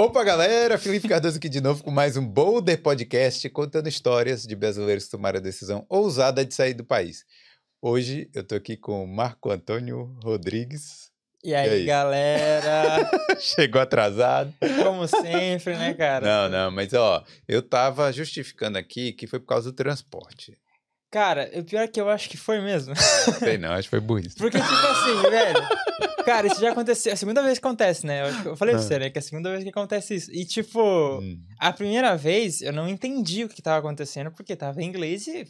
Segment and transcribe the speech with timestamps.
[0.00, 0.78] Opa, galera!
[0.78, 5.10] Felipe Cardoso aqui de novo com mais um Boulder Podcast contando histórias de brasileiros que
[5.10, 7.24] tomaram a decisão ousada de sair do país.
[7.82, 11.08] Hoje eu tô aqui com Marco Antônio Rodrigues.
[11.44, 11.84] E aí, E aí?
[11.84, 13.10] galera?
[13.40, 14.52] Chegou atrasado.
[14.82, 16.24] Como sempre, né, cara?
[16.24, 20.56] Não, não, mas ó, eu tava justificando aqui que foi por causa do transporte.
[21.10, 22.94] Cara, o pior é que eu acho que foi mesmo.
[23.38, 24.36] Sei não, acho que foi burrice.
[24.36, 25.68] Porque, tipo assim, velho.
[26.28, 27.10] Cara, isso já aconteceu.
[27.10, 28.22] É a segunda vez que acontece, né?
[28.22, 28.86] Eu, eu falei pra Ah.
[28.86, 29.10] você, né?
[29.10, 30.30] Que é a segunda vez que acontece isso.
[30.32, 30.80] E, tipo,
[31.20, 35.26] Hum, a primeira vez eu não entendi o que tava acontecendo, porque tava em inglês
[35.26, 35.40] e.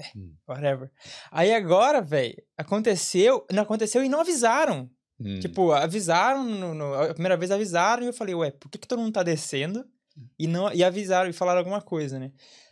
[0.00, 0.32] é, Hum.
[0.48, 0.90] Whatever.
[1.30, 3.44] Aí agora, velho, aconteceu.
[3.52, 4.88] Não aconteceu e não avisaram.
[5.20, 5.40] hum.
[5.40, 8.86] Tipo, avisaram, no, no- a primeira vez avisaram e eu falei, ué, por que, que
[8.86, 9.84] todo mundo tá descendo?
[10.38, 12.30] E, não, e avisaram e falaram alguma coisa, né?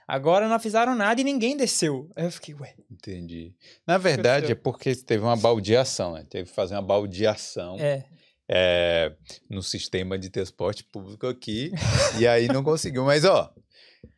[0.09, 2.09] Agora não avisaram nada e ninguém desceu.
[2.15, 2.75] Aí eu fiquei, ué.
[2.91, 3.55] Entendi.
[3.87, 6.25] Na verdade, é porque teve uma baldeação, né?
[6.31, 8.05] Teve que fazer uma baldeação É.
[8.49, 9.13] é,
[9.51, 11.73] no sistema de transporte público aqui,
[12.21, 13.05] e aí não conseguiu.
[13.05, 13.53] Mas, ó,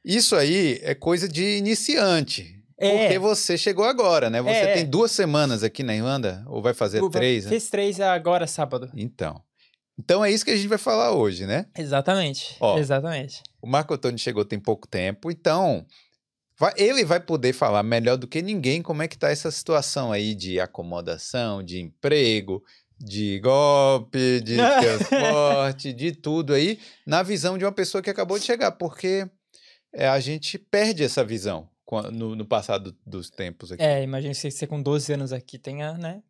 [0.04, 2.54] isso aí é coisa de iniciante.
[2.80, 2.98] É.
[3.04, 4.40] Porque você chegou agora, né?
[4.40, 4.74] Você É, é.
[4.74, 6.44] tem duas semanas aqui na Irlanda?
[6.46, 7.50] Ou vai fazer O- três, né?
[7.50, 8.88] Fez três agora, sábado.
[8.94, 9.42] Então.
[9.98, 11.66] Então é isso que a gente vai falar hoje, né?
[11.76, 12.54] Exatamente.
[12.60, 12.78] Ó.
[12.78, 13.42] Exatamente.
[13.60, 15.84] O Marco Antônio chegou tem pouco tempo, então
[16.58, 20.12] vai- ele vai poder falar melhor do que ninguém como é que tá essa situação
[20.12, 22.62] aí de acomodação, de emprego,
[22.98, 28.44] de golpe, de transporte, de tudo aí, na visão de uma pessoa que acabou de
[28.44, 29.28] chegar, porque
[29.92, 31.68] é, a gente perde essa visão
[32.12, 33.82] no, no passado dos tempos aqui.
[33.82, 36.22] É, imagina se você com 12 anos aqui tenha, né?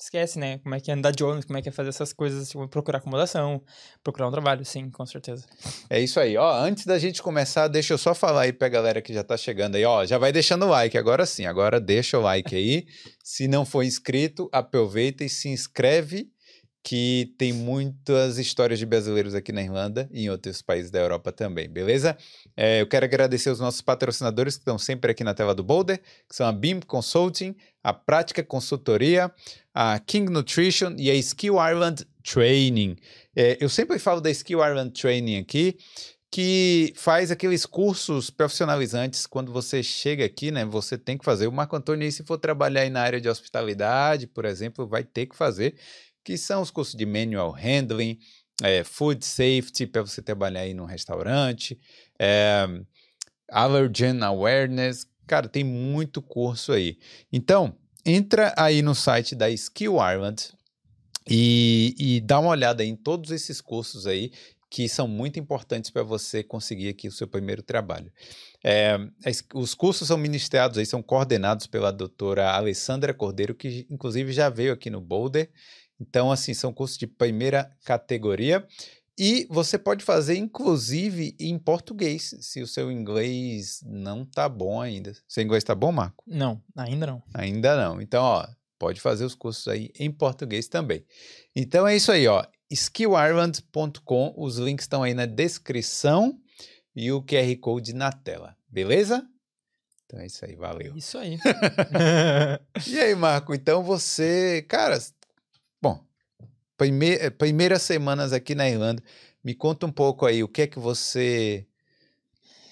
[0.00, 0.58] Esquece, né?
[0.58, 2.66] Como é que é andar de ônibus, como é que é fazer essas coisas, tipo,
[2.68, 3.62] procurar acomodação,
[4.02, 5.44] procurar um trabalho, sim, com certeza.
[5.90, 6.38] É isso aí.
[6.38, 9.36] Ó, antes da gente começar, deixa eu só falar aí pra galera que já tá
[9.36, 12.86] chegando aí, ó, já vai deixando o like, agora sim, agora deixa o like aí.
[13.22, 16.30] Se não for inscrito, aproveita e se inscreve,
[16.82, 21.30] que tem muitas histórias de brasileiros aqui na Irlanda e em outros países da Europa
[21.30, 22.16] também, beleza?
[22.56, 26.00] É, eu quero agradecer os nossos patrocinadores que estão sempre aqui na tela do Boulder,
[26.28, 29.30] que são a BIM Consulting, a Prática Consultoria,
[29.74, 32.96] a King Nutrition e a Skill Ireland Training.
[33.36, 35.76] É, eu sempre falo da Skill Ireland Training aqui,
[36.32, 40.64] que faz aqueles cursos profissionalizantes quando você chega aqui, né?
[40.64, 41.48] Você tem que fazer.
[41.48, 45.26] O Marco Antônio, se for trabalhar aí na área de hospitalidade, por exemplo, vai ter
[45.26, 45.74] que fazer,
[46.24, 48.18] que são os cursos de manual handling,
[48.62, 51.78] é, food safety, para você trabalhar aí num restaurante,
[52.18, 52.66] é,
[53.50, 55.06] allergen awareness.
[55.26, 56.98] Cara, tem muito curso aí.
[57.32, 60.52] Então, entra aí no site da Skill Ireland
[61.28, 64.32] e, e dá uma olhada em todos esses cursos aí
[64.70, 68.12] que são muito importantes para você conseguir aqui o seu primeiro trabalho.
[68.62, 68.96] É,
[69.52, 74.72] os cursos são ministrados aí, são coordenados pela doutora Alessandra Cordeiro, que inclusive já veio
[74.72, 75.50] aqui no Boulder.
[76.00, 78.66] Então, assim, são cursos de primeira categoria.
[79.18, 85.12] E você pode fazer, inclusive, em português, se o seu inglês não tá bom ainda.
[85.28, 86.24] Seu inglês tá bom, Marco?
[86.26, 87.22] Não, ainda não.
[87.34, 88.00] Ainda não.
[88.00, 91.04] Então, ó, pode fazer os cursos aí em português também.
[91.54, 92.42] Então é isso aí, ó.
[92.70, 96.40] skillireland.com, os links estão aí na descrição
[96.96, 99.22] e o QR Code na tela, beleza?
[100.06, 100.96] Então é isso aí, valeu.
[100.96, 101.38] Isso aí.
[102.88, 104.98] E aí, Marco, então você, cara,
[106.84, 109.02] eh, primeiras semanas aqui na Irlanda,
[109.42, 111.66] me conta um pouco aí, o que é que você...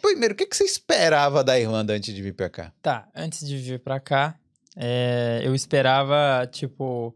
[0.03, 2.73] Primeiro, o que é que você esperava da Irlanda antes de vir pra cá?
[2.81, 4.39] Tá, antes de vir pra cá,
[4.77, 7.15] é, eu esperava, tipo,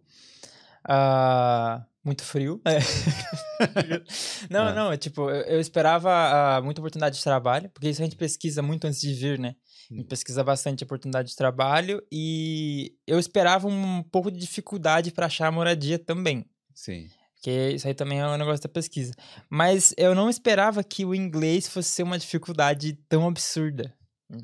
[0.85, 2.61] ah, muito frio.
[2.65, 2.79] É.
[4.51, 4.73] não, Ah.
[4.75, 8.17] não, é tipo, eu, eu esperava ah, muita oportunidade de trabalho, porque isso a gente
[8.17, 9.55] pesquisa muito antes de vir, né?
[9.91, 15.27] A gente pesquisa bastante oportunidade de trabalho e eu esperava um pouco de dificuldade pra
[15.27, 16.47] achar moradia também.
[16.75, 17.09] Sim.
[17.35, 19.13] Porque isso aí também é um negócio da pesquisa.
[19.51, 23.93] Mas eu não esperava que o inglês fosse ser uma dificuldade tão absurda.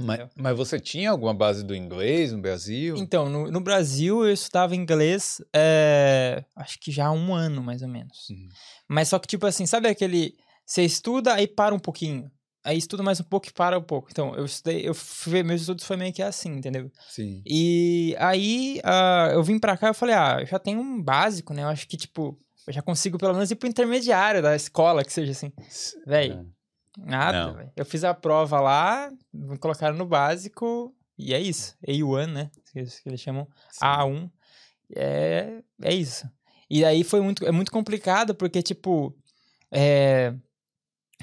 [0.00, 2.96] Mas, mas você tinha alguma base do inglês no Brasil?
[2.98, 7.82] Então, no, no Brasil eu estudava inglês, é, acho que já há um ano, mais
[7.82, 8.28] ou menos.
[8.28, 8.48] Uhum.
[8.86, 10.34] Mas só que, tipo assim, sabe aquele.
[10.66, 12.30] Você estuda, aí para um pouquinho.
[12.64, 14.08] Aí estuda mais um pouco e para um pouco.
[14.10, 16.90] Então, eu estudei, eu fui, meus estudos foi meio que assim, entendeu?
[17.08, 17.42] Sim.
[17.46, 21.54] E aí ah, eu vim pra cá e falei, ah, eu já tenho um básico,
[21.54, 21.62] né?
[21.62, 25.12] Eu acho que, tipo, eu já consigo pelo menos ir pro intermediário da escola, que
[25.12, 25.52] seja assim.
[26.06, 26.44] Véi, Ah,
[26.98, 27.72] Nada.
[27.76, 31.76] Eu fiz a prova lá, me colocaram no básico, e é isso.
[31.86, 32.50] A1, né?
[32.72, 33.46] Que eles, que eles chamam.
[33.70, 33.78] sim.
[33.84, 34.30] A1.
[34.96, 36.28] É, é isso.
[36.68, 39.16] E aí foi muito, é muito complicado, porque, tipo,
[39.72, 40.34] é,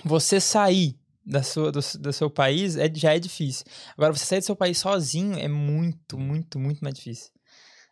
[0.03, 3.65] você sair da sua, do, do seu país é, já é difícil.
[3.97, 7.31] Agora, você sair do seu país sozinho é muito, muito, muito mais difícil.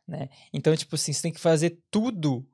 [0.08, 0.30] Né?
[0.54, 2.46] Então, tipo assim, você tem que fazer tudo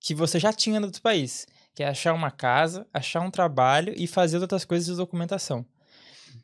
[0.00, 1.46] que você já tinha no outro país.
[1.74, 5.64] que é achar uma casa, achar um trabalho e fazer outras coisas de documentação.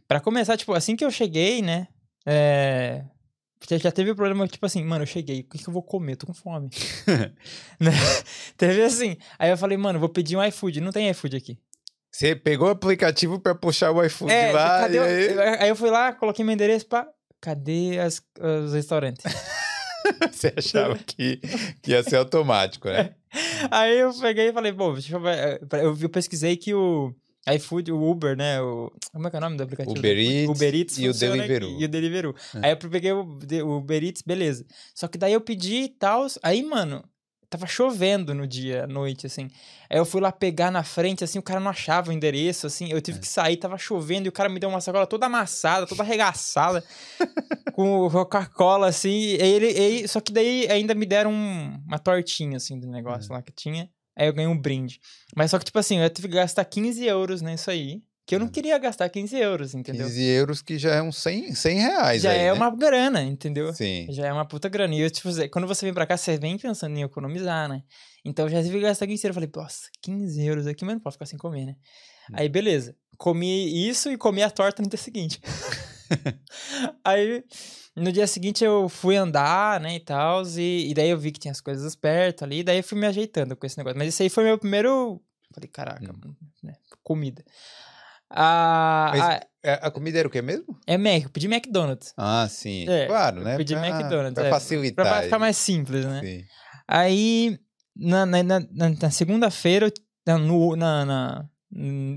[0.06, 1.88] Pra começar, tipo, assim que eu cheguei, né?
[2.26, 3.04] É...
[3.68, 5.82] Já, já teve o problema, tipo assim, mano, eu cheguei, o que, que eu vou
[5.82, 6.16] comer?
[6.16, 6.70] Tô com fome.
[7.80, 7.92] Né?
[8.56, 9.16] Teve assim.
[9.38, 10.80] Aí eu falei, mano, vou pedir um iFood.
[10.80, 11.58] Não tem iFood aqui.
[12.18, 15.76] Você pegou o aplicativo pra puxar o iFood É, lá cadê e aí aí eu
[15.76, 17.06] fui lá, coloquei meu endereço pra.
[17.40, 18.20] Cadê as-
[18.64, 19.24] os restaurantes?
[20.32, 21.36] você achava que,
[21.80, 23.14] que ia ser automático, né?
[23.70, 25.60] Aí eu peguei e falei, bom, deixa eu ver.
[25.74, 27.14] Eu, eu pesquisei que o
[27.54, 28.60] iFood, o Uber, né?
[28.60, 29.96] O, como é que é o nome do aplicativo?
[29.96, 30.18] Uber?
[30.18, 31.80] Eats Uber Eats e o aqui, Deliveroo.
[31.80, 32.34] E o Deliveroo.
[32.56, 32.66] É.
[32.66, 34.64] Aí eu peguei o, o Uber Eats, beleza.
[34.94, 36.26] Só que daí eu pedi e tal.
[36.42, 37.04] Aí, mano,
[37.50, 39.48] tava chovendo no dia, à noite, assim.
[39.90, 42.90] Aí eu fui lá pegar na frente, assim, o cara não achava o endereço, assim.
[42.90, 43.00] Eu É.
[43.00, 46.02] tive que sair, tava chovendo e o cara me deu uma sacola toda amassada, toda
[46.02, 46.84] arregaçada,
[47.74, 49.10] com Coca-Cola, assim.
[49.40, 53.42] Ele, ele- só que daí ainda me deram um- uma tortinha, assim, do negócio lá
[53.42, 53.88] que tinha.
[54.16, 54.98] Aí eu ganhei um brinde.
[55.36, 58.02] Mas só que, tipo assim, eu tive que gastar 15 euros nisso aí.
[58.28, 60.06] Que eu não queria gastar 15 euros, entendeu?
[60.06, 62.52] 15 euros que já é uns 100, 100 reais Já aí, é né?
[62.52, 63.72] uma grana, entendeu?
[63.72, 64.06] Sim.
[64.10, 64.94] Já é uma puta grana.
[64.94, 67.82] E eu, tipo, quando você vem pra cá, você vem pensando em economizar, né?
[68.22, 69.34] Então eu já que gastar 15 euros.
[69.36, 71.76] Eu falei, nossa, 15 euros aqui, mas não posso ficar sem comer, né?
[72.34, 72.94] Aí, beleza.
[73.16, 75.40] Comi isso e comi a torta no dia seguinte.
[77.02, 77.42] Aí,
[77.96, 80.42] no dia seguinte, eu fui andar, né, e tal.
[80.58, 82.58] E, e daí eu vi que tinha as coisas perto ali.
[82.58, 83.96] E daí eu fui me ajeitando com esse negócio.
[83.98, 85.18] Mas isso aí foi meu primeiro.
[85.54, 86.34] Falei, caraca, Hum.
[86.62, 86.74] né?
[87.02, 87.42] Comida.
[88.30, 90.78] Ah, Mas- ah, É, A comida era o quê mesmo?
[90.86, 92.14] é Mac, eu pedi McDonald's.
[92.16, 92.88] Ah, sim.
[92.88, 93.56] É, claro, né?
[93.56, 95.04] pedi Pra- McDonald's, Pra é, facilitar.
[95.06, 96.20] Pra ficar mais simples, né?
[96.22, 96.44] Sim.
[96.86, 97.58] Aí,
[97.96, 99.92] na, na, na, na- segunda-feira,
[100.26, 101.48] no na, na-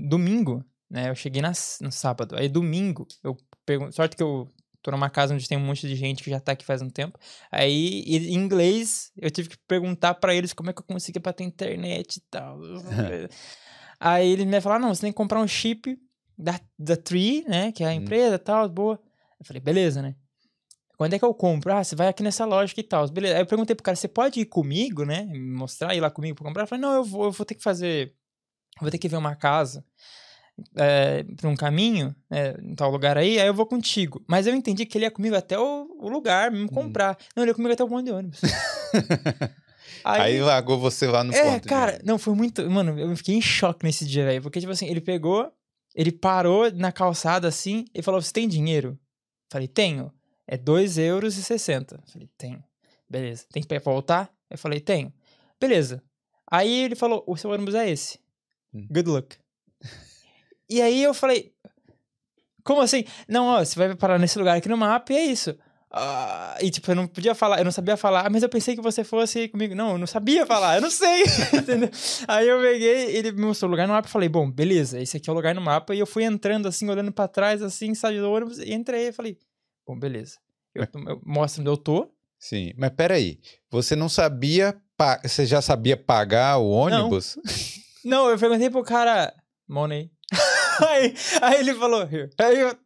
[0.08, 1.10] domingo, né?
[1.10, 2.36] Eu cheguei na, no sábado.
[2.36, 3.36] Aí, domingo, eu
[3.66, 3.92] pergunto.
[3.94, 4.48] Sorte que eu
[4.80, 6.90] tô numa casa onde tem um monte de gente que já tá aqui faz um
[6.90, 7.18] tempo.
[7.50, 11.32] Aí, em inglês, eu tive que perguntar pra eles como é que eu conseguia pra
[11.32, 12.58] ter internet e tal.
[14.04, 15.96] Aí, eles me falaram: não, você tem que comprar um chip
[16.36, 17.70] da, da Tree, né?
[17.72, 17.94] Que é a Hum.
[17.94, 18.98] empresa e tal, boa.
[19.38, 20.14] Eu falei: beleza, né?
[20.96, 21.72] Quando é que eu compro?
[21.72, 23.08] Ah, você vai aqui nessa loja e tal.
[23.08, 23.34] Beleza.
[23.36, 25.22] Aí eu perguntei pro cara, você pode ir comigo, né?
[25.24, 26.62] Me mostrar, ir lá comigo pra comprar?
[26.64, 28.14] Eu falei, não, eu vou, eu vou ter que fazer.
[28.80, 29.84] Vou ter que ver uma casa
[30.76, 34.22] é, pra um caminho, é, em tal lugar aí, aí eu vou contigo.
[34.28, 36.62] Mas eu entendi que ele ia comigo até o, o lugar, Hum.
[36.62, 37.16] me comprar.
[37.36, 38.40] Não, ele ia comigo até o ponto de ônibus.
[40.04, 41.62] Aí, largou você lá no é, ponto.
[41.62, 42.68] de cara, não, foi muito.
[42.70, 44.42] Mano, eu fiquei em choque nesse dia, velho.
[44.42, 45.52] Porque, tipo assim, ele pegou,
[45.94, 48.98] ele parou na calçada assim e falou: Você tem dinheiro?
[49.50, 50.12] Falei, tenho.
[50.46, 51.36] É 2,60 euros.
[51.36, 52.02] e 60.
[52.06, 52.62] Falei, tenho.
[53.08, 53.44] Beleza.
[53.52, 54.30] Tem pra voltar?
[54.50, 55.12] Eu falei, tenho.
[55.60, 56.02] Beleza.
[56.50, 58.18] Aí ele falou: O seu ônibus é esse.
[58.74, 58.86] Hum.
[58.90, 59.36] Good luck.
[60.68, 61.54] e aí eu falei:
[62.64, 63.04] Como assim?
[63.28, 65.56] Não, ó, você vai parar nesse lugar aqui no mapa e é isso.
[65.94, 68.74] Ah, e tipo, eu não podia falar, eu não sabia falar, "Ah, mas eu pensei
[68.74, 69.74] que você fosse comigo.
[69.74, 71.22] Não, eu não sabia falar, eu não sei.
[71.52, 71.90] entendeu?
[72.26, 75.18] Aí eu peguei, ele me mostrou o lugar no mapa e falei, bom, beleza, esse
[75.18, 75.94] aqui é o lugar no mapa.
[75.94, 79.08] E eu fui entrando assim, olhando pra trás, assim, saí do ônibus e entrei.
[79.08, 79.36] E falei,
[79.86, 80.38] bom, beleza.
[80.74, 82.10] Eu, eu mostro onde eu tô.
[82.38, 83.38] Sim, mas peraí.
[83.70, 84.74] Você não sabia.
[85.22, 87.36] Você já sabia pagar o ônibus?
[88.04, 89.34] Não, eu perguntei pro cara,
[89.68, 90.10] money.
[90.88, 92.30] aí, aí ele falou, here.
[92.38, 92.76] Aí eu.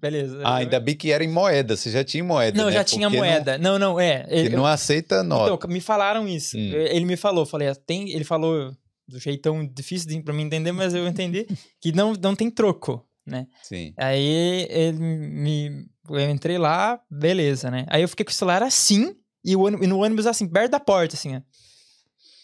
[0.00, 0.40] Beleza.
[0.44, 1.76] Ah, ainda bem que era em moeda.
[1.76, 2.56] Você já tinha moeda.
[2.58, 2.72] Não, né?
[2.72, 3.58] já tinha Porque moeda.
[3.58, 4.24] Não, não, é.
[4.24, 5.54] Não, Ele, que não aceita nota.
[5.54, 6.56] Então, me falaram isso.
[6.56, 6.72] Hum.
[6.72, 8.74] Ele me falou, falei, "Ah, tem, ele falou
[9.06, 11.46] do jeitão difícil de, pra mim entender, mas eu entendi
[11.80, 13.46] que não, não tem troco, né?
[13.62, 13.92] Sim.
[13.96, 15.86] Aí ele me.
[16.10, 17.86] Eu entrei lá, beleza, né?
[17.88, 20.72] Aí eu fiquei com o celular assim, e, o, ônibus- e no ônibus assim, perto
[20.72, 21.40] da porta, assim, ó.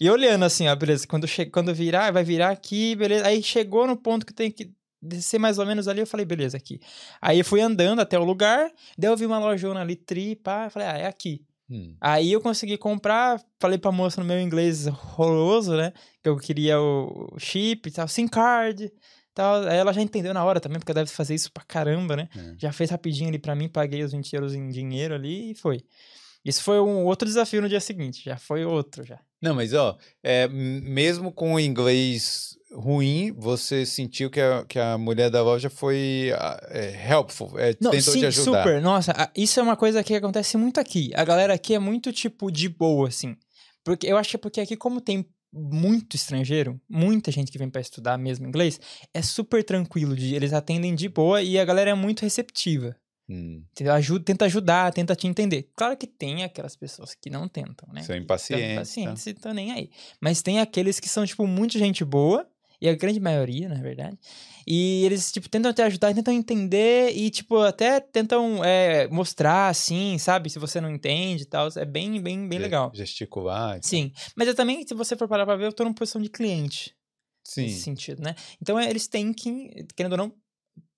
[0.00, 1.06] E olhando assim, ó, beleza.
[1.06, 3.26] Quando, che quando virar, vai virar aqui, beleza.
[3.26, 4.70] Aí chegou no ponto que tem que
[5.02, 6.80] descer mais ou menos ali, eu falei, beleza, aqui.
[7.20, 10.66] Aí eu fui andando até o lugar, daí eu vi uma lojona ali, tri, pá,
[10.66, 11.44] eu falei, ah, é aqui.
[11.70, 11.94] Hum.
[12.00, 15.92] Aí eu consegui comprar, falei pra moça no meu inglês horroroso, né?
[16.22, 18.92] Que eu queria o chip e tal, SIM card
[19.34, 19.62] tal.
[19.62, 22.28] Aí ela já entendeu na hora também, porque deve fazer isso pra caramba, né?
[22.36, 22.54] É.
[22.58, 25.82] Já fez rapidinho ali pra mim, paguei os 20 euros em dinheiro ali e foi.
[26.44, 29.18] Isso foi um outro desafio no dia seguinte, já foi outro já.
[29.40, 34.96] Não, mas ó, é, mesmo com o inglês ruim, você sentiu que a, que a
[34.96, 38.62] mulher da loja foi ah, é, helpful, é, Não, tentou sim, te ajudar.
[38.62, 38.80] super.
[38.80, 41.10] Nossa, isso é uma coisa que acontece muito aqui.
[41.14, 43.36] A galera aqui é muito, tipo, de boa, assim.
[43.84, 47.68] Porque eu acho que é porque aqui, como tem muito estrangeiro, muita gente que vem
[47.68, 48.80] pra estudar mesmo inglês,
[49.12, 50.14] é super tranquilo.
[50.14, 52.96] De, eles atendem de boa e a galera é muito receptiva.
[53.28, 53.64] Hum?
[53.94, 55.70] Ajuda, tenta ajudar, tenta te entender.
[55.76, 58.02] Claro que tem aquelas pessoas que não tentam, né?
[58.02, 59.90] São impacientes, São impacientes e estão nem aí.
[60.20, 62.46] Mas tem aqueles que são, tipo, muito gente boa
[62.80, 64.18] E a grande maioria, na verdade.
[64.66, 70.16] E eles, tipo, tentam te ajudar, tentam entender e, tipo, até tentam é, mostrar, assim,
[70.18, 70.48] sabe?
[70.48, 71.68] Se você não entende e tal.
[71.76, 72.90] É bem, bem, bem legal.
[72.94, 73.76] Gesticular.
[73.76, 73.88] e tal.
[73.88, 74.12] Sim.
[74.34, 76.94] Mas eu também, se você for parar pra ver, eu tô numa posição de cliente.
[77.44, 77.62] Sim.
[77.62, 78.34] Nesse sentido, né?
[78.62, 80.32] Então, é, eles têm que, querendo ou não,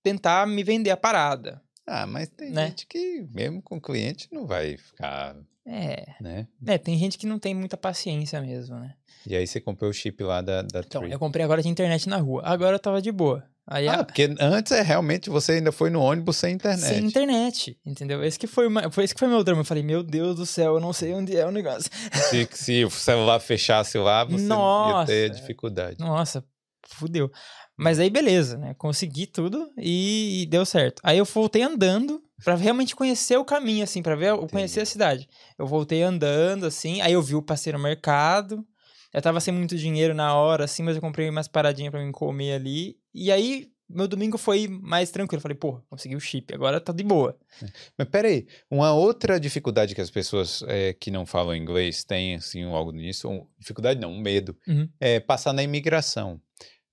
[0.03, 1.61] tentar me vender a parada.
[1.87, 2.67] Ah, mas tem Né?
[2.67, 6.05] gente que, mesmo com cliente, não vai ficar, É.
[6.19, 6.47] né?
[6.67, 8.93] É, tem gente que não tem muita paciência mesmo, né?
[9.25, 11.11] E aí você comprou o chip lá da, da Então, Tree.
[11.13, 12.41] eu comprei agora de internet na rua.
[12.45, 13.43] Agora eu tava de boa.
[13.65, 16.81] Aí Ah, a- porque antes é realmente você ainda foi no ônibus sem internet.
[16.85, 18.21] sem internet, entendeu?
[18.21, 19.61] Esse que foi, uma- foi esse que foi meu drama.
[19.61, 21.89] Eu falei, meu Deus do céu, eu não sei onde é o negócio.
[22.29, 25.07] Se, se o celular fechasse lá, você ia Nossa.
[25.07, 25.97] ter dificuldade.
[25.97, 26.43] Nossa,
[26.89, 27.31] fudeu.
[27.77, 28.73] Mas aí, beleza, né?
[28.77, 31.01] Consegui tudo e, e deu certo.
[31.03, 34.85] Aí eu voltei andando pra realmente conhecer o caminho, assim, pra ver, eu conhecer a
[34.85, 35.27] cidade.
[35.57, 38.65] Eu voltei andando, assim, aí eu vi o passeio no mercado.
[39.13, 42.11] Eu tava sem muito dinheiro na hora, assim, mas eu comprei umas paradinhas pra mim
[42.11, 42.97] comer ali.
[43.13, 45.37] E aí, meu domingo foi mais tranquilo.
[45.37, 47.37] Eu falei, pô, consegui o chip, agora tá de boa.
[47.97, 52.63] Mas peraí, uma outra dificuldade que as pessoas é, que não falam inglês têm, assim,
[52.63, 54.89] algo nisso, um- dificuldade não, um medo, Uhum.
[54.99, 56.39] é passar na imigração.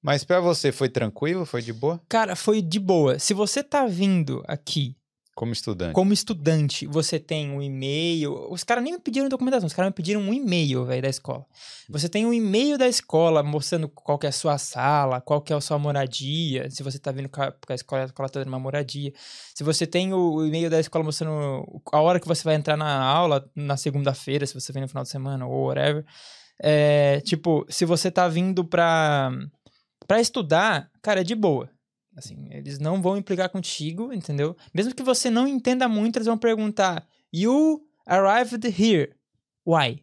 [0.02, 1.44] Mas pra você foi tranquilo?
[1.44, 2.00] Foi de boa?
[2.08, 3.18] Cara, foi de boa.
[3.18, 4.96] Se você tá vindo aqui
[5.34, 5.92] Como estudante?
[5.92, 8.50] como estudante, você tem um e-mail.
[8.50, 11.44] Os caras nem me pediram documentação, os caras me pediram um e-mail, velho, da escola.
[11.88, 15.52] Você tem um e-mail da escola mostrando qual que é a sua sala, qual que
[15.52, 18.28] é a sua moradia, se você tá vindo com a, com a escola, a escola
[18.28, 19.12] tá dando uma moradia.
[19.54, 22.76] Se você tem o, o e-mail da escola mostrando a hora que você vai entrar
[22.76, 26.04] na aula na segunda-feira, se você vem no final de semana ou whatever.
[26.62, 29.30] É, tipo, se você tá vindo pra,
[30.10, 31.70] pra estudar, cara, é de boa.
[32.16, 34.56] Assim, eles não vão implicar contigo, entendeu?
[34.74, 39.14] Mesmo que você não entenda muito, eles vão perguntar: You arrived here.
[39.64, 40.02] Why?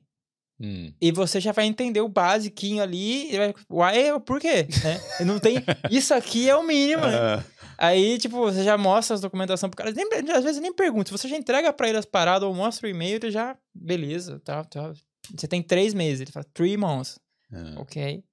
[0.61, 0.93] Hum.
[1.01, 3.33] E você já vai entender o basiquinho ali.
[3.33, 5.25] E vai, Why é o porquê, né?
[5.25, 5.57] Não tem.
[5.91, 7.43] Isso aqui é o mínimo, né?
[7.77, 9.91] Aí, tipo, você já mostra as documentações pro cara.
[9.91, 11.09] Nem, às vezes nem pergunta.
[11.09, 13.57] Se você já entrega pra ele as paradas ou mostra o e-mail, ele já.
[13.75, 14.93] Beleza, tá, tá.
[15.35, 16.21] Você tem três meses.
[16.21, 17.19] Ele fala, three months.
[17.51, 17.81] ah.
[17.81, 18.23] Ok.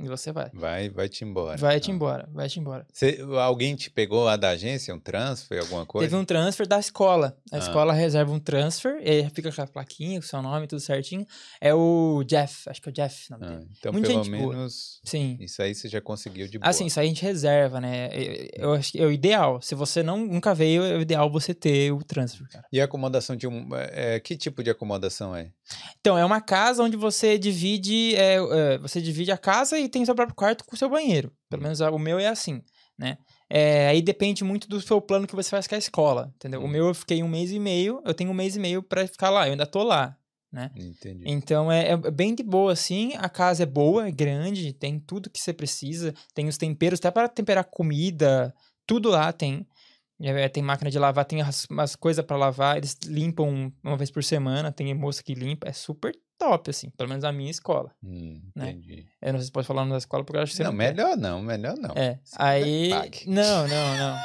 [0.00, 0.48] E você vai.
[0.54, 1.56] Vai, vai-te embora.
[1.56, 1.94] Vai-te então.
[1.96, 2.86] embora, vai-te embora.
[2.92, 6.06] Você- alguém te pegou lá da agência, um transfer, alguma coisa?
[6.08, 7.36] Teve um transfer da escola.
[7.50, 7.58] A Ah.
[7.58, 10.80] escola reserva um transfer, e aí fica com a plaquinha, com o seu nome, tudo
[10.80, 11.26] certinho.
[11.60, 14.54] É o Jeff, acho que é o Jeff o Ah, então, Muito pelo gente boa.
[14.54, 15.36] menos, Sim.
[15.40, 16.68] isso aí você já conseguiu de boa.
[16.70, 18.08] Assim, isso aí a gente reserva, né?
[18.12, 19.60] Eu, eu acho que é o ideal.
[19.60, 22.64] Se você não, nunca veio, é o ideal você ter o transfer, cara.
[22.72, 23.68] E a acomodação de um...
[23.74, 25.50] é, que tipo de acomodação é?
[26.00, 30.04] Então, é uma casa onde você divide, é, é, você divide a casa e tem
[30.04, 31.32] seu próprio quarto com seu banheiro.
[31.48, 31.64] Pelo Hum.
[31.64, 32.62] menos a- o meu é assim,
[32.98, 33.18] né?
[33.50, 36.60] É, aí depende muito do seu plano que você faz com a escola, entendeu?
[36.60, 36.68] O Hum.
[36.68, 39.30] meu eu fiquei um mês e meio, eu tenho um mês e meio pra ficar
[39.30, 40.16] lá, eu ainda tô lá,
[40.52, 40.70] né?
[40.76, 41.24] Entendi.
[41.26, 43.12] Então é, é bem de boa, assim.
[43.16, 46.14] A casa é boa, é grande, tem tudo que você precisa.
[46.34, 48.54] Tem os temperos, até para temperar comida,
[48.86, 49.66] tudo lá tem.
[50.20, 52.76] É, tem máquina de lavar, tem as, as coisas para lavar.
[52.76, 55.68] Eles limpam uma vez por semana, tem moça que limpa.
[55.68, 56.90] É super top, assim.
[56.90, 57.90] Pelo menos a minha escola.
[58.02, 58.70] Hum, né?
[58.70, 59.06] entendi.
[59.20, 60.78] Eu não sei se pode falar na escola, porque eu acho que você Não, não
[60.78, 60.94] quer.
[60.94, 61.94] melhor não, melhor não.
[61.96, 62.90] É, Você aí...
[63.26, 64.18] Não, não, não.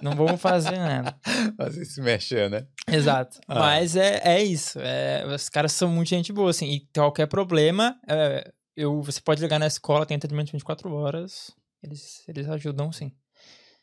[0.02, 1.14] não vamos fazer nada.
[1.56, 2.66] Fazer se mexer, né?
[2.88, 3.38] Exato.
[3.46, 3.58] Ah.
[3.58, 4.78] Mas é, é isso.
[4.80, 6.70] É, os caras são muito gente boa, assim.
[6.70, 11.52] E qualquer problema, é, eu, você pode ligar na escola, tem atendimento 24 horas.
[11.82, 13.12] Eles, eles ajudam, sim.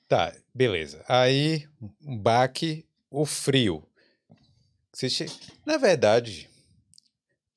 [0.08, 1.04] Tá, beleza.
[1.08, 1.68] Aí,
[2.06, 3.84] um baque, o frio.
[4.96, 5.28] Che...
[5.66, 6.50] Na verdade,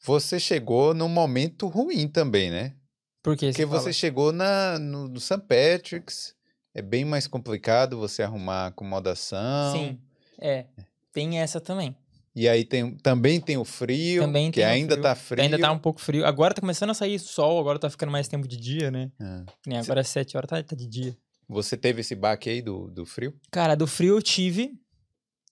[0.03, 2.75] você chegou num momento ruim também, né?
[3.23, 3.81] Por que Porque fala?
[3.81, 5.39] você chegou na, no, no St.
[5.47, 6.35] Patrick's,
[6.75, 9.73] é bem mais complicado você arrumar acomodação.
[9.73, 9.99] Sim,
[10.41, 10.67] é.
[11.13, 11.95] Tem essa também.
[12.35, 15.03] E aí tem, também tem o frio, Também que ainda frio.
[15.03, 15.43] tá frio.
[15.43, 16.25] Ainda tá um pouco frio.
[16.25, 19.11] Agora tá começando a sair sol, agora tá ficando mais tempo de dia, né?
[19.21, 19.45] Ah.
[19.81, 21.17] Agora é 7 horas, tá, tá de dia.
[21.49, 23.35] Você teve esse baque aí do, do frio?
[23.51, 24.80] Cara, do frio eu tive.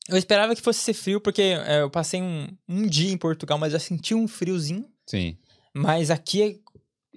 [0.09, 3.59] Eu esperava que fosse ser frio, porque é, eu passei um, um dia em Portugal,
[3.59, 4.89] mas já senti um friozinho.
[5.07, 5.37] Sim.
[5.75, 6.61] Mas aqui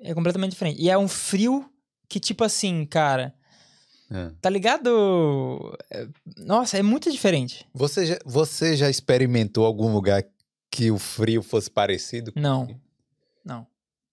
[0.01, 0.81] é, é completamente diferente.
[0.81, 1.69] E é um frio
[2.09, 3.33] que, tipo assim, cara,
[4.11, 4.31] Ah.
[4.41, 5.77] tá ligado?
[5.89, 6.05] É,
[6.37, 7.65] Nossa, é muito diferente.
[7.73, 10.23] Você, já, você já experimentou algum lugar
[10.69, 12.31] que o frio fosse parecido?
[12.33, 12.63] com Não.
[12.63, 12.75] aqui?
[13.45, 13.65] Não.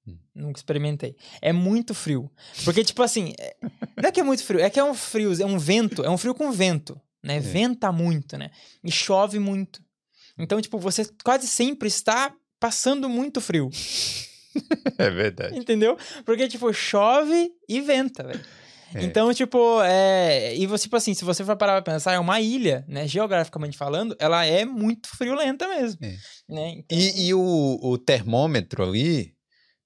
[0.07, 0.17] Hum.
[0.35, 1.17] Nunca experimentei.
[1.43, 2.31] É muito frio.
[2.65, 3.57] Porque, tipo assim, é-
[4.01, 6.09] não é que é muito frio, é que é um frio, é um vento, é
[6.11, 7.41] um frio com vento, né?
[7.41, 8.51] Venta muito, né?
[8.83, 9.81] E chove muito.
[10.39, 13.71] Então, tipo, você quase sempre está passando muito frio,
[14.99, 15.57] É verdade.
[15.57, 15.97] entendeu?
[16.25, 18.41] Porque, tipo, chove e venta, velho.
[18.95, 19.05] É.
[19.05, 20.57] Então, tipo, é.
[20.57, 23.07] E você, tipo assim, se você for parar pra pensar, é uma ilha, né?
[23.07, 25.99] Geograficamente falando, ela é muito friolenta mesmo.
[26.03, 26.17] É.
[26.49, 26.71] Né?
[26.79, 29.35] Então, E, e o, o termômetro ali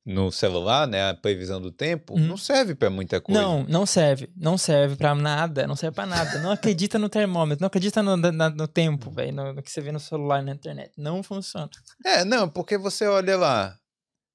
[0.05, 2.27] no celular, né, a previsão do tempo, Uhum.
[2.27, 3.41] não serve pra muita coisa.
[3.41, 4.29] Não, não serve.
[4.37, 5.67] Não serve pra nada.
[5.67, 6.39] Não serve pra nada.
[6.41, 7.63] Não acredita no termômetro.
[7.63, 9.33] Não acredita no, na- no tempo, velho.
[9.33, 10.91] No, no que você vê no celular na internet.
[10.99, 11.71] Não funciona.
[12.05, 13.77] É, não, porque você olha lá,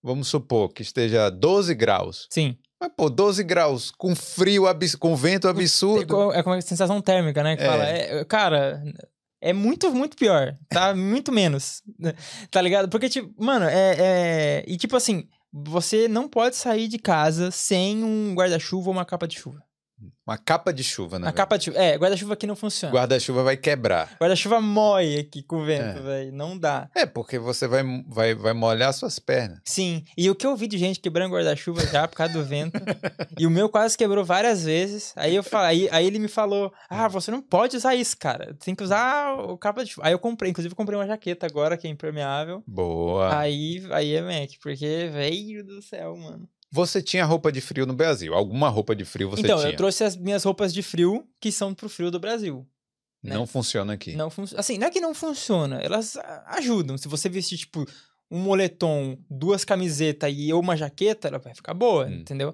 [0.01, 2.27] vamos supor que esteja 12 graus.
[2.31, 2.57] Sim.
[2.79, 4.95] Mas, pô, 12 graus com frio, abs...
[4.95, 6.07] com vento É absurdo.
[6.13, 7.57] co- É como a sensação térmica, né?
[7.57, 7.67] Que É.
[7.67, 7.83] fala.
[7.83, 8.81] É, cara,
[9.41, 10.55] é muito, muito pior.
[10.69, 10.95] Tá?
[10.95, 11.81] muito menos.
[12.51, 12.87] Tá ligado?
[12.87, 14.63] Porque, tipo, mano, é, é.
[14.67, 19.27] E tipo assim, você não pode sair de casa sem um guarda-chuva ou uma capa
[19.27, 19.66] de chuva.
[20.27, 21.27] Uma capa de chuva, né?
[21.27, 21.77] A capa de chuva.
[21.77, 22.93] É, guarda-chuva aqui não funciona.
[22.93, 24.17] Guarda-chuva vai quebrar.
[24.19, 26.01] Guarda-chuva mói aqui com o vento, É.
[26.01, 26.31] velho.
[26.33, 26.89] Não dá.
[26.93, 29.59] É, porque você vai, vai, vai molhar suas pernas.
[29.63, 32.77] Sim, e o que eu vi de gente quebrando guarda-chuva já por causa do vento.
[33.39, 35.13] e o meu quase quebrou várias vezes.
[35.15, 38.53] Aí eu falei, aí, aí ele me falou: Ah, você não pode usar isso, cara.
[38.59, 40.07] Tem que usar o capa de chuva.
[40.07, 42.61] Aí eu comprei, inclusive eu comprei uma jaqueta agora que é impermeável.
[42.67, 43.37] Boa.
[43.39, 46.49] Aí, aí é Mac, porque veio do céu, mano.
[46.71, 48.33] Você tinha roupa de frio no Brasil?
[48.33, 49.71] Alguma roupa de frio você então, tinha?
[49.71, 52.67] eu trouxe as minhas roupas de frio, que são pro frio do Brasil.
[53.23, 53.33] né?
[53.35, 54.15] Não funciona aqui.
[54.15, 56.97] Não fun- assim, não é que não funciona, elas ajudam.
[56.97, 57.85] Se você vestir, tipo,
[58.29, 62.15] um moletom, duas camisetas e uma jaqueta, ela vai ficar boa, Hum.
[62.19, 62.53] entendeu?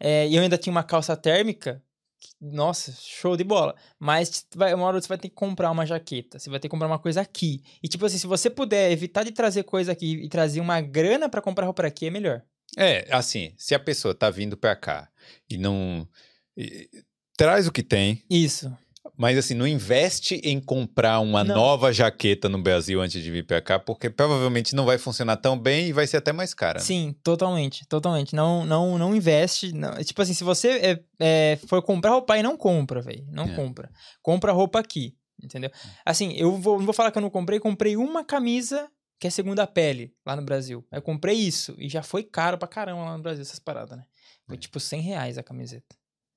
[0.00, 1.80] É, e eu ainda tinha uma calça térmica.
[2.20, 3.74] que, Nossa, show de bola.
[3.98, 6.38] Mas vai, uma hora você vai ter que comprar uma jaqueta.
[6.38, 7.62] Você vai ter que comprar uma coisa aqui.
[7.82, 11.28] E, tipo assim, se você puder evitar de trazer coisa aqui e trazer uma grana
[11.28, 12.42] pra comprar roupa aqui, é melhor.
[12.76, 15.08] É, assim, se a pessoa tá vindo pra cá
[15.48, 16.08] e não.
[16.56, 16.88] e-
[17.36, 18.70] traz o que tem, Isso.
[19.16, 21.54] mas assim, não investe em comprar uma Não.
[21.54, 25.58] nova jaqueta no Brasil antes de vir pra cá, porque provavelmente não vai funcionar tão
[25.58, 26.78] bem e vai ser até mais cara.
[26.78, 26.84] né?
[26.84, 28.34] Sim, totalmente, totalmente.
[28.34, 29.72] Não, não, não investe.
[29.72, 33.24] não- Tipo assim, se você é, é, for comprar roupa aí, não compra, velho.
[33.30, 33.54] Não É.
[33.54, 33.90] compra.
[34.22, 35.70] Compra roupa aqui, entendeu?
[36.06, 38.88] Assim, eu vou, não vou falar que eu não comprei, comprei uma camisa
[39.22, 40.84] que é segunda pele lá no Brasil.
[40.90, 43.96] Aí Eu comprei isso e já foi caro pra caramba lá no Brasil essas paradas,
[43.96, 44.04] né?
[44.48, 44.58] Foi É.
[44.58, 45.94] tipo 100 reais a camiseta.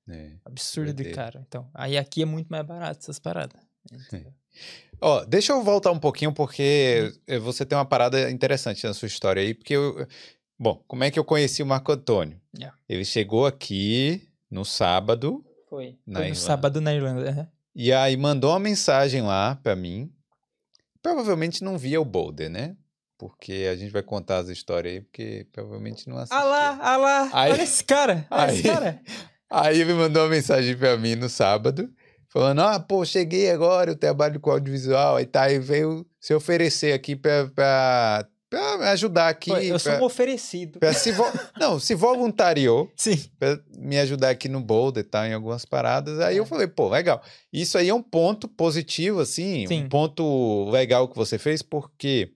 [0.08, 0.34] É.
[0.44, 1.44] Absurdo de caro.
[1.46, 3.60] Então, aí aqui é muito mais barato essas paradas.
[3.92, 4.32] entendeu?
[5.00, 9.06] Ó, deixa eu voltar um pouquinho, porque eh, você tem uma parada interessante na sua
[9.06, 10.06] história aí, porque eu.
[10.58, 12.40] Bom, como é que eu conheci o Marco Antônio?
[12.56, 12.76] Yeah.
[12.88, 15.98] Ele chegou aqui no sábado Foi.
[16.06, 16.34] Na Foi no Irlanda.
[16.34, 17.28] sábado na Irlanda.
[17.30, 17.48] aham.
[17.74, 20.10] e aí mandou uma mensagem lá pra mim.
[21.06, 22.74] Provavelmente não via o Boulder, né?
[23.16, 26.36] Porque a gente vai contar as histórias aí, porque provavelmente não assistiu.
[26.36, 27.30] Ah lá, ah lá.
[27.32, 28.26] Aí- Olha esse cara.
[28.30, 29.00] Olha esse aí- cara.
[29.48, 31.88] Aí ele mandou uma mensagem pra mim no sábado,
[32.28, 35.14] falando: Ah, pô, cheguei agora, eu trabalho com audiovisual.
[35.16, 38.26] Aí tá, aí veio se oferecer aqui pra, pra,
[38.78, 39.50] me ajudar aqui.
[39.50, 40.78] Eu sou pra, um oferecido.
[40.94, 41.24] se vo-
[41.58, 43.18] Não, se voluntariou Sim.
[43.38, 45.28] pra me ajudar aqui no Boulder, tá?
[45.28, 46.20] Em algumas paradas.
[46.20, 46.46] Aí eu É.
[46.46, 47.22] falei, pô, legal.
[47.52, 49.84] Isso aí é um ponto positivo, assim, Sim.
[49.84, 52.30] um ponto legal que você fez, porque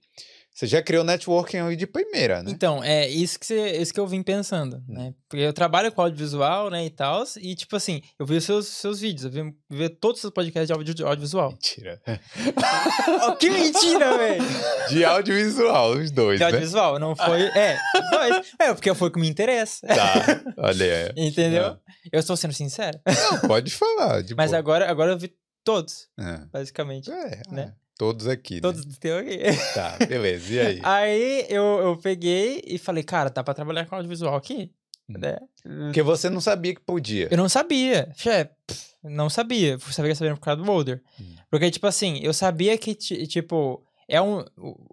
[0.60, 2.50] você já criou networking de primeira, né?
[2.50, 5.14] Então, é isso que, você, isso que eu vim pensando, né?
[5.26, 8.66] Porque eu trabalho com audiovisual, né, e tal, e tipo assim, eu vi os seus,
[8.66, 11.52] seus vídeos, eu vi, vi todos os seus podcasts de audio, audiovisual.
[11.52, 11.98] Mentira.
[13.26, 14.44] oh, que mentira, velho!
[14.90, 16.50] De audiovisual, os dois, De né?
[16.50, 17.40] audiovisual, não foi...
[17.40, 17.78] É,
[18.10, 18.52] dois.
[18.58, 19.86] É, porque foi o que me interessa.
[19.86, 21.26] Tá, olha aí.
[21.26, 21.68] Entendeu?
[21.68, 21.78] Ah.
[22.12, 23.00] Eu estou sendo sincero.
[23.06, 24.22] Não, pode falar.
[24.22, 24.58] De Mas boa.
[24.58, 25.32] agora, agora eu vi
[25.64, 26.44] todos, É.
[26.52, 27.10] basicamente.
[27.10, 27.62] É, Né?
[27.62, 28.62] é, todos aqui.
[28.62, 28.90] Todos Né?
[28.92, 29.38] os teus aqui.
[29.74, 30.52] Tá, beleza.
[30.54, 30.80] E aí?
[30.84, 34.72] Aí eu, eu peguei e falei, cara, dá pra trabalhar com audiovisual aqui?
[35.06, 35.14] Hum.
[35.18, 35.36] Né?
[35.84, 37.28] Porque você não sabia que podia.
[37.30, 38.10] Eu não sabia.
[38.16, 39.72] Fé, pff, não sabia.
[39.72, 41.02] Eu sabia que sabia por causa do Boulder.
[41.20, 41.34] Hum.
[41.50, 44.42] Porque, tipo assim, eu sabia que, ti- tipo, é um.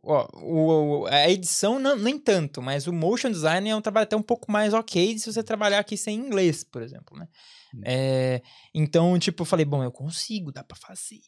[0.04, 4.04] Ó, o, o- a edição não, nem tanto, mas o motion design é um trabalho
[4.04, 7.28] até um pouco mais ok se você trabalhar aqui sem inglês, por exemplo, né?
[7.74, 7.82] Hum.
[7.86, 8.42] É,
[8.74, 11.22] então, tipo, eu falei, bom, eu consigo, dá pra fazer.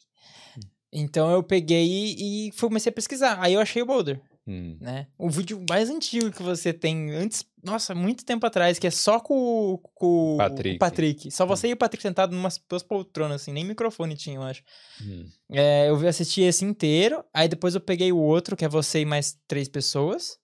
[0.92, 3.38] Então eu peguei e, comecei a pesquisar.
[3.40, 4.76] Aí eu achei o Boulder, Hum.
[4.80, 5.06] né?
[5.16, 9.20] O vídeo mais antigo que você tem antes, nossa, muito tempo atrás, que é só
[9.20, 9.34] com,
[9.74, 10.76] o- com Patrick.
[10.76, 11.30] o Patrick.
[11.30, 14.62] Só você e o Patrick sentado numas duas poltronas, assim, nem microfone tinha, eu acho.
[15.02, 15.24] Hum.
[15.52, 19.00] É, eu vi- assisti esse inteiro, aí depois eu peguei o outro, que é você
[19.00, 20.38] e mais três pessoas,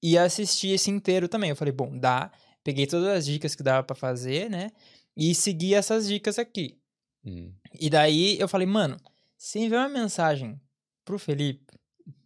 [0.00, 1.50] e assisti esse inteiro também.
[1.50, 2.30] Eu falei, bom, dá.
[2.62, 4.70] Peguei todas as dicas que dava pra fazer, né?
[5.16, 6.78] E segui essas dicas aqui.
[7.24, 7.52] Hum.
[7.80, 8.96] E daí eu falei, mano,
[9.42, 10.60] se enviar uma mensagem
[11.04, 11.74] pro Felipe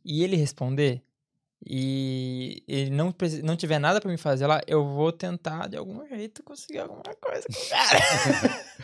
[0.05, 1.03] e ele responder
[1.67, 6.07] e ele não, não tiver nada pra me fazer lá, eu vou tentar de algum
[6.07, 8.67] jeito conseguir alguma coisa com o cara.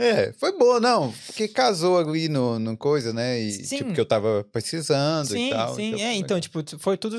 [0.00, 1.12] É, foi boa, não.
[1.26, 3.40] Porque casou ali no, no coisa, né?
[3.40, 3.78] E, Sim.
[3.78, 5.74] tipo, que eu tava precisando e sim, tal.
[5.74, 7.16] sim, foi é, então, tipo, foi tudo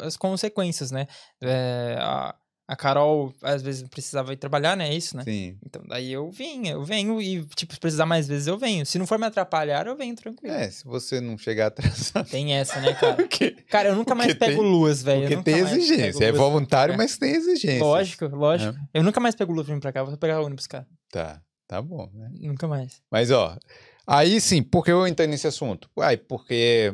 [0.00, 1.06] as consequências, né?
[1.42, 2.34] É, a-
[2.68, 4.88] A Carol, às vezes, precisava ir trabalhar, né?
[4.88, 5.22] É isso, né?
[5.22, 5.56] Sim.
[5.64, 8.84] Então, daí eu vinha, eu venho e, tipo, se precisar mais vezes, eu venho.
[8.84, 10.52] Se não for me atrapalhar, eu venho tranquilo.
[10.52, 12.28] É, se você não chegar atrasado.
[12.28, 13.14] Tem essa, né, cara?
[13.22, 15.28] Porque, Cara, eu nunca mais Porque pego tem- luas, velho.
[15.28, 16.24] porque tem exigência.
[16.24, 16.40] É luas.
[16.40, 16.96] voluntário, É.
[16.96, 17.84] mas tem exigência.
[17.84, 18.76] Lógico, lógico.
[18.92, 18.98] É.
[18.98, 20.86] Eu nunca mais pego lua pra vir pra cá, vou pegar ônibus, cara.
[21.12, 22.30] Tá, tá bom, né?
[22.40, 23.00] Nunca mais.
[23.08, 23.56] Mas, ó,
[24.04, 25.88] aí sim, por que eu entrei nesse assunto?
[25.96, 26.92] Uai, porque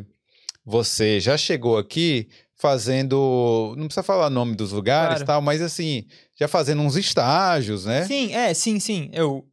[0.66, 2.28] você já chegou aqui
[2.62, 3.74] fazendo.
[3.76, 5.26] Não precisa falar o nome dos lugares e Claro.
[5.26, 6.06] tal, mas assim,
[6.38, 8.04] já fazendo uns estágios, né?
[8.06, 9.10] Sim, é, sim, sim.
[9.12, 9.44] Eu,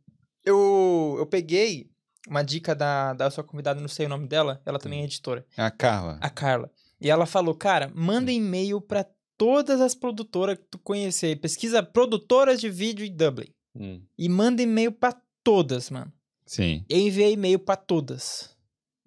[0.46, 1.90] eu, eu peguei
[2.28, 5.44] uma dica da, da sua convidada, não sei o nome dela, ela também é editora,
[5.58, 6.20] A Carla.
[6.22, 6.70] a Carla.
[7.02, 9.06] E ela falou, cara, manda e-mail pra
[9.38, 11.40] todas as produtoras que tu conhecer.
[11.40, 13.48] Pesquisa produtoras de vídeo em Dublin.
[13.76, 16.12] Hum, E manda e-mail pra todas, mano.
[16.46, 16.84] Sim.
[16.90, 18.56] Eu enviei e-mail pra todas.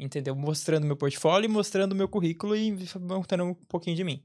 [0.03, 0.35] Entendeu?
[0.35, 4.23] Mostrando meu portfólio, mostrando meu currículo e mostrando um pouquinho de mim.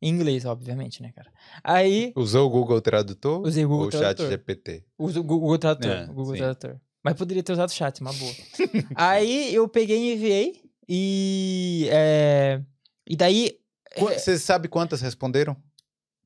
[0.00, 1.30] Em inglês, obviamente, né, cara?
[1.62, 3.42] Aí, Usou o Google Tradutor?
[3.46, 4.30] usei o Google ou o Chat Tradutor.
[4.30, 4.84] GPT?
[4.96, 5.90] O Google Tradutor.
[5.90, 6.38] É, Google sim.
[6.38, 6.80] Tradutor.
[7.04, 8.32] Mas poderia ter usado o chat, uma boa.
[8.94, 10.62] Aí eu peguei e enviei.
[10.88, 11.88] E.
[11.90, 12.62] é,
[13.06, 13.58] E daí.
[13.92, 15.54] É, Você sabe quantas responderam?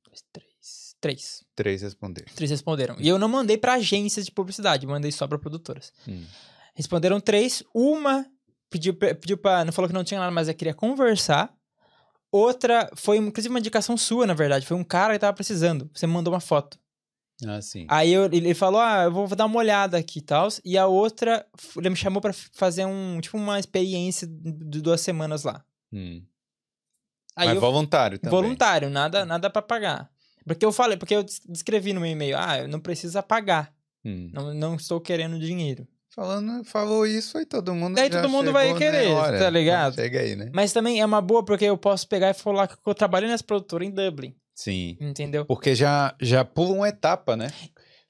[0.05, 0.95] dois, Três.
[1.01, 1.45] Três.
[1.57, 2.33] Três responderam.
[2.35, 2.97] Três responderam.
[2.99, 5.93] E eu não mandei pra agências de publicidade, mandei só pra produtoras.
[6.07, 6.25] Hum.
[6.75, 7.63] Responderam três.
[7.75, 8.27] Uma
[8.73, 9.65] pediu, pediu pra.
[9.65, 11.53] Não falou que não tinha nada, mas ela queria conversar.
[12.31, 14.67] Outra foi, inclusive, uma indicação sua, na verdade.
[14.67, 15.91] Foi um cara que tava precisando.
[15.95, 16.79] Você me mandou uma foto.
[17.47, 17.87] Ah, sim.
[17.91, 20.49] Aí eu- ele falou: Ah, eu vou dar uma olhada aqui e tal.
[20.65, 21.45] E a outra,
[21.77, 25.65] ele me chamou pra f- fazer um, tipo, uma experiência de duas semanas lá.
[25.93, 26.23] Hum.
[27.37, 28.31] Aí Mas eu, voluntário também.
[28.31, 30.11] voluntário, nada, nada para pagar.
[30.47, 33.75] Porque eu falei, porque eu des- descrevi no meu e-mail: Ah, eu não precisa pagar.
[34.05, 34.31] Hum.
[34.33, 35.87] Não, não estou querendo dinheiro.
[36.15, 39.15] Falando, falou isso, aí todo mundo Daí já todo mundo vai chegou, querer, né?
[39.15, 39.95] Olha, tá ligado?
[39.95, 40.51] Chega aí, né?
[40.53, 43.43] Mas também é uma boa porque eu posso pegar e falar que eu trabalhei nessa
[43.43, 44.35] produtora em Dublin.
[44.55, 44.99] Sim.
[45.01, 45.47] Entendeu?
[45.47, 47.51] Porque já, já pula uma etapa, né?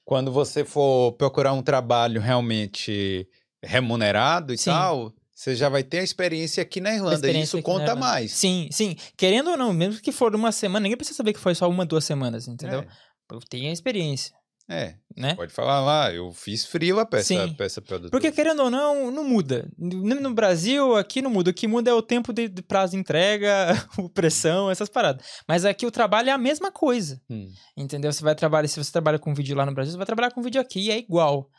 [0.03, 3.25] Quando você for procurar um trabalho realmente
[3.63, 4.71] remunerado e Sim.
[4.71, 7.31] tal, você já vai ter a experiência aqui na Irlanda.
[7.31, 7.99] E isso conta Irlanda.
[7.99, 8.33] mais.
[8.33, 8.97] Sim, sim.
[9.15, 11.85] Querendo ou não, mesmo que for uma semana, ninguém precisa saber que foi só uma,
[11.85, 12.85] duas semanas, entendeu?
[13.31, 14.35] Eu tenho a experiência,
[14.73, 15.35] É, né?
[15.35, 17.53] Pode falar lá, eu fiz frila pra essa, Sim.
[17.53, 18.11] pra essa produtora.
[18.11, 19.69] Porque querendo ou não, não muda.
[19.77, 21.51] No Brasil, aqui não muda.
[21.51, 23.67] O que muda é o tempo de, de prazo de entrega,
[24.13, 25.25] pressão, essas paradas.
[25.47, 27.21] Mas aqui o trabalho é a mesma coisa.
[27.29, 27.51] Hum.
[27.77, 28.11] Entendeu?
[28.11, 30.41] Você vai trabalhar, se você trabalha com vídeo lá no Brasil, você vai trabalhar com
[30.41, 31.49] vídeo aqui e é igual.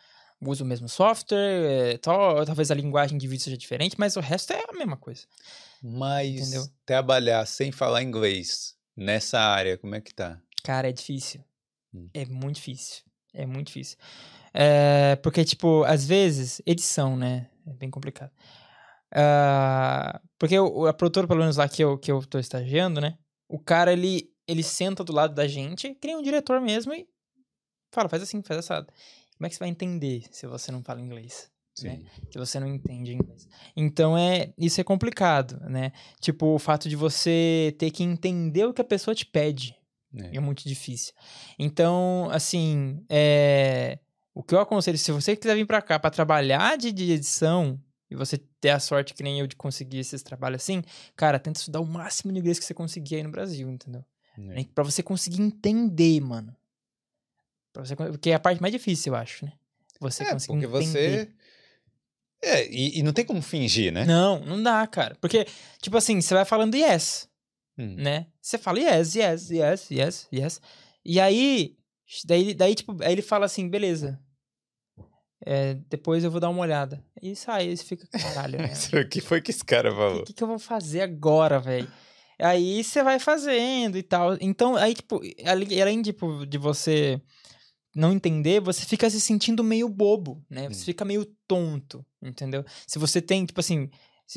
[0.40, 1.38] Usa o mesmo software,
[1.94, 4.96] é, tal- talvez a linguagem de vídeo seja diferente, mas o resto é a mesma
[4.96, 5.22] coisa.
[5.83, 6.66] Mas Entendeu?
[6.85, 10.38] trabalhar sem falar inglês nessa área, como é que tá?
[10.62, 11.40] Cara, é difícil.
[11.94, 12.09] Hum.
[12.12, 13.02] É muito difícil.
[13.33, 13.96] É muito difícil.
[14.52, 17.48] É, porque, tipo, às vezes, edição, né?
[17.66, 18.30] É bem complicado.
[19.12, 23.16] Ah, porque o- a produtora, pelo menos lá que eu, que eu tô estagiando, né?
[23.48, 27.07] O cara, ele, ele senta do lado da gente, nem um diretor mesmo, e
[27.92, 28.87] fala, faz assim, faz assado.
[29.37, 31.50] Como é que você vai entender se você não fala inglês?
[31.88, 32.04] né?
[32.30, 33.48] Se você não entende inglês.
[33.76, 35.90] Então, é, isso é complicado, né?
[36.20, 39.76] Tipo, o fato de você ter que entender o que a pessoa te pede.
[40.16, 40.37] É.
[40.37, 41.12] É muito difícil.
[41.59, 43.98] Então, assim, é...
[44.33, 47.81] o que eu aconselho, se você quiser vir pra cá pra trabalhar de, de edição
[48.11, 50.83] e você ter a sorte que nem eu de conseguir esses trabalhos assim,
[51.16, 54.05] cara, tenta estudar o máximo de inglês que você conseguir aí no Brasil, entendeu?
[54.37, 54.40] É.
[54.40, 56.55] Nem Pra você conseguir entender, mano.
[57.72, 59.53] Pra você, porque é a parte mais difícil, eu acho, né?
[60.00, 61.27] Você É, conseguir porque entender.
[61.27, 61.29] você.
[62.42, 64.05] É, e, e não tem como fingir, né?
[64.05, 65.16] Não, não dá, cara.
[65.20, 65.46] Porque,
[65.81, 67.29] tipo assim, você vai falando yes,
[67.78, 67.96] Hum.
[67.96, 68.26] né?
[68.40, 70.60] Você fala yes, yes, yes, yes, yes.
[71.04, 71.76] E aí,
[72.24, 74.20] daí, daí tipo, aí ele fala assim, beleza.
[75.46, 77.04] É, depois eu vou dar uma olhada.
[77.20, 78.72] E sai, aí você fica, caralho, né?
[79.04, 80.24] O que foi que esse cara O falou?
[80.24, 81.90] que, que eu vou fazer agora, velho?
[82.40, 84.37] Aí você vai fazendo e tal.
[84.40, 87.20] Então, aí, tipo, além tipo, de você
[87.94, 90.68] não entender, você fica se sentindo meio bobo, né?
[90.68, 90.84] Você Hum.
[90.87, 92.64] fica meio tonto, entendeu?
[92.87, 93.88] Se você tem, tipo assim,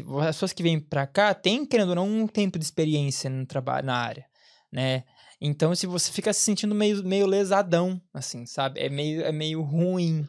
[0.02, 3.46] as pessoas que vêm pra cá têm, querendo ou não, um tempo de experiência no
[3.46, 4.26] trabalho, na área,
[4.72, 5.04] né?
[5.40, 8.80] Então, se você fica se sentindo meio, meio lesadão, assim, sabe?
[8.80, 10.28] É meio, é meio ruim.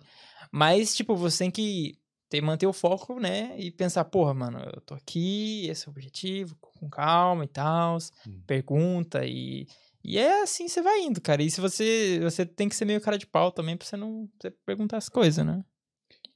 [0.52, 3.54] Mas, tipo, você tem que ter, manter o foco, né?
[3.58, 7.98] E pensar, porra, mano, eu tô aqui, esse é o objetivo, com calma e tal.
[8.26, 8.42] Hum.
[8.46, 9.66] Pergunta e.
[10.04, 11.42] E é assim você vai indo, cara.
[11.42, 12.20] E se você.
[12.22, 14.98] Você tem que ser meio cara de pau também pra você não pra você perguntar
[14.98, 15.64] as coisas, né?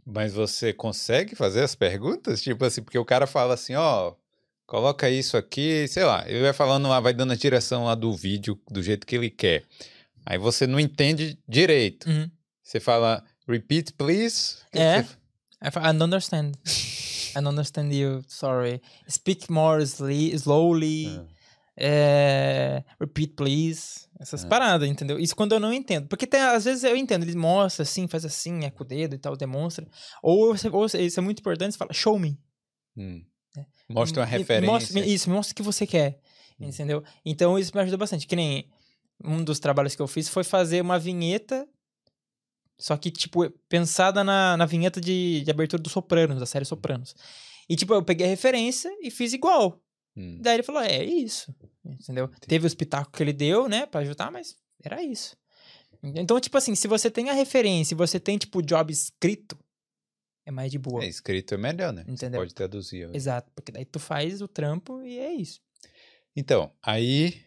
[0.04, 2.42] Mas você consegue fazer as perguntas?
[2.42, 4.14] Tipo assim, porque o cara fala assim, ó,
[4.66, 8.12] coloca isso aqui, sei lá, ele vai falando lá, vai dando a direção lá do
[8.12, 9.64] vídeo do jeito que ele quer.
[10.26, 12.08] Aí você não entende direito.
[12.08, 12.30] Uhum.
[12.62, 14.56] Você fala, repeat, please.
[14.72, 15.02] É.
[15.02, 15.16] você-
[15.64, 16.52] I, don't understand.
[16.66, 18.22] I don't understand you.
[18.26, 18.82] Sorry.
[19.08, 21.06] Speak more slowly.
[21.06, 21.31] Ah.
[21.76, 24.48] É, repeat please, essas É.
[24.48, 25.18] paradas, entendeu?
[25.18, 26.06] Isso quando eu não entendo.
[26.08, 29.14] Porque tem, às vezes eu entendo, ele mostra assim, faz assim, é com o dedo
[29.14, 29.86] e tal, demonstra.
[30.22, 32.38] Ou, ou isso é muito importante, você fala, show me.
[32.96, 33.24] Hum.
[33.56, 33.64] É.
[33.88, 34.72] Mostra uma Me- referência.
[34.72, 36.20] mostra- isso, mostra o que você quer.
[36.60, 36.68] Hum.
[36.68, 37.02] Entendeu?
[37.24, 38.26] Então isso me ajudou bastante.
[38.26, 38.70] Que nem
[39.24, 41.66] um dos trabalhos que eu fiz foi fazer uma vinheta.
[42.78, 47.14] Só que, tipo, pensada na, na vinheta de, de abertura do Sopranos, da série Sopranos.
[47.68, 49.80] E, tipo, eu peguei a referência e fiz igual.
[50.16, 50.38] Hum.
[50.40, 51.54] Daí ele falou: é isso.
[51.84, 52.28] Entendeu?
[52.46, 55.36] Teve os pitacos que ele deu, né, pra ajudar, mas era isso.
[56.02, 59.56] Então, tipo assim, se você tem a referência e você tem, tipo, o job escrito,
[60.44, 61.04] é mais de boa.
[61.04, 62.02] É, escrito é melhor, né?
[62.04, 62.40] Você Entendeu?
[62.40, 63.08] pode traduzir.
[63.08, 63.10] ó.
[63.14, 65.60] Exato, porque daí tu faz o trampo e é isso.
[66.34, 67.40] Então, aí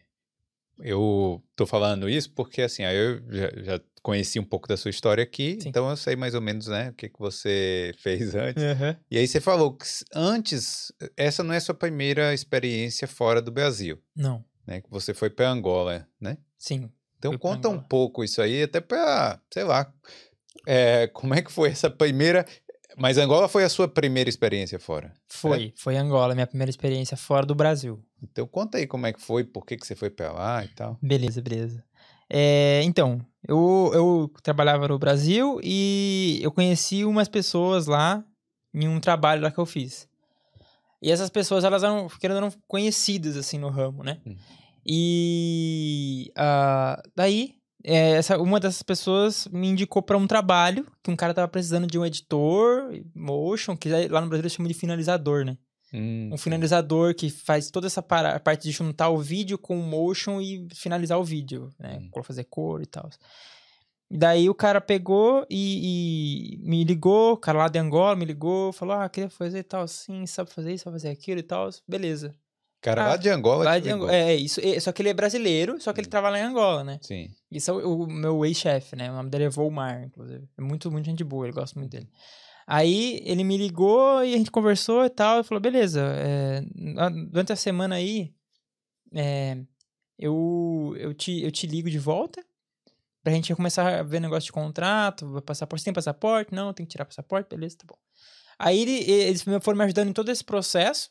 [0.80, 4.92] eu tô falando isso porque assim, aí eu já, já conheci um pouco da sua
[4.92, 5.70] história aqui, Sim.
[5.70, 8.64] então eu sei mais ou menos, né, o que, que você fez antes.
[9.10, 13.52] E aí você falou que antes, essa não é a sua primeira experiência fora do
[13.52, 14.82] Brasil, Não, né?
[14.82, 16.38] Que você foi para Angola, né?
[16.58, 16.90] sim.
[17.18, 19.92] Então conta um pouco isso aí, até para, sei lá,
[20.68, 22.46] é, como é que foi essa primeira.
[22.98, 25.14] Mas Angola foi a sua primeira experiência fora.
[25.28, 28.02] Foi, foi Angola, minha primeira experiência fora do Brasil.
[28.24, 30.68] Então conta aí como é que foi, por que, que você foi para lá e
[30.70, 30.98] tal.
[31.02, 31.84] Beleza, beleza.
[32.30, 38.24] É, então, eu, eu trabalhava no Brasil e eu conheci umas pessoas lá
[38.74, 40.08] em um trabalho lá que eu fiz.
[41.02, 44.20] E essas pessoas, elas eram, querendo não, conhecidas, assim, no ramo, né?
[44.26, 44.36] Hum.
[44.86, 47.56] E ah, daí,
[47.88, 51.86] é, essa, uma dessas pessoas me indicou para um trabalho que um cara tava precisando
[51.86, 55.56] de um editor, motion, que lá no Brasil eles chamam de finalizador, né?
[55.94, 60.42] Hum, um finalizador que faz toda essa parte de juntar o vídeo com o motion
[60.42, 62.00] e finalizar o vídeo, né?
[62.02, 62.24] Hum.
[62.24, 63.08] Fazer cor e tal.
[64.10, 68.26] E Daí o cara pegou e, e me ligou, o cara lá de Angola me
[68.26, 71.70] ligou, falou: Ah, queria fazer tal assim, sabe fazer isso, sabe fazer aquilo e tal.
[71.88, 72.34] Beleza.
[72.86, 73.64] Cara Ah, lá de Angola.
[73.66, 73.90] Lá de.
[73.90, 74.14] Angola.
[74.16, 74.62] É, isso.
[74.64, 76.12] é, Só que ele é brasileiro, só que ele Hum.
[76.12, 77.00] trabalha em Angola, né?
[77.02, 77.30] Sim.
[77.50, 79.10] Isso é o, o meu ex-chefe, né?
[79.12, 80.48] O nome dele é Volmar, inclusive.
[80.56, 82.08] É muito, muito gente boa, eu gosto muito dele.
[82.68, 85.40] Aí ele me ligou e a gente conversou e tal.
[85.40, 86.62] E falou: beleza, é,
[87.32, 88.32] durante a semana aí,
[89.14, 89.58] é,
[90.18, 92.44] eu, eu, te, eu te ligo de volta
[93.24, 95.82] pra gente começar a ver negócio de contrato, passaporte.
[95.82, 96.54] Você tem passaporte?
[96.54, 97.98] Não, tem que tirar passaporte, beleza, tá bom.
[98.60, 101.10] Aí ele- eles foram me ajudando em todo esse processo.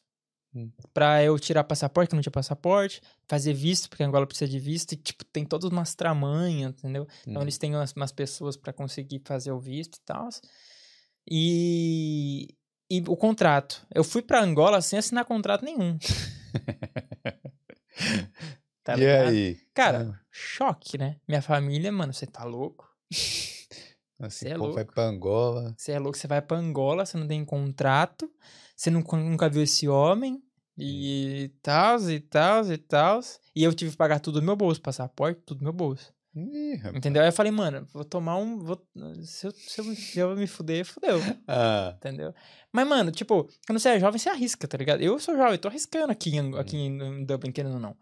[0.55, 0.71] Hum.
[0.93, 4.93] Pra eu tirar passaporte, que não tinha passaporte, fazer visto, porque Angola precisa de visto,
[4.93, 7.09] e, tipo, tem todas umas tramanhas, entendeu?
[7.27, 7.45] Então Hum.
[7.45, 10.29] eles têm umas, umas pessoas pra conseguir fazer o visto e tal.
[11.29, 12.55] E,
[12.91, 13.85] e o contrato.
[13.93, 15.99] Eu fui pra Angola sem assinar contrato nenhum.
[18.83, 19.29] Tá e ligado?
[19.29, 19.59] aí?
[19.73, 21.17] Cara, choque, né?
[21.27, 22.87] Minha família, mano, você tá louco?
[24.19, 24.93] Assim, Cê é pô, vai louco.
[24.93, 25.75] pra Angola.
[25.77, 28.31] Você é louco, você vai pra Angola, você não tem contrato,
[28.77, 30.43] você nunca, nunca viu esse homem,
[30.77, 33.21] e tal, e tal, e tal.
[33.55, 36.13] E eu tive que pagar tudo do meu bolso, passaporte, tudo do meu bolso.
[36.37, 36.81] Ih.
[36.93, 37.23] Entendeu?
[37.23, 38.59] Aí eu falei, mano, vou tomar um.
[38.59, 38.85] Vou,
[39.23, 41.21] se, eu, se, eu, se eu me fuder, fudeu.
[41.47, 42.35] Ah, Entendeu?
[42.73, 45.01] Mas, mano, tipo, quando você é jovem, você arrisca, tá ligado?
[45.01, 47.97] Eu sou jovem, tô arriscando aqui, em, Ang- aqui em Dublin, querendo ou não.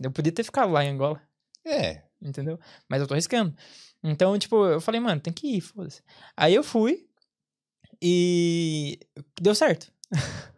[0.00, 1.22] Eu podia ter ficado lá em Angola,
[1.64, 2.02] é.
[2.20, 2.58] entendeu?
[2.88, 3.54] Mas eu tô arriscando.
[4.02, 6.02] Então, tipo, eu falei, mano, tem que ir, foda-se.
[6.36, 7.08] Aí eu fui
[8.02, 8.98] e
[9.40, 9.92] deu certo.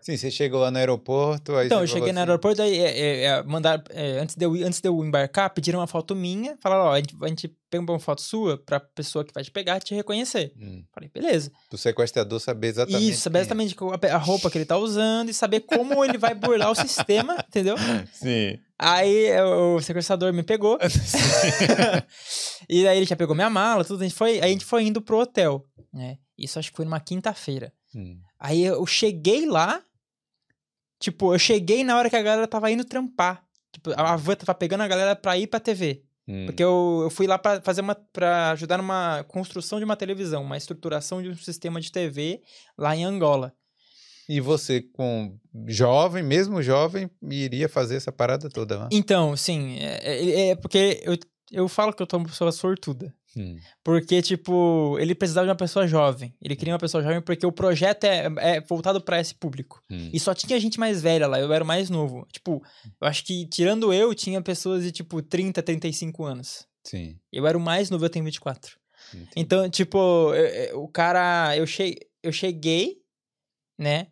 [0.00, 1.52] Sim, você chegou lá no aeroporto.
[1.60, 4.44] Então, eu cheguei falou no assim, aeroporto, aí é, é, é, mandaram, é, antes, de
[4.44, 7.54] eu, antes de eu embarcar, pediram uma foto minha, falaram, ó, a gente, a gente
[7.68, 10.52] pega uma foto sua pra pessoa que vai te pegar te reconhecer.
[10.56, 11.52] Hum, Falei, beleza.
[11.68, 13.10] pro sequestrador saber exatamente.
[13.10, 13.40] Isso, saber é.
[13.42, 16.74] exatamente a a roupa que ele tá usando e saber como ele vai burlar o
[16.74, 17.76] sistema, entendeu?
[18.12, 18.58] Sim.
[18.78, 20.78] Aí o sequestrador me pegou.
[22.68, 24.00] e aí ele já pegou minha mala, tudo.
[24.00, 26.16] A gente foi, aí a gente foi indo pro hotel, né?
[26.38, 27.72] Isso acho que foi numa quinta-feira.
[27.94, 29.82] Hum, Aí eu cheguei lá,
[30.98, 33.44] tipo, eu cheguei na hora que a galera tava indo trampar.
[33.72, 36.02] Tipo, a van tava pegando a galera pra ir pra TV.
[36.26, 36.46] hum.
[36.46, 37.94] Porque eu, eu fui lá pra fazer uma.
[37.94, 42.42] para ajudar numa construção de uma televisão, uma estruturação de um sistema de TV
[42.76, 43.52] lá em Angola.
[44.28, 48.88] E você, com jovem, mesmo jovem, iria fazer essa parada toda lá?
[48.92, 51.16] Então, sim, é, é- é porque eu,
[51.50, 53.12] eu falo que eu tô uma pessoa sortuda.
[53.36, 56.34] Hum, Porque, tipo, ele precisava de uma pessoa jovem.
[56.42, 59.82] Ele queria uma pessoa jovem porque o projeto é, é voltado pra esse público.
[59.90, 60.10] hum.
[60.12, 62.26] E só tinha gente mais velha lá, eu era o mais novo.
[62.32, 62.62] Tipo,
[63.00, 66.66] eu acho que, tirando eu, tinha pessoas de, tipo, 30, 35 anos.
[66.84, 67.16] Sim.
[67.32, 68.76] Eu era o mais novo, eu tenho 24.
[69.14, 69.30] entendi.
[69.36, 69.98] Então, tipo,
[70.34, 73.00] eu- eu- o cara, eu, che eu cheguei,
[73.78, 74.08] né?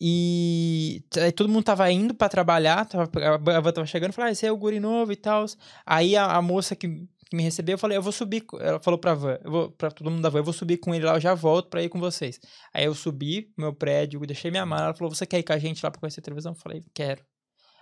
[0.00, 4.32] E aí todo mundo tava indo pra trabalhar, tava, a van tava chegando, falei, ah,
[4.32, 5.44] esse é o guri novo e tal.
[5.84, 8.98] Aí a, a moça que, que me recebeu, eu falei, eu vou subir, ela falou
[8.98, 11.14] pra van, eu vou, pra todo mundo da van, eu vou subir com ele lá,
[11.14, 12.40] eu já volto pra ir com vocês.
[12.72, 15.58] Aí eu subi meu prédio, deixei minha mala, ela falou, você quer ir com a
[15.58, 16.52] gente lá pra conhecer a televisão?
[16.52, 17.22] Eu falei, quero.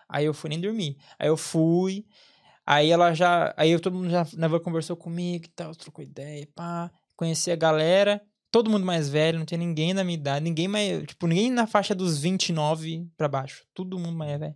[0.08, 0.96] Aí eu fui nem dormir.
[1.18, 2.04] Aí eu fui.
[2.64, 3.54] Aí ela já.
[3.56, 6.90] Aí eu, todo mundo já na van conversou comigo e tal, trocou ideia, pá.
[7.16, 8.20] Conheci a galera.
[8.50, 11.04] Todo mundo mais velho, não tinha ninguém da minha idade, ninguém mais.
[11.04, 13.64] Tipo, ninguém na faixa dos 29 pra baixo.
[13.74, 14.54] Todo mundo mais velho.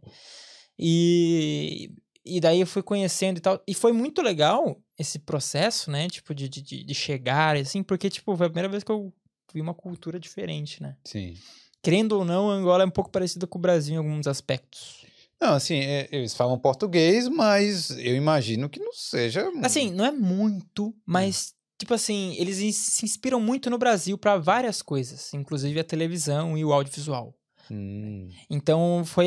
[0.78, 1.90] E.
[2.30, 3.60] E daí eu fui conhecendo e tal.
[3.66, 6.08] E foi muito legal esse processo, né?
[6.08, 9.12] Tipo, de, de, de chegar, assim, porque, tipo, foi a primeira vez que eu
[9.52, 10.96] vi uma cultura diferente, né?
[11.04, 11.34] Sim.
[11.82, 15.04] Querendo ou não, Angola é um pouco parecida com o Brasil em alguns aspectos.
[15.40, 19.50] Não, assim, é, eles falam português, mas eu imagino que não seja.
[19.62, 24.82] Assim, não é muito, mas, tipo assim, eles se inspiram muito no Brasil para várias
[24.82, 27.34] coisas, inclusive a televisão e o audiovisual.
[27.70, 29.26] Hum, Então foi,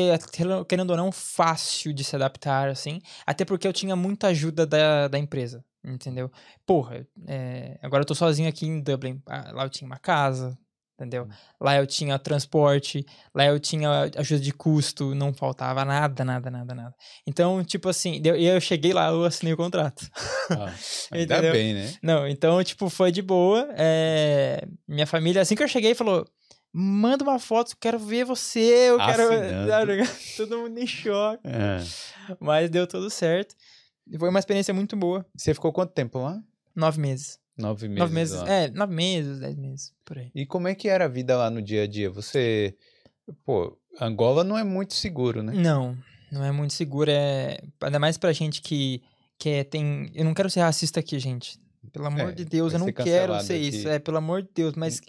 [0.68, 3.00] querendo ou não, fácil de se adaptar, assim.
[3.26, 6.30] Até porque eu tinha muita ajuda da, da empresa, entendeu?
[6.66, 9.22] Porra, é, agora eu tô sozinho aqui em Dublin.
[9.26, 10.56] Ah, Lá eu tinha uma casa,
[10.98, 11.26] entendeu?
[11.60, 13.04] Lá eu tinha transporte,
[13.34, 16.94] lá eu tinha ajuda de custo, não faltava nada, nada, nada, nada.
[17.26, 20.06] Então, tipo assim, eu, eu cheguei lá, eu assinei o contrato.
[20.50, 20.72] ah,
[21.10, 21.92] ainda bem, né?
[22.02, 23.68] Não, então, tipo, foi de boa.
[23.76, 26.24] é, Minha família, assim que eu cheguei, falou:
[26.76, 28.58] manda uma foto, quero ver você,
[28.90, 29.22] eu quero.
[29.32, 29.92] Assinando.
[30.36, 31.46] Todo mundo em choque.
[31.46, 31.78] É.
[32.40, 33.54] Mas deu tudo certo.
[34.18, 35.24] Foi uma experiência muito boa.
[35.36, 36.42] Você ficou quanto tempo lá?
[36.74, 37.38] Nove meses.
[37.56, 38.00] Nove meses.
[38.00, 38.34] nove meses.
[38.40, 38.50] lá.
[38.50, 40.30] É, nove meses, dez meses, por aí.
[40.34, 42.10] E como é que era a vida lá no dia a dia?
[42.10, 42.76] Você.
[43.46, 45.52] Pô, Angola não é muito seguro, né?
[45.54, 45.96] Não,
[46.32, 47.10] não é muito seguro.
[47.10, 47.58] É...
[47.80, 49.00] Ainda mais pra gente que,
[49.38, 50.10] que é- tem.
[50.14, 51.58] Eu não quero ser racista aqui, gente.
[51.92, 53.68] Pelo amor É, de Deus, eu não quero ser aqui.
[53.68, 53.88] isso.
[53.88, 54.74] É, pelo amor de Deus.
[54.74, 55.00] Mas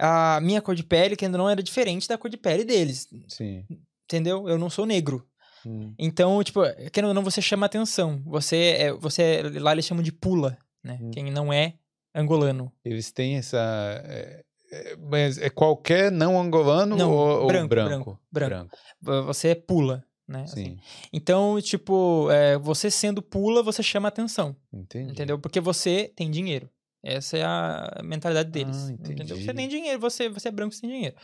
[0.00, 3.08] a minha cor de pele, que ainda não era diferente da cor de pele deles.
[3.28, 3.64] Sim.
[4.04, 4.48] Entendeu?
[4.48, 5.26] Eu não sou negro.
[5.64, 5.94] Hum.
[5.98, 6.60] Então, tipo,
[6.90, 8.22] querendo ou não, você chama atenção.
[8.24, 8.92] Você é.
[8.94, 10.98] Você, lá eles chamam de pula, né?
[11.00, 11.10] Hum.
[11.10, 11.74] Quem não é
[12.14, 12.72] angolano.
[12.84, 13.58] Eles têm essa.
[14.04, 18.20] é- é- mas é qualquer não angolano Não, ou, ou branco, branco?
[18.32, 18.70] branco,
[19.02, 19.26] branco.
[19.26, 20.42] Você pula, né?
[20.44, 20.64] assim.
[20.64, 20.78] Sim,
[21.12, 25.10] Então, tipo, é, você sendo pula, você chama atenção, entendi.
[25.10, 25.38] entendeu?
[25.40, 26.70] Porque você tem dinheiro.
[27.02, 28.76] Essa é a mentalidade deles.
[28.88, 29.36] Ah, entendeu?
[29.36, 31.16] Você tem dinheiro, você, você é branco, você tem dinheiro.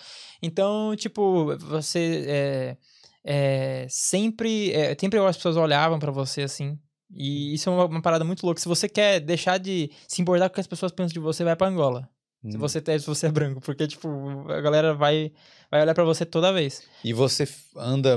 [0.42, 2.76] Então, tipo, você é,
[3.24, 6.78] é, sempre, é, sempre as pessoas olhavam pra você assim.
[7.14, 8.60] E isso é uma, uma parada muito louca.
[8.60, 11.44] Se você quer deixar de se importar com o que as pessoas pensam de você,
[11.44, 12.08] vai pra Angola.
[12.48, 12.60] Se Hum.
[12.60, 13.60] você, tem- se você é branco.
[13.60, 14.08] Porque, tipo,
[14.50, 15.32] a galera vai,
[15.70, 16.82] vai olhar pra você toda vez.
[17.04, 18.16] E você anda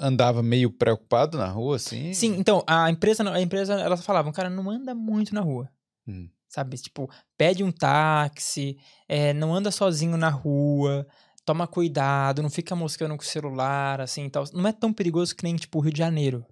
[0.00, 2.12] andava meio preocupado na rua, assim?
[2.14, 5.68] Sim, então, a empresa, a empresa, elas falavam, cara, não anda muito na rua.
[6.06, 6.28] Hum.
[6.48, 6.76] Sabe?
[6.78, 11.06] Tipo, pede um táxi, é, não anda sozinho na rua,
[11.44, 14.44] toma cuidado, não fica moscando com o celular, assim e tal.
[14.52, 16.44] Não é tão perigoso que nem, tipo, o Rio de Janeiro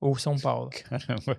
[0.00, 0.70] ou São Paulo.
[0.70, 1.36] Caramba.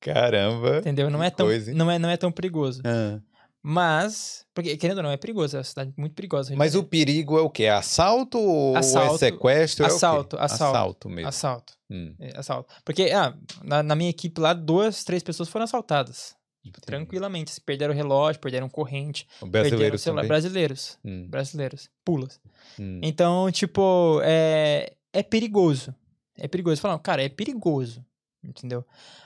[0.00, 0.78] Caramba.
[0.78, 1.08] Entendeu?
[1.10, 2.82] Não é tão, coisa, não é, não é tão perigoso.
[2.84, 3.20] Ah.
[3.66, 6.54] Mas, porque, querendo ou não, é perigoso, é uma cidade muito perigosa.
[6.54, 7.62] Mas o perigo é o quê?
[7.62, 9.14] É assalto ou Assalto.
[9.14, 9.86] é sequestro?
[9.86, 10.64] Assalto, é assalto.
[10.76, 11.28] Assalto mesmo.
[11.28, 11.72] Assalto.
[11.90, 12.74] Hum, é, assalto.
[12.84, 16.36] Porque, ah, na, na minha equipe lá, duas, três pessoas foram assaltadas.
[16.64, 16.86] Entendi.
[16.86, 17.50] Tranquilamente.
[17.50, 20.26] Se perderam o relógio, perderam corrente, O perderam.
[20.26, 20.98] Brasileiros.
[21.04, 21.90] Hum, Brasileiros.
[22.04, 22.40] Pulas.
[22.78, 23.00] hum.
[23.02, 25.94] Então, tipo, é, é perigoso.
[26.36, 26.80] É perigoso.
[26.80, 28.04] Falam, cara, é perigoso.
[28.42, 28.84] Entendeu?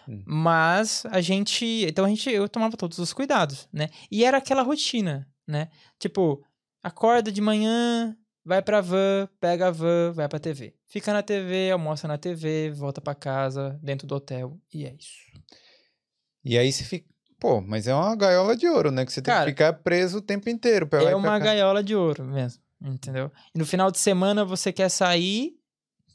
[0.09, 0.23] Hum.
[0.25, 1.65] Mas a gente.
[1.89, 2.31] Então a gente.
[2.31, 3.89] Eu tomava todos os cuidados, né?
[4.11, 5.69] E era aquela rotina, né?
[5.99, 6.45] Tipo,
[6.83, 10.73] acorda de manhã, vai pra van, pega a van, vai pra TV.
[10.87, 14.57] Fica na TV, almoça na TV, volta pra casa, dentro do hotel.
[14.73, 15.19] E é isso.
[16.45, 17.07] E aí você fica.
[17.41, 19.05] Pô, mas é uma gaiola de ouro, né?
[19.07, 20.87] Que você tem Cara, que ficar preso o tempo inteiro.
[20.87, 21.47] Pra É pra uma cá.
[21.47, 22.61] gaiola de ouro mesmo.
[22.81, 23.31] Entendeu?
[23.55, 25.53] E no final de semana você quer sair,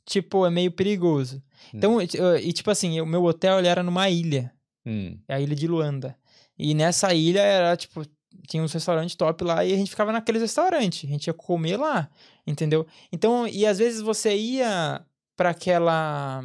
[0.06, 1.42] tipo, é meio perigoso.
[1.74, 4.52] Então, e, tipo assim, o meu hotel ele era numa ilha.
[4.86, 6.16] Hum, É a ilha de Luanda.
[6.58, 8.06] E nessa ilha era, tipo,
[8.48, 11.08] tinha uns restaurantes top lá e a gente ficava naqueles restaurantes.
[11.08, 12.10] A gente ia comer lá,
[12.46, 12.86] entendeu?
[13.12, 15.02] Então, e às vezes você ia
[15.38, 16.44] pra aquela.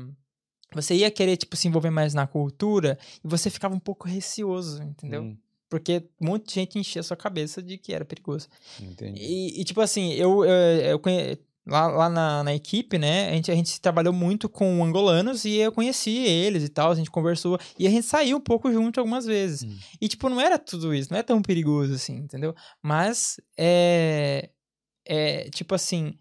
[0.74, 4.82] Você ia querer, tipo, se envolver mais na cultura e você ficava um pouco receoso,
[4.82, 5.22] entendeu?
[5.22, 5.36] hum,
[5.68, 8.48] Porque de gente enchia a sua cabeça de que era perigoso.
[8.80, 9.20] entendi.
[9.20, 11.38] E, e, tipo assim, eu, eu, eu conhe...
[11.66, 13.28] lá, lá na, na equipe, né?
[13.28, 16.94] A gente, a gente trabalhou muito com angolanos e eu conheci eles e tal, a
[16.94, 17.58] gente conversou.
[17.78, 19.62] E a gente saiu um pouco junto algumas vezes.
[19.62, 19.76] Hum.
[20.00, 22.54] E, tipo, não era tudo isso, não é tão perigoso assim, entendeu?
[22.82, 24.50] Mas é.
[25.06, 26.14] É tipo assim.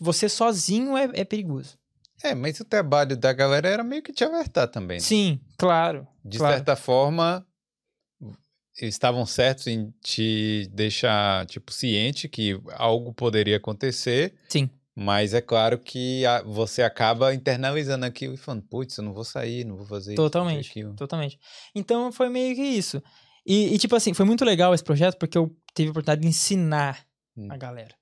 [0.00, 1.76] Você sozinho é, é perigoso.
[2.22, 4.98] É, mas o trabalho da galera era meio que te alertar também.
[4.98, 5.02] né?
[5.02, 6.06] Sim, claro.
[6.24, 6.54] De claro.
[6.56, 7.46] certa forma,
[8.80, 14.34] eles estavam certos em te deixar, tipo, ciente que algo poderia acontecer.
[14.48, 14.68] Sim.
[14.94, 19.24] Mas é claro que a- você acaba internalizando aquilo e falando, putz, eu não vou
[19.24, 20.68] sair, não vou fazer isso, Totalmente.
[20.68, 20.94] fazer aquilo.
[20.94, 21.38] Totalmente.
[21.74, 23.02] Então foi meio que isso.
[23.46, 26.28] E, e, tipo assim, foi muito legal esse projeto porque eu tive a oportunidade de
[26.28, 27.04] ensinar
[27.36, 27.46] Hum.
[27.50, 27.94] a galera.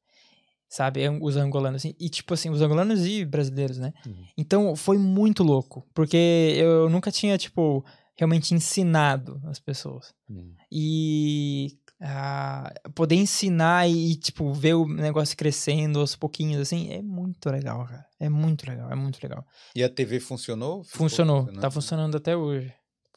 [0.69, 1.09] Sabe?
[1.21, 1.95] Os angolanos, assim.
[1.99, 3.93] E, tipo assim, os angolanos e brasileiros, né?
[4.07, 4.25] Uhum.
[4.37, 5.87] Então, foi muito louco.
[5.95, 7.85] Porque eu nunca tinha, tipo,
[8.17, 10.13] realmente ensinado as pessoas.
[10.29, 10.55] Hum.
[10.71, 17.49] E ah, poder ensinar e, tipo, ver o negócio crescendo aos pouquinhos, assim, é muito
[17.51, 18.07] legal, cara.
[18.21, 19.45] É muito legal, é muito legal.
[19.75, 20.85] E a TV funcionou?
[20.85, 21.73] Funcionou, tá funcionando?
[21.73, 22.69] funcionando até hoje.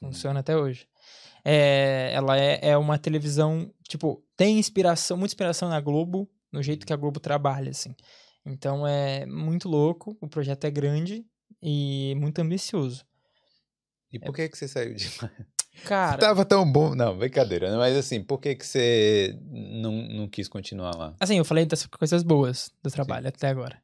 [0.01, 0.07] Hum.
[0.07, 0.87] Funciona até hoje.
[1.43, 6.85] É, ela é, é uma televisão, tipo, tem inspiração, muita inspiração na Globo, no jeito
[6.85, 7.95] que a Globo trabalha, assim.
[8.45, 11.25] Então é muito louco, o projeto é grande
[11.61, 13.05] e muito ambicioso.
[14.11, 15.31] E por que que você saiu de lá?
[15.85, 16.93] Cara, Tava tão bom.
[16.93, 17.71] Não, brincadeira.
[17.71, 17.77] né?
[17.77, 21.15] Mas assim, por que que você não, não quis continuar lá?
[21.19, 23.81] assim, eu falei das coisas boas do trabalho até agora.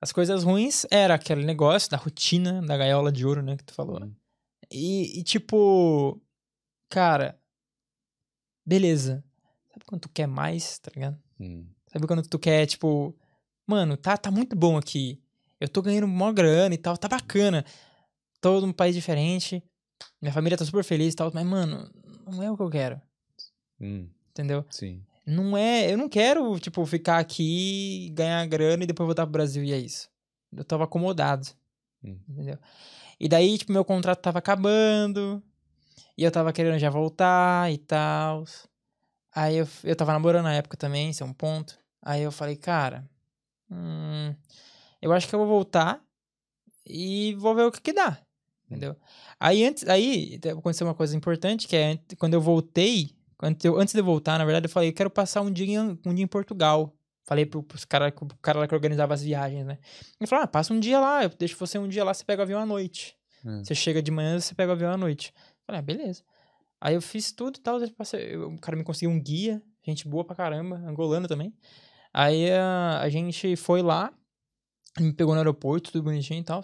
[0.00, 3.72] As coisas ruins era aquele negócio da rotina, da gaiola de ouro, né, que tu
[3.72, 4.02] falou.
[4.02, 4.14] Hum.
[4.70, 6.20] E, e, tipo,
[6.90, 7.40] cara,
[8.64, 9.24] beleza.
[9.72, 11.18] Sabe quando tu quer mais, tá ligado?
[11.40, 11.66] Hum.
[11.92, 13.14] Sabe quando tu quer, tipo,
[13.66, 15.20] mano, tá, tá muito bom aqui.
[15.60, 17.64] Eu tô ganhando mó grana e tal, tá bacana.
[18.40, 19.62] Todo um país diferente.
[20.20, 21.90] Minha família tá super feliz e tal, mas, mano,
[22.30, 23.00] não é o que eu quero,
[23.80, 24.08] Hum.
[24.30, 24.64] entendeu?
[24.70, 25.02] Sim.
[25.26, 25.90] Não é.
[25.92, 29.78] Eu não quero, tipo, ficar aqui, ganhar grana e depois voltar pro Brasil e é
[29.78, 30.08] isso.
[30.54, 31.48] Eu tava acomodado.
[32.04, 32.18] Hum.
[32.28, 32.58] Entendeu?
[33.18, 35.42] E daí, tipo, meu contrato tava acabando.
[36.16, 38.44] E eu tava querendo já voltar e tal.
[39.36, 41.78] Aí eu, eu tava namorando na época também, isso é um ponto.
[42.00, 43.06] Aí eu falei, cara.
[43.70, 44.34] hum,
[45.02, 46.02] eu acho que eu vou voltar
[46.86, 48.18] e vou ver o que que dá.
[48.64, 48.96] Entendeu?
[49.38, 53.92] Aí antes, aí aconteceu uma coisa importante, que é quando eu voltei, quando eu, antes
[53.92, 56.24] de eu voltar, na verdade, eu falei, eu quero passar um dia em, um dia
[56.24, 56.96] em Portugal.
[57.24, 59.78] Falei pro, pros cara, pro cara lá que organizava as viagens, né?
[60.18, 62.40] Ele falou, ah, passa um dia lá, eu deixo você um dia lá, você pega
[62.40, 63.14] o avião à noite.
[63.44, 63.62] Hum.
[63.62, 65.34] Você chega de manhã, você pega o avião à noite.
[65.36, 66.22] Eu falei, ah, beleza.
[66.80, 70.24] Aí eu fiz tudo e tal, passei- o cara me conseguiu um guia, gente boa
[70.24, 71.54] pra caramba, angolano também.
[72.12, 74.12] Aí a, a gente foi lá,
[74.98, 76.62] me pegou no aeroporto, tudo bonitinho e tal.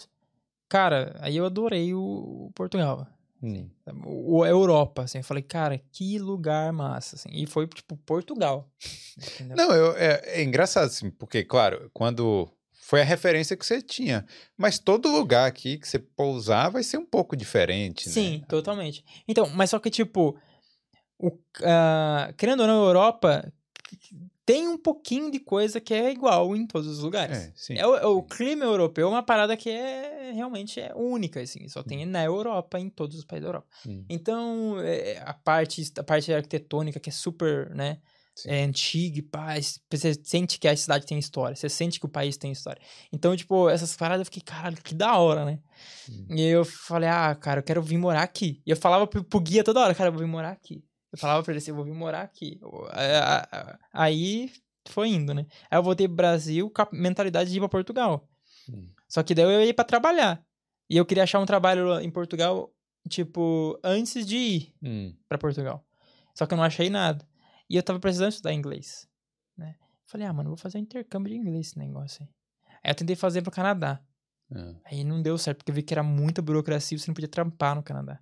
[0.68, 2.00] Cara, aí eu adorei o,
[2.46, 3.06] o Portugal.
[3.42, 3.68] Hum.
[4.04, 5.18] O, o- a Europa, assim.
[5.18, 7.28] Eu falei, cara, que lugar massa, assim.
[7.32, 8.70] E foi, tipo, Portugal.
[9.18, 9.56] entendeu?
[9.56, 12.48] Não, eu, é, é engraçado, assim, porque, claro, quando
[12.84, 14.26] foi a referência que você tinha,
[14.56, 18.46] mas todo lugar aqui que você pousar vai ser um pouco diferente, Sim, né?
[18.48, 19.04] totalmente.
[19.26, 20.36] Então, mas só que, tipo,
[21.16, 21.30] o,
[21.62, 23.52] ah, querendo ou não, a Europa
[24.44, 27.38] tem um pouquinho de coisa que é igual em todos os lugares.
[27.38, 27.74] É, sim.
[27.78, 31.68] É o, é o clima europeu é uma parada que é realmente é única, assim.
[31.68, 33.68] Só tem na Europa, em todos os países da Europa.
[33.86, 34.04] Hum.
[34.08, 37.98] Então, é, a parte, a parte arquitetônica, que é super, né?
[38.34, 38.48] Sim.
[38.50, 39.54] É antiga e pá,
[39.90, 42.80] você sente que a cidade tem história, você sente que o país tem história.
[43.12, 45.58] Então, tipo, essas paradas eu fiquei, caralho, que da hora, né?
[46.08, 46.26] Hum.
[46.30, 48.62] E eu falei, ah, cara, eu quero vir morar aqui.
[48.66, 50.82] E eu falava pro, pro guia toda hora, cara, eu vou vir morar aqui.
[51.12, 52.58] Eu falava pra ele assim, eu vou vir morar aqui.
[53.92, 54.50] Aí
[54.88, 55.46] foi indo, né?
[55.70, 58.28] Aí eu voltei pro Brasil com a mentalidade de ir pra Portugal.
[58.68, 58.88] Hum.
[59.08, 60.42] Só que daí eu ia pra trabalhar.
[60.88, 62.72] E eu queria achar um trabalho em Portugal,
[63.08, 65.14] tipo, antes de ir Hum.
[65.28, 65.84] pra Portugal.
[66.34, 67.26] Só que eu não achei nada.
[67.72, 69.08] E eu tava precisando estudar inglês,
[69.56, 69.76] né?
[70.04, 72.28] Falei, ah, mano, vou fazer um intercâmbio de inglês esse negócio aí.
[72.84, 73.98] Aí eu tentei fazer pro Canadá.
[74.54, 74.74] Ah.
[74.84, 77.30] Aí não deu certo, porque eu vi que era muita burocracia e você não podia
[77.30, 78.20] trampar no Canadá.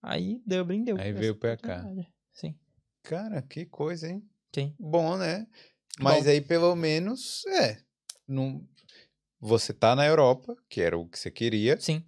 [0.00, 0.96] Aí Dublin deu.
[0.96, 1.84] Aí essa veio pra cá.
[2.32, 2.56] Sim,
[3.02, 4.22] Cara, que coisa, hein?
[4.54, 4.72] sim.
[4.78, 5.48] Bom, né?
[5.98, 6.30] Mas Bom.
[6.30, 7.78] aí, pelo menos, é.
[8.28, 8.64] Não...
[9.40, 12.04] Você tá na Europa, que era o que você queria, Sim,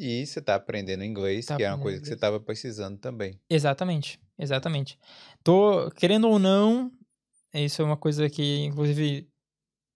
[0.00, 2.20] e você tá aprendendo inglês, Tá que é uma coisa que você inglês.
[2.20, 3.38] tava precisando também.
[3.48, 4.18] exatamente.
[4.38, 4.98] Exatamente.
[5.44, 6.90] Tô, querendo ou não,
[7.52, 9.28] isso é uma coisa que, inclusive,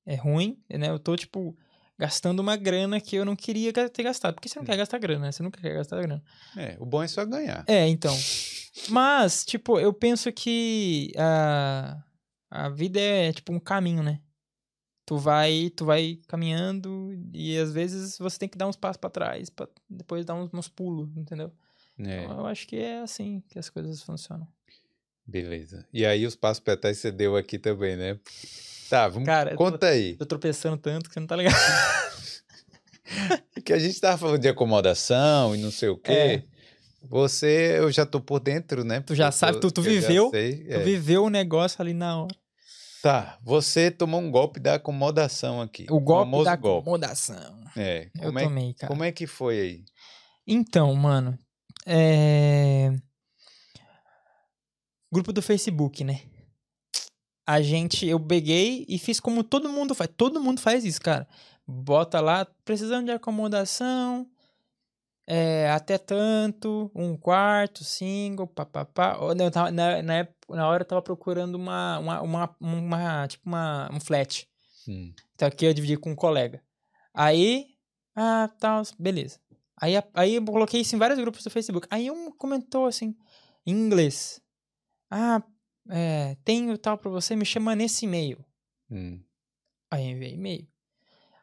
[0.05, 0.91] é ruim, né?
[0.91, 1.57] Eu tô, tipo,
[1.99, 4.35] gastando uma grana que eu não queria ter gastado.
[4.35, 4.67] Porque você não Hum.
[4.67, 5.33] quer gastar grana, né?
[5.33, 6.23] Você nunca quer gastar grana.
[6.59, 7.65] É, o bom é só ganhar.
[7.67, 8.15] É, então.
[8.91, 12.03] Mas, tipo, eu penso que a,
[12.51, 14.21] a vida é tipo um caminho, né?
[15.07, 19.11] Tu vai, tu vai caminhando e às vezes você tem que dar uns passos pra
[19.11, 21.53] trás, pra depois dar uns, uns pulos, entendeu?
[21.99, 24.49] É, Então, eu acho que é assim que as coisas funcionam.
[25.27, 25.87] beleza.
[25.93, 28.19] E aí, os passos pra trás você deu aqui também, né?
[28.89, 29.27] Tá, vamos.
[29.27, 30.17] Cara, eu tô- conta aí.
[30.17, 31.55] Tô tropeçando tanto que você não tá ligado.
[33.65, 36.13] Que a gente tava falando de acomodação e não sei o quê.
[36.13, 36.45] É.
[37.03, 39.01] Você, eu já tô por dentro, né?
[39.01, 40.79] Tu já Porque sabe, tu- tu viveu, sei, Tu é.
[40.83, 42.35] viveu o negócio ali na hora.
[43.05, 45.85] Tá, você tomou um golpe da acomodação aqui.
[45.91, 46.89] O golpe famoso da golpe.
[46.89, 47.63] acomodação.
[47.77, 48.09] É.
[48.19, 48.91] Eu é, tomei, cara.
[48.91, 49.85] como é que foi aí?
[50.47, 51.39] Então, mano,
[51.85, 52.91] é...
[55.13, 56.23] Grupo do Facebook, né?
[57.47, 60.09] A gente, eu peguei e fiz como todo mundo faz.
[60.17, 61.29] Todo mundo faz isso, cara.
[61.69, 64.27] Bota lá, precisando de acomodação,
[65.27, 69.19] é, até tanto, um quarto, single, papapá.
[69.73, 74.01] Na, na, época- na hora eu tava procurando uma, uma, uma, uma tipo uma, um
[74.01, 74.47] flat.
[75.35, 76.63] Então aqui eu dividi com um colega.
[77.15, 77.69] Aí,
[78.15, 79.41] ah, tal, beleza.
[79.81, 81.87] Aí, aí eu coloquei isso em vários grupos do Facebook.
[81.91, 83.17] Aí um comentou assim,
[83.67, 84.41] em inglês.
[85.11, 85.43] Ah,
[85.89, 88.45] é, tenho tal pra você, me chama nesse e-mail.
[88.91, 89.23] Hum.
[89.91, 90.69] Aí eu enviei e-mail.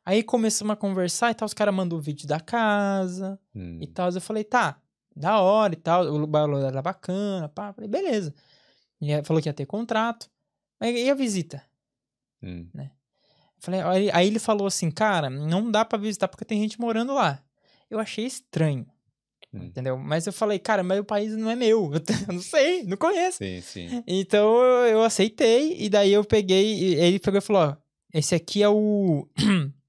[0.06, 3.78] Aí começamos a conversar e tal, os caras mandou o vídeo da casa Hum.
[3.82, 4.10] e tal.
[4.10, 4.80] Eu falei, tá,
[5.16, 7.72] da hora e tal, o valor era bacana, pá.
[7.74, 8.34] Falei, beleza.
[8.99, 10.30] E aí falou que ia ter contrato.
[10.80, 11.64] Aí, e a visita?
[12.41, 12.68] Hum.
[13.60, 17.14] Falei, aí, aí ele falou assim, cara, não dá pra visitar porque tem gente morando
[17.14, 17.39] lá.
[17.89, 18.88] Eu achei estranho,
[19.54, 19.66] Hum.
[19.66, 19.97] entendeu?
[19.99, 21.91] Mas eu falei, cara, mas o país não é meu.
[22.28, 23.38] Eu não sei, não conheço.
[23.38, 24.04] Sim, sim.
[24.08, 27.76] Então eu, aceitei, e daí eu peguei, ele pegou e falou: ó,
[28.14, 29.28] esse aqui é o.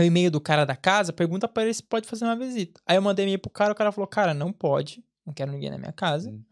[0.00, 2.80] é o e-mail do cara da casa, pergunta pra ele se pode fazer uma visita.
[2.86, 5.70] Aí eu mandei e-mail pro cara, o cara falou: cara, não pode, não quero ninguém
[5.70, 6.30] na minha casa.
[6.30, 6.42] Hum.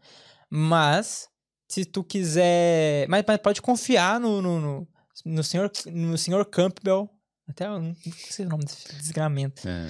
[0.49, 1.29] Mas,
[1.67, 3.07] se tu quiser.
[3.07, 4.87] Mas, mas pode confiar no, no, no,
[5.25, 7.09] no senhor, no senhor Campbell.
[7.47, 7.95] Até eu não
[8.29, 9.67] sei o nome desse desgramento.
[9.67, 9.89] É.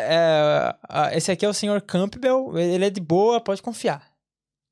[0.00, 0.76] É,
[1.16, 4.08] esse aqui é o senhor Campbell, ele é de boa, pode confiar.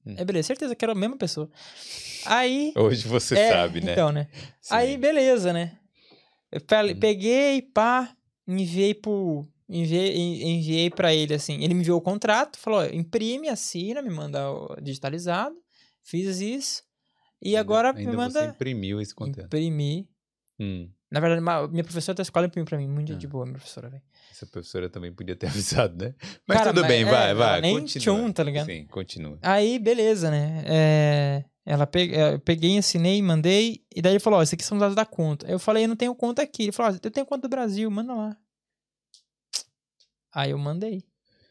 [0.06, 0.14] Hum.
[0.16, 1.50] É beleza, certeza que era a mesma pessoa.
[2.24, 2.72] Aí.
[2.76, 3.92] Hoje você é, sabe, né?
[3.92, 4.28] Então, né?
[4.60, 4.74] Sim.
[4.74, 5.76] Aí, beleza, né?
[6.52, 6.98] Eu pe- Hum.
[7.00, 8.14] peguei, pá,
[8.46, 9.46] enviei pro.
[9.68, 11.62] Enviei, en- enviei pra ele assim.
[11.64, 14.40] Ele me enviou o contrato, falou: imprime, assina, me manda
[14.80, 15.56] digitalizado.
[16.04, 16.82] Fiz isso.
[17.42, 19.46] E Ainda- agora ainda me você manda imprimiu esse conteúdo.
[19.46, 20.06] imprimir.
[20.60, 20.88] Hum.
[21.10, 21.42] Na verdade,
[21.72, 22.88] minha professora da escola imprimiu pra mim.
[22.88, 23.16] Muito Ah.
[23.16, 24.02] de boa, minha professora, velho.
[24.30, 25.46] Essa professora também podia ter
[25.88, 26.14] avisado, né?
[26.46, 27.60] Mas Cara, tudo mas- bem, é, vai, vai.
[27.60, 28.02] nem continua.
[28.16, 28.66] tchum, tá ligado?
[28.66, 29.38] Sim, continua.
[29.42, 30.64] Aí, beleza, né?
[30.66, 32.14] É, ela pe...
[32.14, 33.84] é, eu peguei, assinei, mandei.
[33.94, 35.50] E daí ele falou: Ó, esses aqui são os dados da conta.
[35.50, 36.62] Eu falei: Eu não tenho conta aqui.
[36.62, 38.36] Ele falou: ó, Eu tenho conta do Brasil, manda lá.
[40.32, 41.02] Aí eu mandei.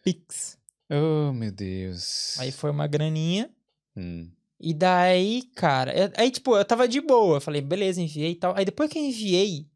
[0.02, 0.58] Pix.
[0.90, 2.40] Oh, meu Deus.
[2.40, 3.54] Aí foi uma graninha.
[3.98, 4.32] Hum.
[4.58, 5.92] E daí, cara.
[6.16, 7.38] Aí, tipo, eu tava de boa.
[7.38, 8.56] Eu falei: Beleza, enviei e tal.
[8.56, 9.70] Aí depois que eu enviei,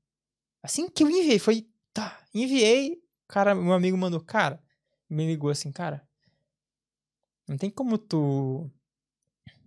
[0.64, 1.68] assim que eu enviei, foi.
[1.94, 3.04] Tá, enviei.
[3.28, 4.64] Cara, meu amigo mandou: Cara,
[5.10, 6.08] me ligou assim, cara.
[7.46, 8.72] Não tem como tu.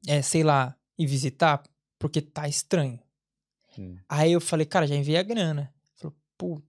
[0.07, 1.63] É, sei lá, ir visitar,
[1.99, 2.99] porque tá estranho.
[3.79, 3.97] Hum.
[4.09, 5.73] Aí eu falei, cara, já enviei a grana.
[5.97, 6.67] Falou, puta,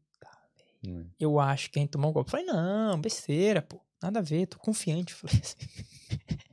[0.85, 1.05] Hum.
[1.19, 2.27] eu acho que a gente tomou um golpe.
[2.27, 3.79] Eu falei, não, besteira, pô.
[4.01, 5.13] Nada a ver, tô confiante.
[5.13, 5.55] Falei assim.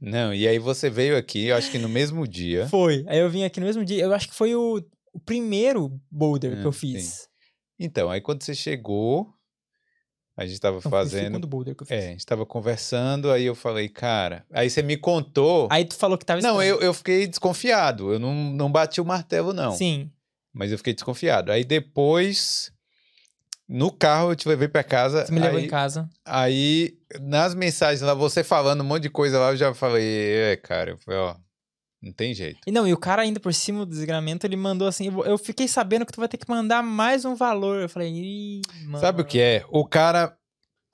[0.00, 2.68] Não, e aí você veio aqui, eu acho que no mesmo dia.
[2.68, 3.04] Foi.
[3.08, 4.02] Aí eu vim aqui no mesmo dia.
[4.04, 4.82] Eu acho que foi o,
[5.12, 6.92] o primeiro boulder É, que eu sim.
[6.94, 7.28] fiz.
[7.78, 9.33] Então, aí quando você chegou,
[10.36, 11.46] a gente tava Não, foi o fazendo.
[11.46, 11.96] boulder que eu fiz.
[11.96, 14.44] É, a gente tava conversando, aí eu falei, cara.
[14.52, 15.68] Aí você me contou.
[15.70, 18.12] Aí tu falou que tava Não, eu, eu fiquei desconfiado.
[18.12, 19.72] Eu não, não bati o martelo, não.
[19.72, 20.10] Sim.
[20.52, 21.52] Mas eu fiquei desconfiado.
[21.52, 22.72] Aí depois,
[23.68, 25.24] no carro, eu te levei pra casa.
[25.24, 26.08] Você me levou aí, em casa.
[26.24, 30.56] Aí, nas mensagens lá, você falando um monte de coisa lá, eu já falei, é,
[30.56, 31.36] cara, eu falei, ó,
[32.04, 32.60] não tem jeito.
[32.66, 35.66] E não, e o cara ainda por cima do desgramento, ele mandou assim, eu fiquei
[35.66, 37.80] sabendo que tu vai ter que mandar mais um valor.
[37.82, 38.98] Eu falei, ih, mano.
[39.00, 39.64] Sabe o que é?
[39.70, 40.36] O cara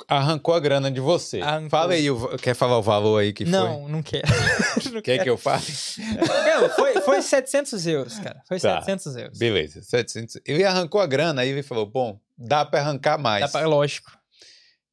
[0.08, 1.40] arrancou a grana de você.
[1.42, 1.68] Arrancou.
[1.70, 2.06] Fala aí,
[2.40, 4.26] quer falar o valor aí que Não, não quero.
[4.26, 4.70] foi?
[4.92, 5.24] Não Quer quero.
[5.24, 5.62] que eu fale?
[5.98, 8.40] Não, foi, foi 700 euros, cara.
[8.48, 8.80] Foi Tá.
[8.82, 9.38] 700 euros.
[9.38, 10.38] Beleza, 700.
[10.46, 13.42] Ele arrancou a grana, aí ele falou, bom, dá pra arrancar mais.
[13.42, 14.10] Dá pra- lógico,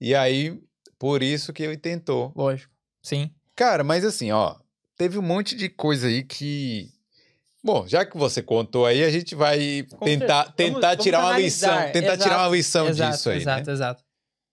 [0.01, 0.59] E aí,
[0.99, 2.34] por isso que ele tentou.
[2.36, 2.72] lógico.
[3.01, 3.32] Sim.
[3.55, 4.55] Cara, mas assim, ó,
[4.98, 6.89] teve um monte de coisa aí que.
[7.64, 10.54] Bom, já que você contou aí, a gente vai Com tentar, certeza.
[10.74, 11.70] tentar Vamos- tirar vamos uma lição.
[11.70, 11.91] analisar.
[11.93, 13.38] Tentar Exato, tirar uma lição exato, disso aí.
[13.38, 13.74] exato, né?
[13.74, 14.04] exato.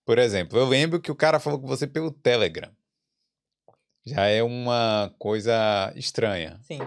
[0.05, 2.71] Por exemplo, eu lembro que o cara falou com você pelo Telegram.
[4.07, 6.59] Já é uma coisa estranha.
[6.63, 6.79] Sim.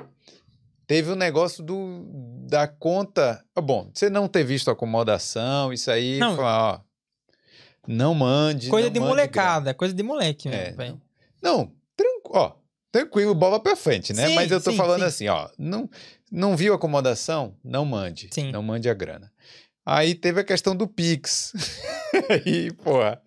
[0.85, 2.03] Teve o negócio do,
[2.47, 3.43] da conta.
[3.55, 6.35] Ah, Bom, você não ter visto a acomodação, isso aí, Não.
[6.35, 6.81] falar, ó.
[7.87, 8.69] Não mande.
[8.69, 11.01] Coisa não de mande molecada, coisa de moleque, É, mesmo, velho.
[11.41, 12.53] Não, tranquilo, ó,
[12.99, 14.27] tranquilo, bola pra frente, né?
[14.27, 15.05] Sim, Mas eu tô sim, falando sim.
[15.05, 15.89] assim, ó, não,
[16.31, 17.55] não viu acomodação?
[17.63, 18.29] Não mande.
[18.31, 18.51] Sim.
[18.51, 19.31] Não mande a grana.
[19.85, 21.53] Aí teve a questão do Pix.
[22.29, 23.21] aí, porra,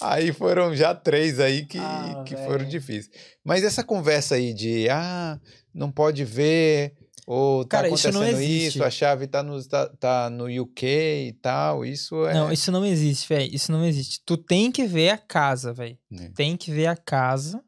[0.00, 3.10] aí foram já três aí que, Ah, que foram difíceis.
[3.44, 5.38] Mas essa conversa aí de, ah,
[5.74, 6.94] não pode ver,
[7.26, 8.66] ou tá Cara, isso acontecendo não existe.
[8.78, 12.34] isso, a chave tá no, tá, tá no UK e tal, isso é...
[12.34, 13.54] Não, isso não existe, velho.
[13.54, 14.20] Isso não existe.
[14.24, 15.96] Tu tem que ver a casa, velho.
[16.18, 16.28] É.
[16.30, 17.62] Tem que ver a casa.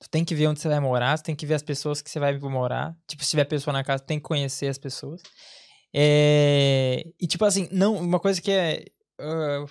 [0.00, 2.08] Tu tem que ver onde você vai morar, tu tem que ver as pessoas que
[2.10, 2.96] você vai morar.
[3.08, 5.20] Tipo, se tiver pessoa na casa, tem que conhecer as pessoas.
[5.94, 7.04] É...
[7.20, 8.84] E tipo assim, não, uma coisa que é.
[9.18, 9.64] ah,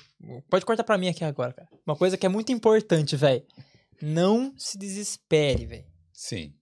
[0.50, 1.70] pode cortar pra mim aqui agora, cara.
[1.86, 3.44] Uma coisa que é muito importante, velho.
[4.02, 5.86] Não se desespere, velho.
[6.14, 6.54] Sim,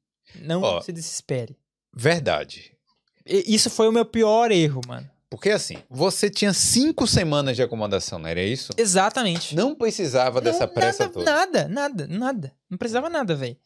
[0.41, 0.81] Não Ó.
[0.81, 1.57] se desespere.
[1.95, 2.71] verdade.
[3.25, 5.09] E- Isso foi o meu pior erro, mano.
[5.29, 8.71] Porque assim, você tinha cinco semanas de acomodação, não era isso?
[8.77, 9.55] Exatamente.
[9.55, 11.25] Não precisava dessa Não, pressa nada, toda.
[11.31, 12.53] Nada, nada, nada.
[12.69, 13.57] Não precisava nada, velho.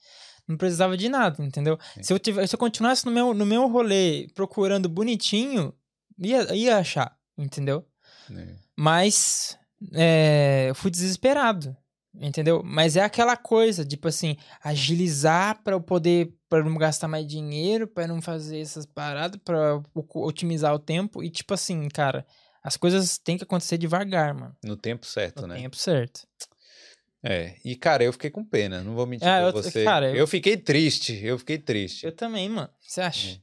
[0.47, 1.77] Não precisava de nada, entendeu?
[1.93, 2.03] Sim.
[2.03, 5.73] Se eu, tivesse, se eu continuasse no meu, no meu rolê procurando bonitinho,
[6.17, 7.85] ia, ia achar, entendeu?
[8.35, 8.55] É.
[8.75, 9.57] Mas
[9.93, 11.75] é, eu fui desesperado,
[12.15, 12.61] entendeu?
[12.63, 17.87] Mas é aquela coisa, tipo assim, agilizar para eu poder, para não gastar mais dinheiro,
[17.87, 19.81] para não fazer essas paradas, para
[20.15, 22.25] otimizar o tempo e tipo assim, cara,
[22.63, 24.55] as coisas têm que acontecer devagar, mano.
[24.63, 25.55] No tempo certo, No né?
[25.57, 26.27] tempo certo.
[27.23, 27.55] É.
[27.65, 29.83] E, cara, eu fiquei com pena, não vou mentir Ah, pra eu- você.
[29.83, 30.27] cara, eu- eu...
[30.27, 32.05] fiquei triste, eu fiquei triste.
[32.05, 32.69] Eu também, mano.
[32.79, 33.31] Você acha?
[33.35, 33.39] É.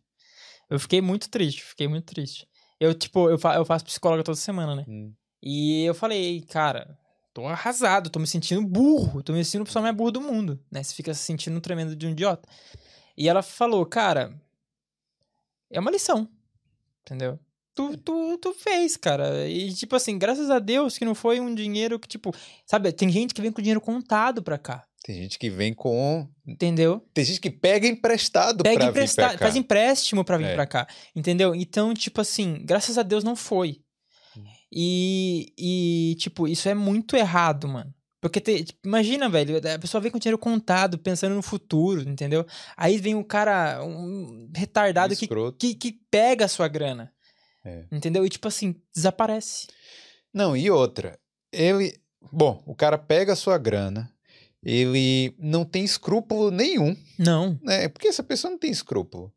[0.70, 2.48] Eu fiquei muito triste, fiquei muito triste.
[2.80, 4.84] Eu, tipo, eu, fa eu faço psicóloga toda semana, né?
[4.88, 5.12] Hum.
[5.42, 6.98] E eu falei, cara,
[7.36, 10.58] tô arrasado, tô me sentindo burro, tô me sentindo a pessoa mais burra do mundo,
[10.72, 10.82] né?
[10.82, 12.48] Você fica se sentindo um tremendo de um idiota.
[13.14, 14.34] E ela falou, cara,
[15.70, 16.26] é uma lição,
[17.02, 17.38] entendeu?
[17.74, 19.46] Tu, tu, tu fez, cara.
[19.46, 22.34] E, tipo assim, graças a Deus que não foi um dinheiro que, tipo,
[22.64, 26.26] sabe, tem gente que vem com dinheiro contado pra cá, Tem gente que vem com.
[26.46, 27.06] entendeu?
[27.12, 29.44] Tem gente que pega emprestado Pega pra emprestado, vir pra cá.
[29.44, 30.54] faz empréstimo pra vir É.
[30.54, 31.54] pra cá, entendeu?
[31.54, 33.82] Então, tipo assim, graças a Deus não foi.
[34.72, 37.92] E, e tipo, isso é muito errado, mano.
[38.20, 42.44] Porque, te- tipo, imagina, velho, a pessoa vem com dinheiro contado, pensando no futuro, entendeu?
[42.76, 47.12] Aí vem um cara, um retardado que, que, que pega a sua grana,
[47.64, 47.84] É.
[47.92, 48.24] entendeu?
[48.26, 49.68] E, tipo assim, desaparece.
[50.34, 51.18] Não, e outra.
[51.52, 51.94] Ele.
[52.32, 54.10] Bom, o cara pega a sua grana,
[54.62, 57.56] ele não tem escrúpulo nenhum, Não.
[57.62, 57.88] né?
[57.88, 59.32] Porque essa pessoa não tem escrúpulo.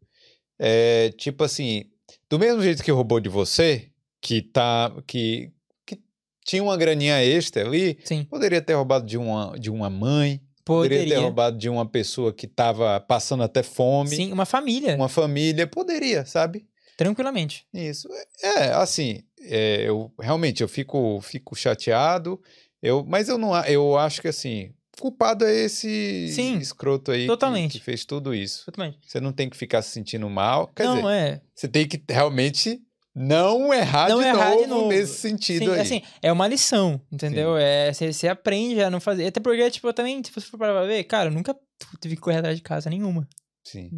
[0.58, 1.86] É tipo assim,
[2.30, 3.92] do mesmo jeito que roubou de você,
[4.22, 4.92] que tá.
[5.08, 5.52] que,
[5.86, 6.00] que
[6.46, 8.24] tinha uma graninha extra ali, Sim.
[8.26, 11.20] poderia ter roubado de uma, de uma mãe, poderia, ter Poderia.
[11.24, 14.96] roubado de uma pessoa que tava passando até fome, Sim, uma família.
[14.96, 16.68] uma família, poderia, sabe?
[16.98, 17.66] Tranquilamente.
[17.74, 18.08] Isso.
[18.44, 22.42] É, assim, é, eu realmente eu fico, fico chateado,
[22.82, 27.28] eu, mas eu não, eu acho que assim, culpado é esse Sim, escroto aí que-
[27.28, 27.78] totalmente.
[27.78, 28.66] Que, fez tudo isso.
[28.66, 29.00] Totalmente.
[29.08, 31.42] Você não tem que ficar se sentindo mal, quer não, dizer, é.
[31.56, 32.82] você tem que realmente
[33.16, 34.88] não errar, Não de, errar novo de novo.
[34.90, 35.80] nesse sentido Sim, aí.
[35.82, 37.58] assim, é uma lição, entendeu?
[37.58, 39.28] É, você aprende a não fazer.
[39.28, 41.56] Até porque, tipo, eu também, se você for parar pra ver, cara, eu nunca
[42.00, 43.28] tive que correr atrás de casa nenhuma.
[43.64, 43.90] Sim.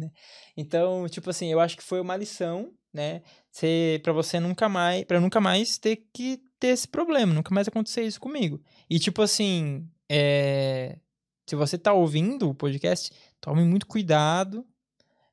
[0.56, 3.22] Então, tipo assim, eu acho que foi uma lição, né?
[3.50, 7.68] Você, pra você nunca mais, para nunca mais ter que ter esse problema, nunca mais
[7.68, 8.60] acontecer isso comigo.
[8.88, 10.98] E tipo assim, é,
[11.48, 13.10] se você tá ouvindo o podcast,
[13.40, 14.66] tome muito cuidado,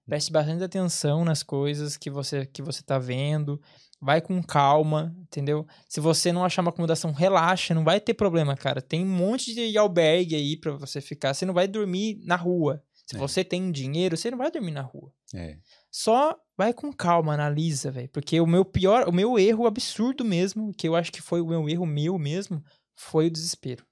[0.10, 3.62] preste bastante atenção nas coisas que você que você tá vendo,
[4.02, 5.66] vai com calma, entendeu?
[5.88, 8.82] Se você não achar uma acomodação, relaxa, não vai ter problema, cara.
[8.82, 12.84] Tem um monte de albergue aí pra você ficar, você não vai dormir na rua.
[13.06, 13.20] Se É.
[13.20, 15.12] você tem dinheiro, você não vai dormir na rua.
[15.34, 15.58] É.
[15.92, 18.10] Só vai com calma, analisa, velho.
[18.10, 21.48] Porque o meu pior, o meu erro absurdo mesmo, que eu acho que foi o
[21.48, 22.64] meu erro meu mesmo,
[22.96, 23.84] foi o desespero.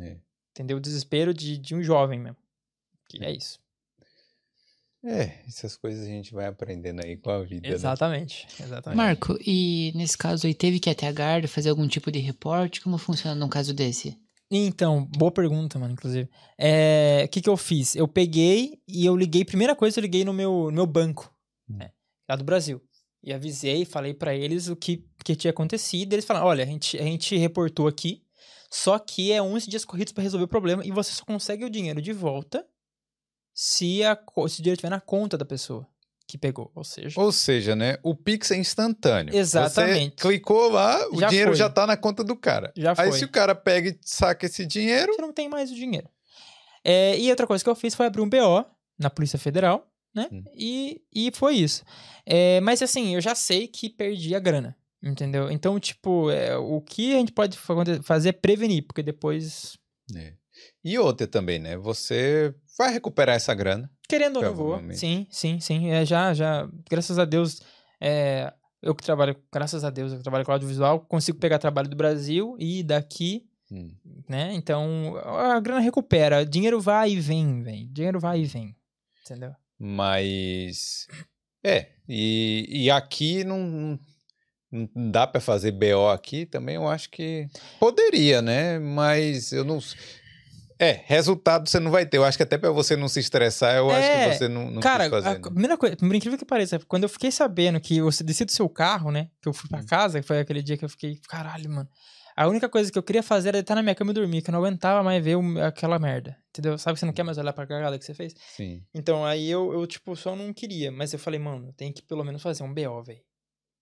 [0.00, 0.18] É.
[0.52, 0.78] Entendeu?
[0.78, 2.36] O desespero de, de um jovem mesmo.
[3.08, 3.60] Que é isso.
[5.04, 7.68] É, essas coisas a gente vai aprendendo aí com a vida.
[7.68, 7.74] né?
[7.74, 8.46] Exatamente.
[8.60, 8.96] Exatamente.
[8.96, 12.20] Marco, e nesse caso aí, teve que ir até a guarda fazer algum tipo de
[12.20, 12.80] reporte?
[12.80, 14.16] Como funciona num caso desse?
[14.50, 16.28] Então, boa pergunta, mano, inclusive.
[16.58, 17.96] É, O que que eu fiz?
[17.96, 21.34] Eu peguei e eu liguei, primeira coisa, eu liguei no meu, no meu banco,
[21.68, 21.78] Hum.
[21.78, 21.90] né,
[22.28, 22.80] lá do Brasil.
[23.24, 26.12] E avisei, falei pra eles o que, que tinha acontecido.
[26.12, 28.22] Eles falaram, olha, a gente, a gente reportou aqui,
[28.70, 31.70] só que é 11 dias corridos pra resolver o problema e você só consegue o
[31.70, 32.64] dinheiro de volta
[33.54, 34.16] se, a,
[34.48, 35.86] se o dinheiro estiver na conta da pessoa
[36.26, 36.70] que pegou.
[36.74, 37.98] Ou seja, Ou seja, né?
[38.02, 39.34] O Pix é instantâneo.
[39.36, 40.14] Exatamente.
[40.22, 41.58] Você clicou lá, o Já dinheiro foi.
[41.58, 42.72] já tá na conta do cara.
[42.76, 43.18] Já Aí foi.
[43.18, 46.08] se o cara pega e saca esse dinheiro, você não tem mais o dinheiro.
[46.84, 48.64] É, e outra coisa que eu fiz foi abrir um BO
[48.98, 50.28] na Polícia Federal, né?
[50.32, 50.42] Hum.
[50.54, 51.84] E, e foi isso.
[52.24, 55.50] É, mas assim, eu já sei que perdi a grana, entendeu?
[55.50, 59.76] Então, tipo, é, o que a gente pode fa- fazer é prevenir, porque depois,
[60.16, 60.32] É.
[60.84, 61.76] E outra também, né?
[61.76, 63.90] Você vai recuperar essa grana.
[64.08, 64.82] querendo ou não vou.
[64.94, 65.90] Sim, sim, sim.
[65.90, 67.60] É, já, já, graças a Deus,
[68.00, 71.88] é, eu que trabalho, graças a Deus, eu que trabalho com audiovisual, consigo pegar trabalho
[71.88, 73.90] do Brasil e daqui Hum.
[74.28, 74.52] né?
[74.52, 76.44] Então, a grana recupera.
[76.44, 77.88] Dinheiro vai e vem, velho.
[77.88, 78.76] Dinheiro vai e vem.
[79.24, 79.54] Entendeu?
[79.78, 81.06] Mas.
[81.64, 81.88] É.
[82.06, 83.98] E, e aqui não,
[84.70, 86.74] não dá pra fazer BO aqui também.
[86.74, 87.48] Eu acho que
[87.80, 88.78] poderia, né?
[88.78, 89.78] Mas eu não.
[90.82, 92.16] É, resultado você não vai ter.
[92.16, 94.68] Eu acho que até pra você não se estressar, eu acho É, que você não,
[94.68, 95.28] não Cara, fazer.
[95.28, 95.38] a né?
[95.40, 98.68] primeira coisa, por incrível que pareça, quando eu fiquei sabendo que você descia do seu
[98.68, 99.30] carro, né?
[99.40, 99.86] Que eu fui pra Hum.
[99.86, 101.88] casa, que foi aquele dia que eu fiquei, caralho, mano.
[102.34, 104.50] A única coisa que eu queria fazer era deitar na minha cama e dormir, que
[104.50, 106.36] eu não aguentava mais ver aquela merda.
[106.48, 106.76] Entendeu?
[106.78, 108.34] Sabe que você não quer mais olhar pra cagada que você fez?
[108.56, 108.82] Sim.
[108.92, 110.90] Então, aí eu, eu, tipo, só não queria.
[110.90, 113.20] Mas eu falei, mano, tenho que pelo menos fazer um BO, velho.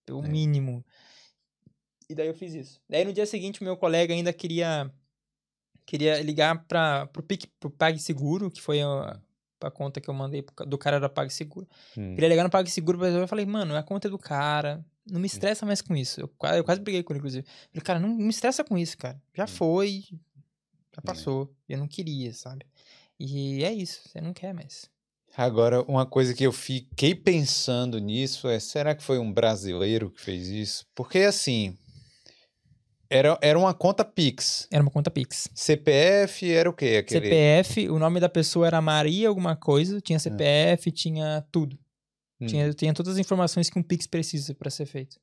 [0.04, 0.28] Pelo É.
[0.28, 0.84] mínimo.
[2.10, 2.80] E daí eu fiz isso.
[2.88, 4.90] Daí no dia seguinte, meu colega ainda queria
[5.90, 9.20] queria ligar pra, pro, Pic, pro PagSeguro, que foi a,
[9.60, 11.66] a conta que eu mandei pro do cara da PagSeguro.
[11.98, 12.14] Hum.
[12.14, 14.84] Queria ligar no PagSeguro, mas eu falei, mano, é a conta do cara.
[15.04, 16.20] não me estressa mais com isso.
[16.20, 17.44] Eu quase, eu quase briguei com ele, inclusive.
[17.72, 19.20] Falei, cara, não me estressa com isso, cara.
[19.34, 20.04] Já foi,
[20.94, 21.52] já passou.
[21.68, 22.64] Eu não queria, sabe?
[23.18, 24.88] E é isso, você não quer mais.
[25.36, 30.20] Agora, uma coisa que eu fiquei pensando nisso é: será que foi um brasileiro que
[30.20, 30.86] fez isso?
[30.94, 31.76] Porque assim.
[33.12, 34.68] Era, era uma conta Pix.
[34.70, 35.48] Era uma conta Pix.
[35.52, 36.98] CPF era o quê?
[36.98, 37.26] Aquele...
[37.26, 41.76] CPF, o nome da pessoa era Maria alguma coisa, tinha CPF, tinha tudo.
[42.40, 42.46] Hum.
[42.46, 45.18] Tinha, tinha todas as informações que um Pix precisa pra ser feito.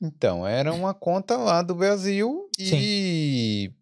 [0.00, 3.72] Então, era uma conta lá do Brasil e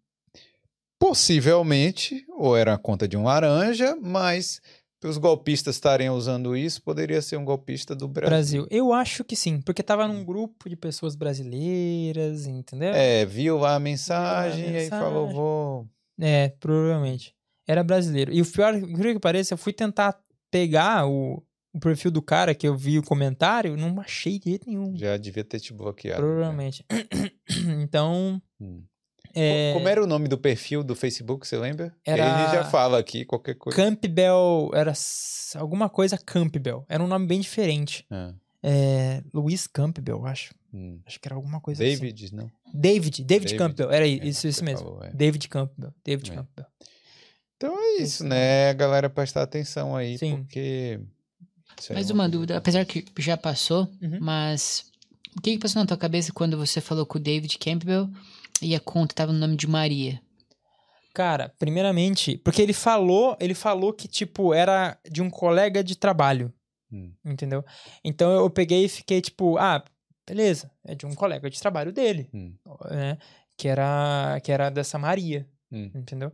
[0.99, 4.61] possivelmente, ou era a conta de um laranja, mas
[5.07, 8.29] os golpistas estarem usando isso, poderia ser um golpista do Brasil.
[8.29, 8.67] Brasil.
[8.69, 12.93] Eu acho que sim, porque tava num grupo de pessoas brasileiras, entendeu?
[12.93, 15.05] É, viu lá a mensagem, e aí mensagem.
[15.05, 15.87] falou, vou...
[16.19, 17.35] É, provavelmente.
[17.67, 18.31] Era brasileiro.
[18.31, 20.19] E o pior, incrível que pareça, eu fui tentar
[20.51, 21.43] pegar o,
[21.73, 24.95] o perfil do cara que eu vi o comentário, não achei de jeito nenhum.
[24.95, 26.21] Já devia ter te bloqueado.
[26.21, 26.85] Provavelmente.
[27.81, 28.41] então.
[28.59, 28.83] Hum.
[29.35, 31.93] É, Como era o nome do perfil do Facebook, você lembra?
[32.05, 33.75] Era- Ele já fala aqui, qualquer coisa.
[33.75, 34.69] Campbell.
[34.73, 34.93] Era
[35.55, 36.85] alguma coisa Campbell.
[36.87, 38.05] Era um nome bem diferente.
[38.11, 38.33] Ah,
[38.65, 40.53] É, Luiz Campbell, eu acho.
[40.73, 40.99] hum.
[41.05, 41.93] Acho que era alguma coisa assim.
[41.97, 42.49] David, não?
[42.73, 43.23] David.
[43.23, 43.55] David, David.
[43.57, 43.91] Campbell.
[43.91, 44.85] Era É, isso, isso você mesmo.
[44.85, 45.09] falou, é.
[45.11, 45.93] David Campbell.
[46.05, 46.35] David É.
[46.35, 46.65] Campbell.
[47.57, 48.69] Então é isso, né?
[48.69, 50.37] A galera prestar atenção aí, Sim.
[50.37, 50.99] porque...
[51.79, 54.17] isso é Mais uma coisa dúvida, apesar que já passou, Uhum.
[54.21, 54.85] mas
[55.37, 58.09] o que, que passou na tua cabeça quando você falou com o David Campbell
[58.61, 60.21] e a conta tava no nome de Maria?
[61.13, 66.51] Cara, primeiramente, porque ele falou, ele falou que, tipo, era de um colega de trabalho.
[66.91, 67.11] Hum.
[67.25, 67.63] Entendeu?
[68.03, 69.83] Então eu peguei e fiquei, tipo, ah,
[70.27, 72.55] beleza, é de um colega de trabalho dele, Hum.
[72.89, 73.17] né?
[73.55, 75.91] Que era, que era dessa Maria, Hum.
[75.93, 76.31] entendeu?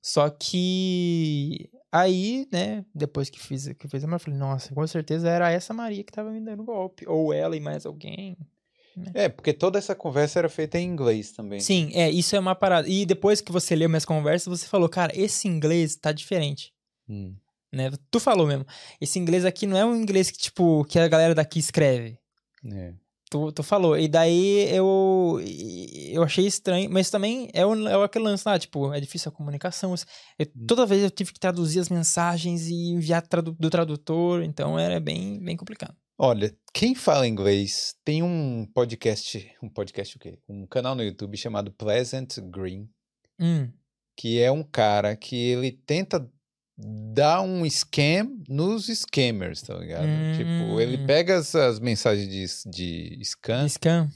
[0.00, 5.28] Só que aí, né, depois que fiz, que fiz a eu falei, nossa, com certeza
[5.28, 7.04] era essa Maria que tava me dando golpe.
[7.08, 8.36] Ou ela e mais alguém.
[9.14, 11.60] É, porque toda essa conversa era feita em inglês também.
[11.60, 12.88] Sim, é, isso é uma parada.
[12.88, 16.72] E depois que você leu minhas conversas, você falou, cara, esse inglês tá diferente.
[17.08, 17.34] Hum.
[17.72, 17.90] Né?
[18.10, 18.66] Tu falou mesmo.
[19.00, 22.18] Esse inglês aqui não é um inglês que, tipo, que a galera daqui escreve.
[22.70, 22.92] É.
[23.30, 23.96] Tu, tu falou.
[23.98, 25.40] E daí eu,
[26.10, 29.34] eu achei estranho, mas também é, o, é aquele lance lá, tipo, é difícil a
[29.34, 29.94] comunicação.
[30.38, 34.78] Eu- toda vez eu tive que traduzir as mensagens e enviar tradu- do tradutor, então
[34.78, 35.96] era bem, bem complicado.
[36.18, 40.38] Olha, quem fala inglês tem um podcast, um podcast o quê?
[40.48, 42.88] Um canal no YouTube chamado Pleasant Green,
[43.40, 43.70] Hum,
[44.16, 46.28] que é um cara que ele tenta
[46.76, 50.06] dar um scam nos scammers, tá ligado?
[50.36, 51.06] Tipo, ele Hum.
[51.06, 52.28] pega essas mensagens
[52.64, 54.08] de, de scam scam.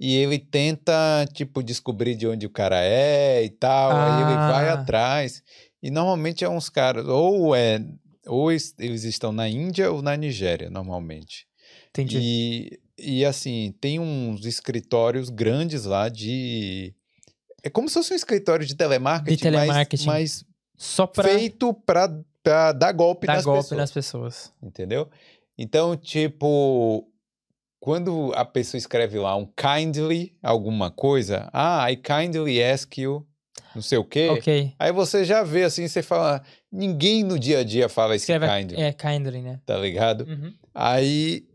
[0.00, 4.68] e ele tenta, tipo, descobrir de onde o cara é e tal, aí ele vai
[4.70, 4.74] Ah.
[4.74, 5.42] atrás.
[5.82, 7.78] E normalmente é uns caras, ou é,
[8.26, 11.46] ou es- eles estão na Índia ou na Nigéria, normalmente.
[11.90, 12.18] Entendi.
[12.20, 16.94] E, e assim, tem uns escritórios grandes lá de.
[17.62, 20.06] É como se fosse um escritório de telemarketing, De telemarketing.
[20.06, 20.44] mas,
[20.76, 23.78] Só mas pra feito pra dar golpe dar nas golpe pessoas.
[23.78, 24.52] nas pessoas.
[24.62, 25.08] Entendeu?
[25.56, 27.06] Então, tipo,
[27.78, 33.24] quando a pessoa escreve lá um kindly, alguma coisa, ah, I kindly ask you,
[33.74, 34.28] não sei o quê.
[34.30, 34.74] Ok.
[34.78, 36.42] Aí você já vê assim, você fala,
[36.72, 39.60] ninguém no dia a dia fala esse Escreve kindly, é kindly, né?
[39.66, 40.22] tá ligado?
[40.24, 40.52] Uhum.
[40.74, 41.46] Aí,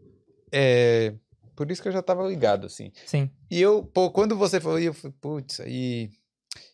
[0.51, 1.13] é,
[1.55, 2.91] por isso que eu já tava ligado, assim.
[3.05, 3.30] Sim.
[3.49, 6.09] E eu, pô, quando você falou, eu falei, putz, aí...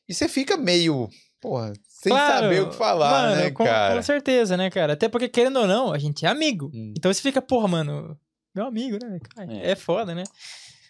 [0.08, 3.96] E você fica meio, porra, sem Claro, saber o que falar, mano, né, com, cara?
[3.96, 4.94] Com certeza, né, cara?
[4.94, 6.70] Até porque, querendo ou não, a gente é amigo.
[6.74, 6.94] Hum.
[6.98, 8.20] Então você fica, porra, mano,
[8.54, 9.18] meu amigo, né?
[9.34, 9.72] Cara, É.
[9.72, 9.76] é.
[9.76, 10.24] foda, né?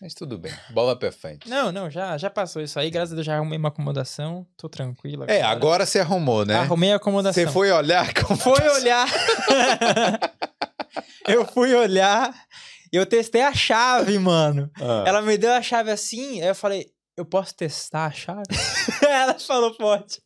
[0.04, 1.50] Mas tudo bem, bola pra frente.
[1.50, 2.90] Não, não, já, já passou isso aí.
[2.90, 4.46] Graças a Deus já arrumei uma acomodação.
[4.58, 5.24] Tô tranquilo.
[5.30, 6.56] É, agora você arrumou, né?
[6.58, 7.42] Arrumei a acomodação.
[7.42, 9.08] Você foi olhar como Foi olhar.
[11.26, 12.36] eu fui olhar.
[12.92, 14.70] Eu testei a chave, mano.
[14.76, 18.44] Ah, Ela me deu a chave assim, aí eu falei, eu posso testar a chave?
[19.08, 20.22] ela falou, pode.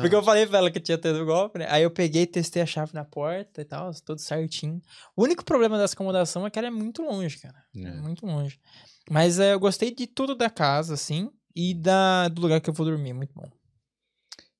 [0.00, 1.66] Porque eu falei pra ela que tinha tido golpe, né?
[1.68, 4.80] Aí eu peguei e testei a chave na porta e tal, tudo certinho.
[5.16, 7.62] O único problema dessa acomodação é que ela é muito longe, cara.
[7.76, 7.90] É.
[8.00, 8.58] Muito longe.
[9.10, 12.74] Mas é, eu gostei de tudo da casa, assim, e da, do lugar que eu
[12.74, 13.48] vou dormir, muito bom.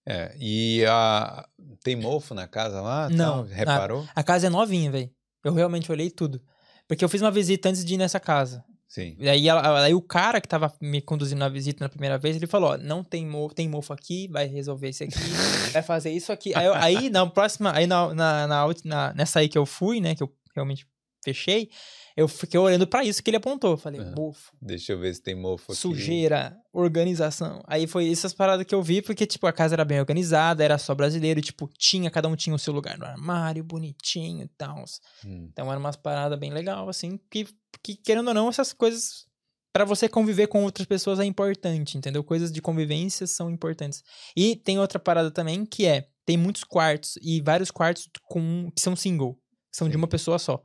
[0.05, 1.47] É, e a...
[1.85, 3.09] tem mofo na casa lá?
[3.09, 3.45] Não, tal?
[3.45, 4.09] Reparou?
[4.15, 5.11] A casa é novinha, velho.
[5.45, 6.43] Eu realmente olhei tudo.
[6.89, 8.65] Porque eu fiz uma visita antes de ir nessa casa.
[8.93, 9.17] Sim.
[9.19, 12.37] E aí, ela- aí o cara que tava me conduzindo na visita na primeira vez,
[12.37, 15.15] ele falou, ó, não tem mofo, tem mofo aqui, vai resolver isso aqui,
[15.73, 16.55] vai fazer isso aqui.
[16.55, 18.47] Aí, aí na próxima, aí na, na,
[18.85, 20.87] na- nessa aí que eu fui, né, que eu realmente
[21.25, 21.71] fechei,
[22.17, 23.77] eu fiquei olhando pra isso que ele apontou.
[23.77, 24.15] Falei, Aham.
[24.17, 25.81] mofo, Deixa eu ver se tem mofo aqui.
[25.81, 27.63] sujeira, organização.
[27.67, 30.79] Aí foi essas paradas que eu vi, porque, tipo, a casa era bem organizada, era
[30.79, 34.49] só brasileiro, e, tipo, tinha, cada um tinha o seu lugar no armário, bonitinho e
[34.49, 34.85] tal.
[35.25, 37.47] Hum, Então era umas paradas bem legal, assim, que,
[37.83, 39.27] que querendo ou não, essas coisas
[39.75, 42.23] Pra você conviver com outras pessoas é importante, entendeu?
[42.23, 44.03] Coisas de convivência são importantes.
[44.37, 48.83] E tem outra parada também que é, tem muitos quartos e vários quartos com que
[48.83, 49.35] são single,
[49.71, 50.63] que são de uma pessoa só.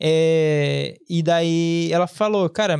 [0.00, 2.76] É, e daí ela falou, cara,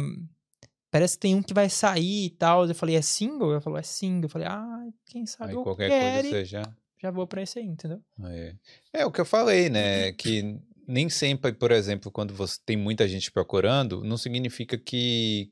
[0.91, 2.67] parece que tem um que vai sair e tal.
[2.67, 3.53] Eu falei, é single?
[3.53, 4.25] Ela falou, é single.
[4.25, 6.63] Eu falei, ah, quem sabe Aí eu qualquer quero, coisa já.
[7.03, 8.01] já vou pra esse aí, entendeu?
[8.23, 8.55] É.
[8.93, 10.13] é o que eu falei, né?
[10.13, 15.51] Que nem sempre, por exemplo, quando você tem muita gente procurando, não significa que,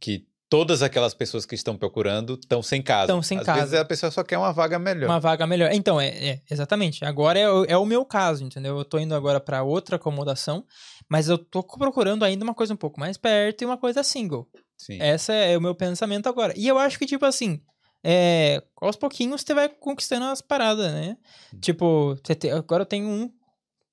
[0.00, 0.26] que
[0.56, 3.06] todas aquelas pessoas que estão procurando estão sem casa.
[3.08, 3.60] Tão sem Às casa.
[3.62, 5.08] vezes a pessoa só quer uma vaga melhor.
[5.08, 5.70] Uma vaga melhor.
[5.72, 7.04] Então, é, é, exatamente.
[7.04, 8.78] Agora é, o- é o meu caso, entendeu?
[8.78, 10.64] Eu tô indo agora pra outra acomodação,
[11.08, 14.48] mas eu tô procurando ainda uma coisa um pouco mais perto e uma coisa single.
[14.76, 14.98] Sim.
[15.00, 16.52] Essa é o meu pensamento agora.
[16.56, 17.60] E eu acho que, tipo assim,
[18.04, 21.16] é, aos pouquinhos você vai conquistando as paradas, né?
[21.60, 23.30] Tipo, você te- agora eu tenho um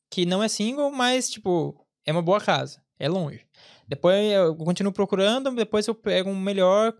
[0.09, 2.81] que não é single, mas, tipo, é uma boa casa.
[2.99, 3.41] É longe.
[3.87, 6.93] Depois eu continuo procurando, depois eu pego um melhor,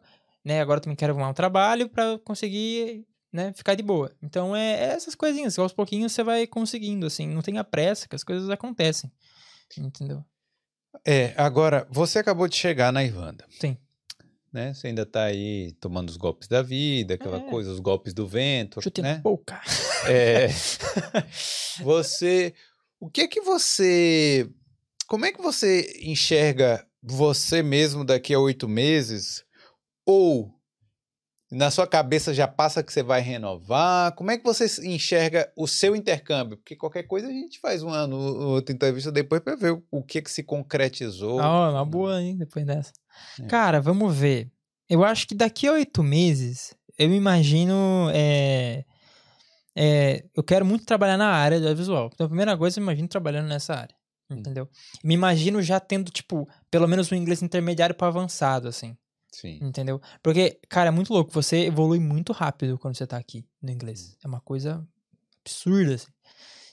[0.44, 0.62] né?
[0.62, 4.12] Agora eu também quero arrumar um trabalho pra conseguir, né, ficar de boa.
[4.22, 8.16] Então é, é essas coisinhas, aos pouquinhos você vai conseguindo, assim, não tenha pressa, que
[8.16, 9.12] as coisas acontecem.
[9.78, 10.24] Entendeu?
[11.06, 13.46] É, agora, você acabou de chegar na Irlanda.
[13.50, 13.78] Sim.
[14.52, 14.74] Né?
[14.74, 17.50] Você ainda tá aí tomando os golpes da vida, aquela É.
[17.50, 19.20] coisa, os golpes do vento, Chute né?
[19.24, 19.62] boca.
[20.06, 20.48] É,
[21.82, 22.54] você,
[23.00, 24.50] o que é que você,
[25.12, 29.44] como é que você enxerga você mesmo daqui a oito meses?
[30.06, 30.50] Ou
[31.52, 34.16] na sua cabeça já passa que você vai renovar?
[34.16, 36.56] Como é que você enxerga o seu intercâmbio?
[36.56, 40.02] Porque qualquer coisa a gente faz uma no- outra entrevista depois para ver o, o
[40.02, 41.42] que que se concretizou.
[41.42, 42.94] Ah, uma boa, hein, depois dessa.
[43.42, 43.48] É.
[43.48, 44.50] Cara, vamos ver.
[44.90, 48.10] Eu acho que daqui a oito meses, eu imagino.
[48.14, 48.86] é,
[49.76, 52.10] é, eu quero muito trabalhar na área do audiovisual.
[52.14, 53.96] Então, a primeira coisa, eu imagino trabalhando nessa área.
[54.32, 54.40] Hum.
[54.40, 54.70] Entendeu?
[55.04, 58.96] Me imagino já tendo, tipo, pelo menos um inglês intermediário para avançado, assim.
[59.32, 59.60] Sim.
[59.62, 60.02] Entendeu?
[60.22, 61.32] Porque, cara, é muito louco.
[61.32, 64.18] Você evolui muito rápido quando você tá aqui no inglês.
[64.24, 64.86] É uma coisa
[65.42, 66.12] absurda, assim.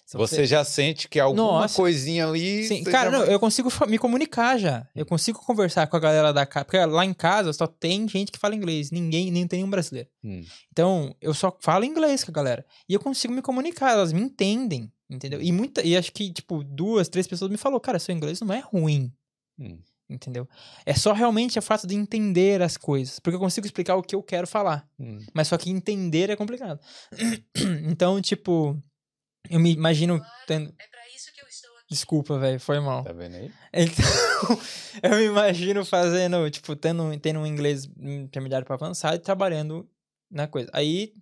[0.05, 1.77] Se Você já sente que alguma Nossa.
[1.77, 2.67] coisinha ali.
[2.67, 4.89] Sim, você cara, já não, eu consigo me comunicar já.
[4.97, 6.65] Eu consigo conversar com a galera da casa.
[6.65, 8.91] Porque lá em casa só tem gente que fala inglês.
[8.91, 10.09] Ninguém, nem tem um brasileiro.
[10.25, 10.43] Hum.
[10.73, 12.65] Então, eu só falo inglês com a galera.
[12.89, 14.91] E eu consigo me comunicar, elas me entendem.
[15.11, 15.41] Entendeu?
[15.41, 18.53] E, muita, e acho que, tipo, duas, três pessoas me falaram, cara, seu inglês não
[18.53, 19.13] é ruim.
[19.59, 19.79] Hum.
[20.09, 20.49] Entendeu?
[20.87, 23.19] É só realmente o fato de entender as coisas.
[23.19, 24.89] Porque eu consigo explicar o que eu quero falar.
[24.99, 25.19] Hum.
[25.35, 26.81] Mas só que entender é complicado.
[27.87, 28.81] então, tipo,
[29.51, 30.71] eu me imagino tendo.
[30.79, 31.87] É pra isso que eu estou aqui.
[31.91, 33.05] Desculpa, velho, foi mal.
[33.05, 33.51] Tá vendo aí?
[33.73, 34.59] Então,
[35.03, 39.89] eu me imagino fazendo, tipo, tendo, tendo um inglês intermediário para avançado e trabalhando
[40.31, 40.71] na coisa.
[40.73, 41.13] Aí,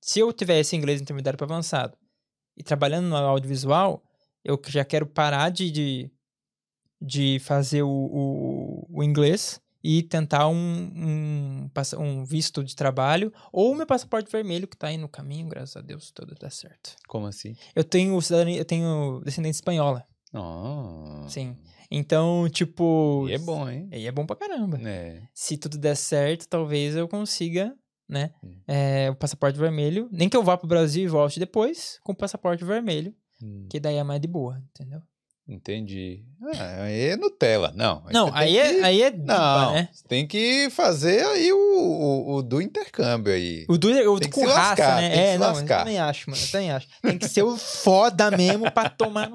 [0.00, 1.96] se eu tivesse inglês intermediário para avançado
[2.60, 4.04] e trabalhando no audiovisual,
[4.44, 6.10] eu já quero parar de, de,
[7.00, 13.74] de fazer o, o, o inglês e tentar um, um, um visto de trabalho ou
[13.74, 16.96] meu passaporte vermelho que tá aí no caminho, graças a Deus, tudo dá certo.
[17.08, 17.56] Como assim?
[17.74, 20.06] Eu tenho cidadania, eu tenho descendência espanhola.
[20.34, 21.26] Oh.
[21.28, 21.56] Sim.
[21.90, 23.26] Então, tipo.
[23.26, 23.88] E é bom, hein?
[23.90, 24.78] E é bom pra caramba.
[24.86, 25.22] É.
[25.32, 27.74] Se tudo der certo, talvez eu consiga,
[28.10, 28.30] né?
[28.42, 28.56] Hum.
[28.66, 30.08] é, o passaporte vermelho.
[30.12, 33.80] Nem que eu vá pro Brasil e volte depois com o passaporte vermelho, Hum, que
[33.80, 35.00] daí é mais de boa, entendeu?
[35.48, 36.24] entendi.
[36.56, 37.72] Ah, aí é Nutella.
[37.74, 38.04] Não.
[38.12, 39.88] Não, você tem aí é, que- aí é Não, né?
[40.06, 43.64] tem que fazer aí o, o, o do intercâmbio aí.
[43.68, 45.32] O do, o Tem do com raça, lascar, né?
[45.32, 46.40] É, não, eu também acho, mano.
[46.42, 46.86] Eu também acho.
[47.02, 49.28] Tem que ser o foda mesmo pra tomar.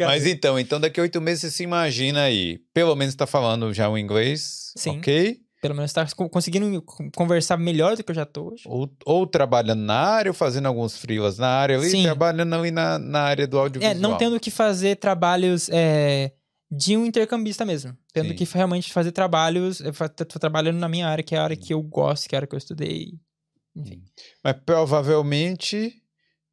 [0.00, 2.58] Mas então, então daqui a oito meses você se imagina aí.
[2.74, 4.98] Pelo menos tá falando já o inglês, Sim.
[4.98, 5.40] ok?
[5.60, 6.82] Pelo menos tá co- conseguindo
[7.14, 8.62] conversar melhor do que eu já tô hoje.
[8.66, 12.02] Ou, ou trabalhando na área, ou fazendo alguns freelas na área, Sim.
[12.02, 13.94] trabalhando ali na, na área do audiovisual.
[13.94, 16.32] É, não tendo que fazer trabalhos é,
[16.70, 17.94] de um intercambista mesmo.
[18.12, 18.34] Tendo Sim.
[18.36, 19.80] que realmente fazer trabalhos.
[19.80, 19.92] Eu
[20.26, 22.40] tô trabalhando na minha área, que é a área que eu gosto, que é a
[22.40, 23.18] área que eu estudei.
[23.76, 24.02] Enfim.
[24.42, 25.94] Mas provavelmente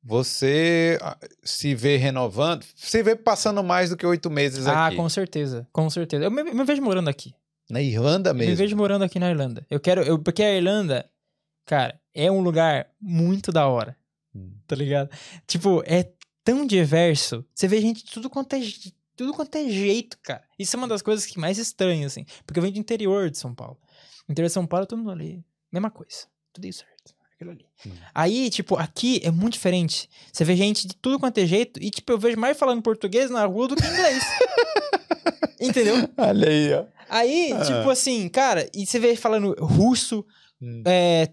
[0.03, 4.97] você ah, se vê renovando, se vê passando mais do que oito meses Ah, aqui.
[4.97, 5.67] com certeza.
[5.71, 6.25] Com certeza.
[6.25, 7.33] Eu me, me vejo morando aqui.
[7.69, 8.55] Na Irlanda Eu me mesmo.
[8.55, 9.65] vejo morando aqui na Irlanda.
[9.69, 10.01] Eu quero.
[10.01, 11.09] Eu, porque a Irlanda,
[11.65, 13.97] cara, é um lugar muito da hora.
[14.33, 14.53] Hum.
[14.65, 15.09] Tá ligado?
[15.45, 16.09] Tipo, é
[16.43, 17.45] tão diverso.
[17.53, 18.59] Você vê gente de tudo quanto é.
[19.15, 20.43] Tudo quanto é jeito, cara.
[20.59, 22.23] Isso é uma das coisas que mais estranho, assim.
[22.45, 23.77] Porque eu venho do interior de São Paulo.
[24.27, 25.43] No interior de São Paulo, todo mundo ali.
[25.71, 26.27] Mesma coisa.
[26.53, 26.96] Tudo isso certo.
[27.37, 27.65] Aquilo ali.
[27.85, 27.91] Hum.
[28.13, 30.09] Aí, tipo, aqui é muito diferente.
[30.33, 33.29] Você vê gente de tudo quanto é jeito e, tipo, eu vejo mais falando português
[33.29, 34.23] na rua do que inglês.
[35.61, 35.95] Entendeu?
[36.17, 36.85] Olha aí, ó.
[37.09, 37.61] Aí, Ah.
[37.63, 40.25] tipo assim, cara, e você vê falando russo,
[40.61, 40.83] Hum.
[40.85, 41.29] é,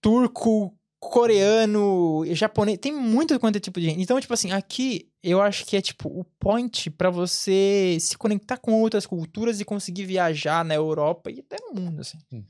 [0.00, 4.00] turco, coreano, japonês, tem muito quanto é tipo de gente.
[4.00, 8.56] Então, tipo assim, aqui eu acho que é tipo o point pra você se conectar
[8.56, 12.18] com outras culturas e conseguir viajar na Europa e até no mundo, assim.
[12.32, 12.44] Hum.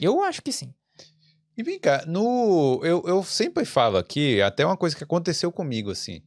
[0.00, 0.72] Eu acho que sim.
[1.56, 5.90] E vem cá, no, eu, eu sempre falo aqui, até uma coisa que aconteceu comigo,
[5.90, 6.20] assim.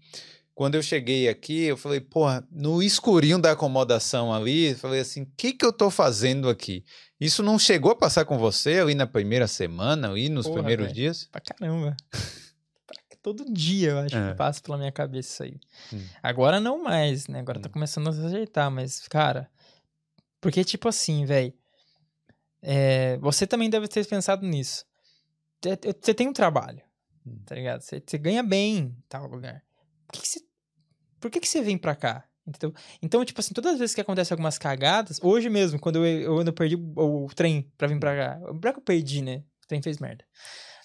[0.55, 5.27] Quando eu cheguei aqui, eu falei, porra, no escurinho da acomodação ali, falei assim, o
[5.37, 6.83] que que eu tô fazendo aqui?
[7.19, 10.85] Isso não chegou a passar com você ali na primeira semana, ali nos Porra, primeiros
[10.85, 10.95] velho.
[10.95, 11.27] dias?
[11.31, 11.95] Pra caramba.
[13.21, 14.29] Todo dia eu acho É.
[14.31, 15.59] que passa pela minha cabeça isso aí.
[15.93, 16.05] Hum.
[16.23, 17.39] Agora não mais, né?
[17.39, 17.73] Agora tá Hum.
[17.73, 19.49] começando a se ajeitar, mas, cara.
[20.39, 21.53] Porque, tipo assim, velho.
[23.19, 24.85] você também deve ter pensado nisso.
[26.01, 26.81] Você tem um trabalho,
[27.25, 27.39] Hum.
[27.45, 27.81] tá ligado?
[27.81, 29.61] Você você ganha bem em tal lugar.
[30.07, 30.39] Por que, que você.
[31.19, 32.23] Por que, que você vem pra cá?
[32.45, 32.73] Entendeu?
[33.01, 36.41] Então, tipo assim, todas as vezes que acontecem algumas cagadas, hoje mesmo, quando eu, eu,
[36.41, 38.39] eu perdi o, o trem pra vir pra cá.
[38.69, 39.43] É que eu perdi, né?
[39.63, 40.23] O trem fez merda.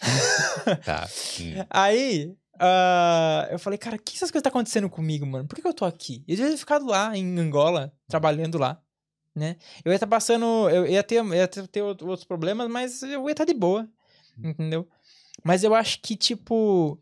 [0.85, 1.09] Tá.
[1.71, 5.47] Aí, ah, eu falei, cara, o que essas coisas tá acontecendo comigo, mano?
[5.47, 6.25] Por que, que eu tô aqui?
[6.27, 8.81] Eu devia ter ficado lá, em Angola, trabalhando lá,
[9.35, 9.57] né?
[9.85, 13.25] Eu ia estar passando, eu ia ter, ia ter, ter out- outros problemas, mas eu
[13.29, 13.89] ia estar de boa,
[14.39, 14.89] entendeu?
[15.43, 16.99] Mas eu acho que, tipo,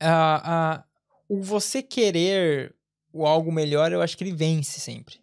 [0.00, 0.84] a, a,
[1.28, 2.74] o você querer
[3.12, 5.20] o algo melhor, eu acho que ele vence sempre,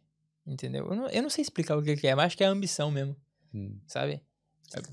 [0.47, 0.87] entendeu?
[0.87, 2.51] Eu não, eu não sei explicar o que que é, mas acho que é a
[2.51, 3.15] ambição mesmo,
[3.53, 3.77] Hum.
[3.85, 4.21] sabe?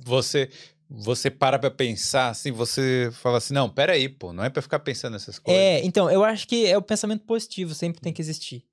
[0.05, 0.51] Você,
[0.91, 4.81] você para pra pensar, assim, você fala assim, não, peraí, pô, não é pra ficar
[4.81, 5.63] pensando nessas coisas.
[5.63, 8.67] É, então, eu acho que é o pensamento positivo, sempre tem que existir.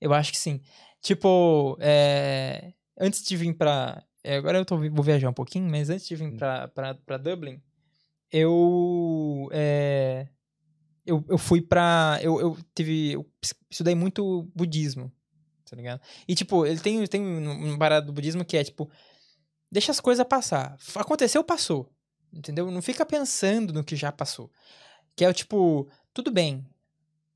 [0.00, 0.60] Eu acho que sim.
[1.00, 4.04] Tipo, é, antes de vir pra.
[4.26, 6.36] É, agora eu tô, vou viajar um pouquinho, mas antes de vir Hum.
[6.36, 7.60] pra, pra, pra Dublin,
[8.30, 9.48] eu.
[9.52, 10.28] é,
[11.04, 12.18] eu, eu fui pra.
[12.22, 13.12] Eu, eu tive.
[13.12, 13.26] Eu
[13.70, 15.12] estudei muito budismo,
[15.68, 16.00] tá ligado?
[16.26, 18.90] E, tipo, ele tem, tem um- uma parada do budismo que é, tipo,
[19.70, 20.76] deixa as coisas passar.
[20.96, 21.88] Aconteceu, passou.
[22.32, 22.70] Entendeu?
[22.70, 24.50] Não fica pensando no que já passou.
[25.14, 26.66] Que é o tipo, tudo bem.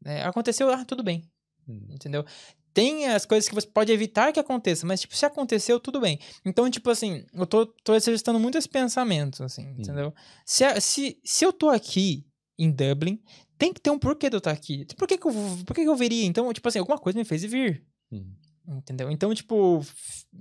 [0.04, 0.22] né?
[0.24, 1.22] aconteceu, ah, tudo bem.
[1.68, 1.86] Hum.
[1.90, 2.24] Entendeu?
[2.72, 6.18] Tem as coisas que você pode evitar que aconteça, mas, tipo, se aconteceu, tudo bem.
[6.44, 10.14] Então, tipo assim, eu tô, tô exercitando muito esse pensamento, assim, entendeu?
[10.44, 12.24] Se, se, se eu tô aqui
[12.58, 13.20] em Dublin,
[13.58, 14.86] tem que ter um porquê de eu estar aqui.
[14.96, 15.32] Por que que eu,
[15.66, 16.24] por que que eu viria?
[16.26, 17.84] Então, tipo assim, alguma coisa me fez vir.
[18.68, 19.10] Entendeu?
[19.10, 19.80] Então, tipo,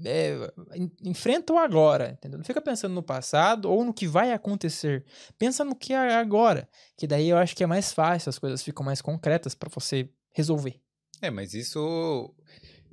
[0.06, 0.36] é,
[0.76, 2.38] en- enfrenta o agora, entendeu?
[2.38, 5.04] Não fica pensando no passado ou no que vai acontecer.
[5.38, 6.70] Pensa no que é agora.
[6.96, 10.10] Que daí eu acho que é mais fácil, as coisas ficam mais concretas pra você
[10.32, 10.80] resolver.
[11.22, 12.34] É, mas isso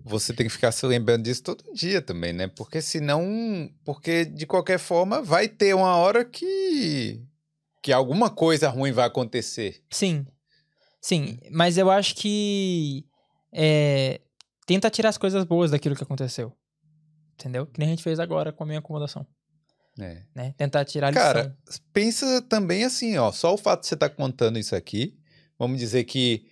[0.05, 2.47] você tem que ficar se lembrando disso todo dia também, né?
[2.47, 7.21] Porque senão, porque de qualquer forma vai ter uma hora que
[7.83, 9.83] que alguma coisa ruim vai acontecer.
[9.91, 10.27] Sim.
[11.01, 13.07] Sim, mas eu acho que
[13.53, 14.21] é,
[14.67, 16.53] tenta tirar as coisas boas daquilo que aconteceu.
[17.35, 17.67] Entendeu?
[17.67, 19.25] Que nem a gente fez agora com a minha acomodação.
[20.01, 20.23] É.
[20.35, 20.55] Né?
[20.57, 21.25] Tentar tirar a lição.
[21.25, 21.57] Cara,
[21.93, 25.17] pensa também assim, ó, só o fato de você estar contando isso aqui,
[25.59, 26.47] vamos dizer que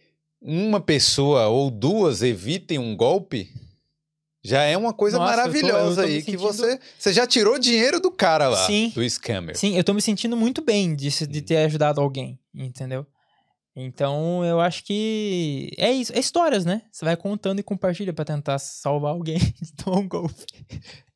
[0.47, 3.51] uma pessoa ou duas evitem um golpe,
[4.45, 7.12] já é uma coisa Nossa, eu tô- eu maravilhosa tô aí que sentindo- você você
[7.14, 8.90] já tirou dinheiro do cara lá, Sim.
[8.95, 9.57] do scammer.
[9.57, 11.42] Sim, eu tô me sentindo muito bem disso, de Hum.
[11.42, 13.07] ter ajudado alguém, entendeu?
[13.76, 16.82] Então, eu acho que é isso, é histórias, né?
[16.92, 20.45] Você vai contando e compartilha pra tentar salvar alguém de tomar um golpe.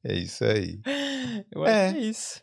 [0.02, 0.80] É isso aí.
[1.52, 1.86] Eu É.
[1.88, 2.40] acho que é isso.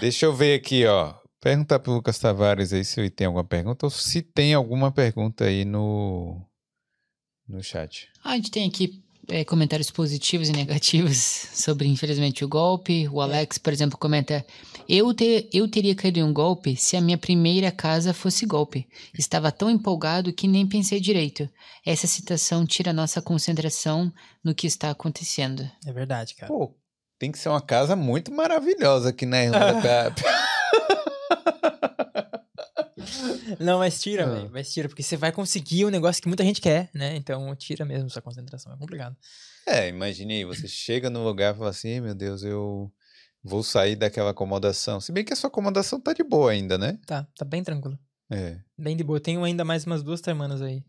[0.00, 1.12] Deixa eu ver aqui, ó.
[1.40, 5.44] Perguntar pro Lucas Tavares aí se ele tem alguma pergunta ou se tem alguma pergunta
[5.44, 6.40] aí no
[7.48, 8.08] no chat.
[8.22, 11.16] Ah, a gente tem aqui é, comentários positivos e negativos
[11.54, 13.08] sobre, infelizmente, o golpe.
[13.08, 14.44] O Alex, por exemplo, comenta:
[14.88, 18.86] eu, ter, eu teria caído em um golpe se a minha primeira casa fosse golpe.
[19.18, 21.48] Estava tão empolgado que nem pensei direito.
[21.84, 24.12] Essa citação tira a nossa concentração
[24.44, 25.68] no que está acontecendo.
[25.86, 26.52] É verdade, cara.
[26.52, 26.74] Pô,
[27.18, 30.14] tem que ser uma casa muito maravilhosa aqui na Irlanda.
[33.58, 34.34] Não, mas tira, Ah.
[34.34, 34.50] velho.
[34.52, 37.16] Mas tira, porque você vai conseguir um negócio que muita gente quer, né?
[37.16, 38.72] Então, tira mesmo sua concentração.
[38.72, 39.16] É complicado.
[39.66, 42.90] É, imagine aí, você chega no lugar e fala assim, "Ei, meu Deus, eu
[43.42, 45.00] vou sair daquela acomodação.
[45.00, 46.98] Se bem que a sua acomodação tá de boa ainda, né?
[47.06, 47.98] Tá, tá bem tranquilo.
[48.30, 48.58] É.
[48.78, 49.16] Bem de boa.
[49.16, 50.82] Eu tenho ainda mais umas duas semanas aí.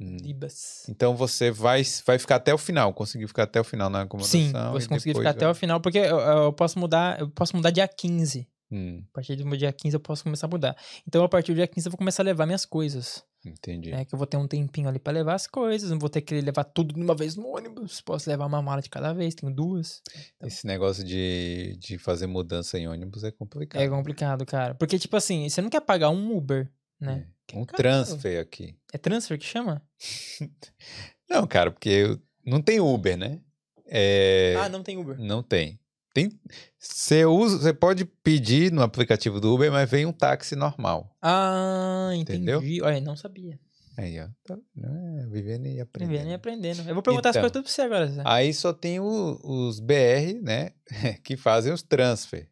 [0.00, 0.16] Hum.
[0.20, 0.84] Libas.
[0.88, 4.40] Então você vai, vai ficar até o final, conseguir ficar até o final na acomodação.
[4.40, 7.56] Sim, você conseguir ficar até vai- o final, porque eu, eu posso mudar, eu posso
[7.56, 10.76] mudar dia 15 Hum, A partir do dia 15 eu posso começar a mudar.
[11.06, 13.24] Então, a partir do dia 15 eu vou começar a levar minhas coisas.
[13.44, 13.92] entendi.
[13.92, 15.90] É que eu vou ter um tempinho ali pra levar as coisas.
[15.90, 18.00] Não vou ter que levar tudo de uma vez no ônibus.
[18.02, 20.02] Posso levar uma mala de cada vez, tenho duas.
[20.42, 23.80] Esse negócio de, de fazer mudança em ônibus é complicado.
[23.80, 24.74] É complicado, cara.
[24.74, 27.26] Porque, tipo assim, você não quer pagar um Uber, né?
[27.52, 27.56] É.
[27.56, 27.78] Um caro.
[27.78, 28.76] transfer aqui.
[28.92, 29.82] É transfer que chama?
[31.30, 33.40] Não, cara, porque eu- não tem Uber, né?
[33.86, 35.18] É, Ah, não tem Uber.
[35.18, 35.78] Não tem.
[36.22, 36.40] Tem.
[36.78, 41.14] Você usa, você pode pedir no aplicativo do Uber, mas vem um táxi normal.
[41.22, 42.50] Ah, entendi.
[42.50, 42.84] Entendeu?
[42.84, 43.58] Olha, não sabia.
[43.96, 44.28] Aí, ó.
[44.44, 46.10] Tá, é, vivendo e aprendendo.
[46.12, 46.88] Vivendo e aprendendo.
[46.88, 47.40] Eu vou perguntar Então.
[47.40, 48.22] as coisas tudo pra você agora, Zé.
[48.24, 50.70] Aí só tem o- os BR, né?
[51.24, 52.48] Que fazem os transfer,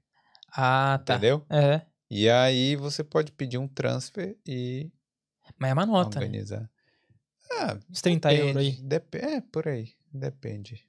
[0.53, 1.15] Ah, tá.
[1.15, 1.45] entendeu?
[1.49, 1.83] É.
[2.11, 4.91] E aí você pode pedir um transfer e
[5.59, 6.27] Mas é uma nota, né?
[6.27, 6.69] organizar.
[7.53, 8.73] Ah, Uns 30 euros aí.
[8.83, 9.91] Dep é, por aí.
[10.13, 10.85] Depende.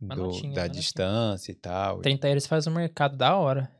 [0.00, 0.68] Do- notinha, da uma notinha.
[0.68, 2.00] distância e tal.
[2.00, 3.70] 30 euros faz um mercado da hora.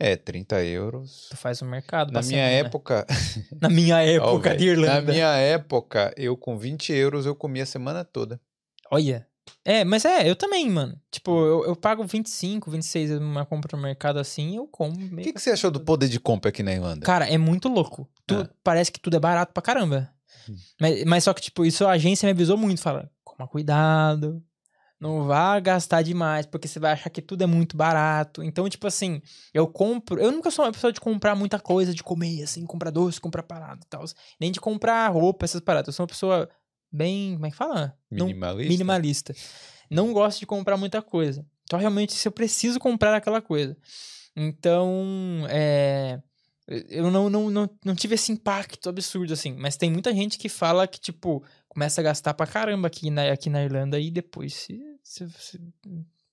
[0.00, 1.26] É, 30 euros.
[1.30, 2.12] Tu faz um mercado.
[2.12, 2.52] Na minha semana.
[2.68, 3.06] época.
[3.60, 5.02] Na minha época velho, de Irlanda.
[5.02, 8.40] Na minha época, eu com 20 euros eu comia a semana toda.
[8.90, 9.26] Olha.
[9.64, 10.96] É, mas é, eu também, mano.
[11.10, 14.92] Tipo, eu, eu pago 25, 26 numa compra no mercado assim, eu como.
[14.94, 17.04] O que, que você achou do poder de compra aqui na Irlanda?
[17.04, 18.08] Cara, é muito louco.
[18.26, 18.48] Tu- Ah.
[18.62, 20.12] Parece que tudo é barato pra caramba.
[20.48, 20.54] Hum.
[20.80, 22.80] Mas, mas só que, tipo, isso a agência me avisou muito.
[22.80, 24.40] Fala, coma cuidado.
[25.00, 28.42] Não vá gastar demais, porque você vai achar que tudo é muito barato.
[28.42, 29.22] Então, tipo assim,
[29.54, 30.20] eu compro.
[30.20, 33.44] Eu nunca sou uma pessoa de comprar muita coisa, de comer, assim, comprar doce, comprar
[33.44, 34.04] parada e tal.
[34.40, 35.86] Nem de comprar roupa, essas paradas.
[35.88, 36.48] Eu sou uma pessoa
[36.90, 37.34] bem.
[37.34, 37.96] Como é que fala?
[38.10, 38.68] Não- Minimalista?
[38.72, 39.34] minimalista.
[39.88, 41.46] Não gosto de comprar muita coisa.
[41.62, 43.76] Então, realmente, se eu preciso comprar aquela coisa.
[44.34, 46.20] Então, é,
[46.88, 49.54] eu não, não, não, não tive esse impacto absurdo, assim.
[49.56, 51.42] Mas tem muita gente que fala que, tipo,
[51.78, 54.80] começa a gastar pra caramba aqui na, aqui na Irlanda e depois se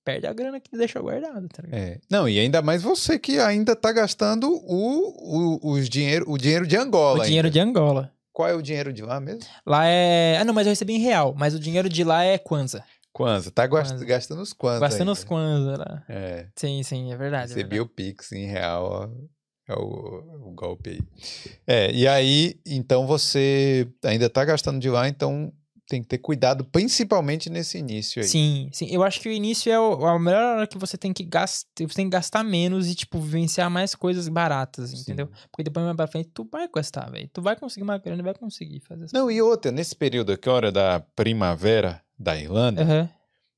[0.03, 1.79] perde a grana que deixou guardada, tá ligado?
[1.79, 1.99] É.
[2.09, 6.65] Não, e ainda mais você que ainda tá gastando o, o, os dinheiro, o dinheiro
[6.65, 7.19] de Angola.
[7.21, 7.53] O dinheiro ainda.
[7.53, 8.11] de Angola.
[8.33, 9.41] Qual é o dinheiro de lá mesmo?
[9.63, 10.37] Lá é.
[10.39, 11.35] Ah, não, mas eu recebi em real.
[11.37, 12.83] Mas o dinheiro de lá é Kwanza.
[13.13, 13.51] Kwanza.
[13.51, 14.03] Tá Kwanza.
[14.03, 14.79] gastando os Kwanza.
[14.79, 15.11] Gastando ainda.
[15.13, 16.03] os Kwanza lá.
[16.09, 16.47] É.
[16.55, 17.51] Sim, sim, é verdade.
[17.51, 17.81] é Recebi verdade.
[17.81, 19.09] o Pix em real, ó.
[19.67, 20.99] É o, o golpe aí.
[21.65, 25.51] É, e aí, então você ainda tá gastando de lá, então
[25.87, 28.27] tem que ter cuidado, principalmente nesse início aí.
[28.27, 28.87] Sim, sim.
[28.89, 31.67] Eu acho que o início é o- a melhor hora que você tem que gastar.
[31.79, 35.01] Você tem que gastar menos e, tipo, vivenciar mais coisas baratas, Sim.
[35.01, 35.27] entendeu?
[35.51, 37.29] Porque depois mais pra frente tu vai gastar, velho.
[37.31, 40.49] Tu vai conseguir uma grana e vai conseguir fazer Não, e outra, nesse período aqui,
[40.49, 43.09] hora da primavera da Irlanda, Aham.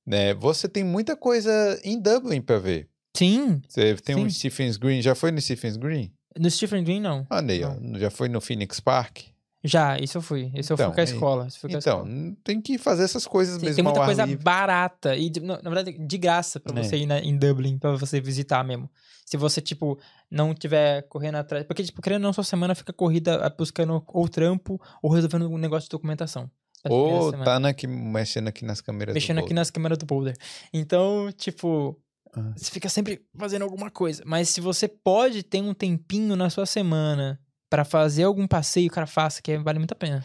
[0.05, 2.89] né, você tem muita coisa em Dublin pra ver.
[3.17, 3.61] Sim.
[3.67, 4.29] Você tem um Sim.
[4.29, 6.11] Stephen's Green, já foi no Stephen's Green?
[6.39, 7.25] No Stephen Green, não.
[7.29, 9.19] Olha aí, ó, já foi no Phoenix Park?
[9.63, 10.51] Já, isso eu fui.
[10.53, 11.45] Isso eu Então, fui com a escola.
[11.45, 12.35] Eu fui com a Então, escola.
[12.43, 14.43] tem que fazer essas coisas Sim, mesmo tem muita coisa livre.
[14.43, 15.15] barata.
[15.15, 16.83] E, de- na verdade, de graça pra É.
[16.83, 18.89] você ir na- em Dublin, pra você visitar mesmo.
[19.25, 19.99] Se você, tipo,
[20.31, 21.65] não tiver correndo atrás.
[21.65, 25.49] Porque, tipo, querendo ou não, sua semana fica corrida ah, buscando ou trampo ou resolvendo
[25.51, 26.49] um negócio de documentação.
[26.83, 30.05] Primeira Ou tá na, aqui, mexendo aqui nas câmeras do mexendo aqui nas câmeras do
[30.05, 30.37] Boulder.
[30.71, 31.99] Então, tipo,
[32.35, 32.53] Ah.
[32.55, 34.23] você fica sempre fazendo alguma coisa.
[34.25, 39.07] Mas se você pode ter um tempinho na sua semana pra fazer algum passeio, cara,
[39.07, 40.23] faça, que vale muito a pena.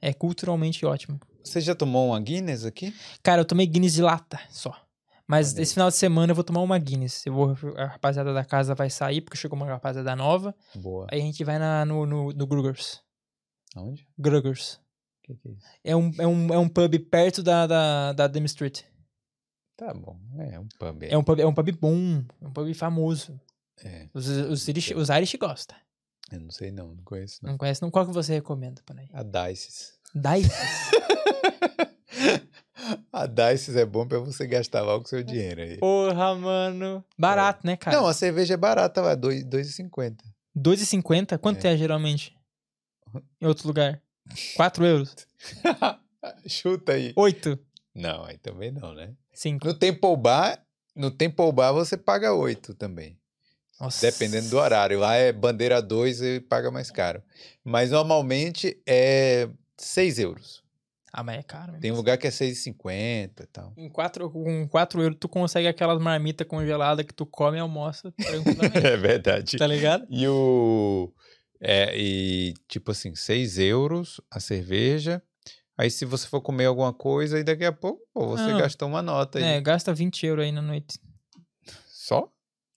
[0.00, 1.20] É culturalmente ótimo.
[1.42, 2.94] Você já tomou uma Guinness aqui?
[3.22, 4.74] Cara, eu tomei Guinness de lata só.
[5.26, 5.62] Mas aí.
[5.62, 7.26] esse final de semana eu vou tomar uma Guinness.
[7.26, 10.54] Eu vou, a rapaziada da casa vai sair, porque chegou uma rapaziada nova.
[10.74, 11.06] Boa.
[11.10, 13.02] Aí a gente vai na, no, no, no Grugers.
[13.76, 14.06] Aonde?
[14.18, 14.74] Grugers.
[14.74, 14.80] O
[15.24, 15.66] que, que é isso?
[15.84, 18.82] É um, é, um, é um pub perto da, da, da Dame Street.
[19.78, 20.18] Tá bom.
[20.40, 21.02] É um pub.
[21.04, 23.40] É um pub, é um pub bom, é um pub famoso.
[23.84, 25.76] É, Os, os, Irish, os Irish gostam.
[26.32, 27.52] eu não sei não, não conheço não.
[27.52, 27.80] Não conhece?
[27.80, 29.08] Não, qual que você recomenda, Panay?
[29.12, 29.92] A Dices.
[30.12, 30.50] Dice?
[33.12, 35.78] a Dices é bom pra você gastar logo o seu dinheiro aí.
[35.78, 37.04] Porra, mano.
[37.16, 37.96] Barato, né, cara?
[37.96, 40.16] Não, a cerveja é barata dois- 2,50.
[40.56, 41.38] 2,50?
[41.38, 41.76] Quanto é.
[41.76, 42.36] geralmente?
[43.40, 44.02] Em outro lugar?
[44.56, 45.14] 4 euros?
[46.48, 47.12] Chuta aí.
[47.16, 47.58] 8?
[47.94, 49.14] Não, aí também não, né?
[49.38, 49.64] 5.
[49.64, 50.60] No Temple Bar,
[50.96, 53.16] no Temple Bar você paga 8 também.
[53.80, 54.10] Nossa.
[54.10, 54.98] Dependendo do horário.
[54.98, 57.22] Lá é bandeira 2 e paga mais caro.
[57.62, 60.64] Mas normalmente é 6 euros.
[61.12, 61.80] Ah, mas é caro mesmo.
[61.80, 63.72] Tem um lugar que é 6,50 e tal.
[63.76, 68.12] Em 4, com 4 euros, tu consegue aquelas marmitas congeladas que tu come e almoça
[68.12, 68.76] tranquilamente.
[68.84, 69.56] É verdade.
[69.56, 70.04] tá ligado?
[70.10, 71.12] E o.
[71.60, 75.22] É, e tipo assim, 6 euros a cerveja.
[75.78, 78.58] Aí se você for comer alguma coisa, aí daqui a pouco pô, você Não.
[78.58, 79.44] gastou uma nota aí.
[79.44, 80.98] É, gasta 20 euros aí na noite.
[81.86, 82.28] Só?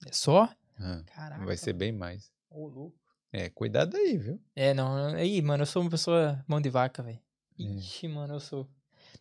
[0.08, 0.48] É só?
[0.80, 1.44] Ah, Caraca.
[1.46, 2.32] vai ser bem mais.
[2.50, 2.96] Ô, louco.
[3.34, 4.40] É, cuidado aí, viu?
[4.56, 5.08] É, não.
[5.16, 7.20] Aí, mano, eu sou uma pessoa mão de vaca, velho.
[7.60, 7.64] É.
[7.64, 8.68] Ixi, mano, eu sou.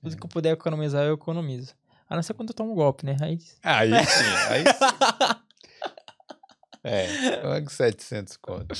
[0.02, 0.16] Tudo É.
[0.19, 1.74] que eu puder economizar, eu economizo.
[2.09, 3.16] A não ser quando eu tomo um golpe, né?
[3.20, 3.39] Aí.
[3.62, 5.39] Aí sim, aí sim.
[6.82, 8.74] É, paga 700 conto.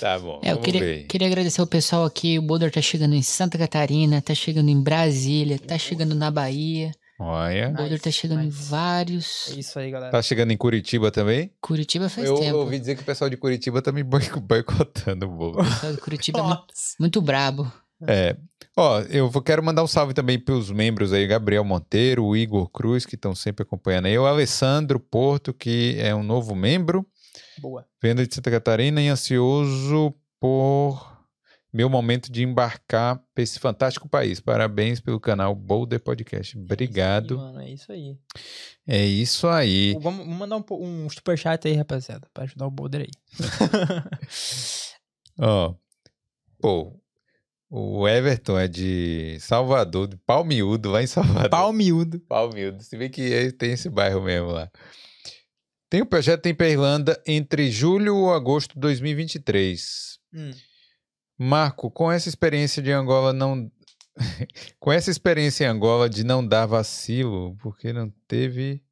[0.00, 1.06] Tá bom, É, eu vamos queria, ver.
[1.06, 2.38] queria agradecer ao pessoal aqui.
[2.38, 6.92] O Boulder tá chegando em Santa Catarina, tá chegando em Brasília, tá chegando na Bahia.
[7.18, 7.70] O Olha.
[7.70, 8.48] Boulder tá Nice, chegando nice.
[8.58, 9.48] em vários.
[9.50, 10.10] É isso aí, galera.
[10.12, 11.52] Tá chegando em Curitiba também?
[11.60, 12.56] Curitiba faz Eu tempo.
[12.58, 15.60] ouvi dizer que o pessoal de Curitiba tá me boi- boicotando o bolo.
[15.60, 16.64] O pessoal de Curitiba é muito,
[16.98, 17.70] muito brabo.
[18.08, 18.36] É.
[18.76, 23.04] Ó, eu quero mandar um salve também pros membros aí, Gabriel Monteiro, o Igor Cruz,
[23.06, 27.06] que estão sempre acompanhando aí, o Alessandro Porto, que é um novo membro,
[27.58, 27.86] Boa.
[28.02, 31.10] venda de Santa Catarina e ansioso por
[31.72, 34.40] meu momento de embarcar para esse fantástico país.
[34.40, 36.58] Parabéns pelo canal Boulder Podcast.
[36.58, 37.40] Obrigado.
[37.60, 38.18] É isso aí, mano,
[38.86, 39.92] É é isso aí.
[39.92, 39.98] isso aí.
[40.00, 43.10] Vamos, mandar um, um superchat aí, rapaziada, pra ajudar o Boulder aí.
[45.38, 45.74] Ó,
[46.60, 47.00] pô,
[47.70, 51.48] o Everton é de Salvador, de Palmiúdo, lá em Salvador.
[51.48, 52.20] Pau miúdo.
[52.20, 52.82] Palmiúdo.
[52.82, 54.70] Se bem que é- tem esse bairro mesmo lá.
[55.92, 60.18] Tem o projeto Tempa Irlanda entre julho ou agosto de 2023.
[60.32, 60.50] Hum.
[61.38, 63.70] Marco, com essa experiência de Angola não.
[64.80, 68.82] com essa experiência em Angola de não dar vacilo, porque não teve.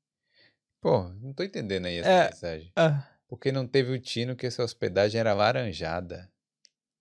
[0.78, 2.24] Pô, não tô entendendo aí essa É.
[2.28, 2.72] mensagem.
[2.77, 6.31] Ah, Porque não teve o tino que essa hospedagem era laranjada.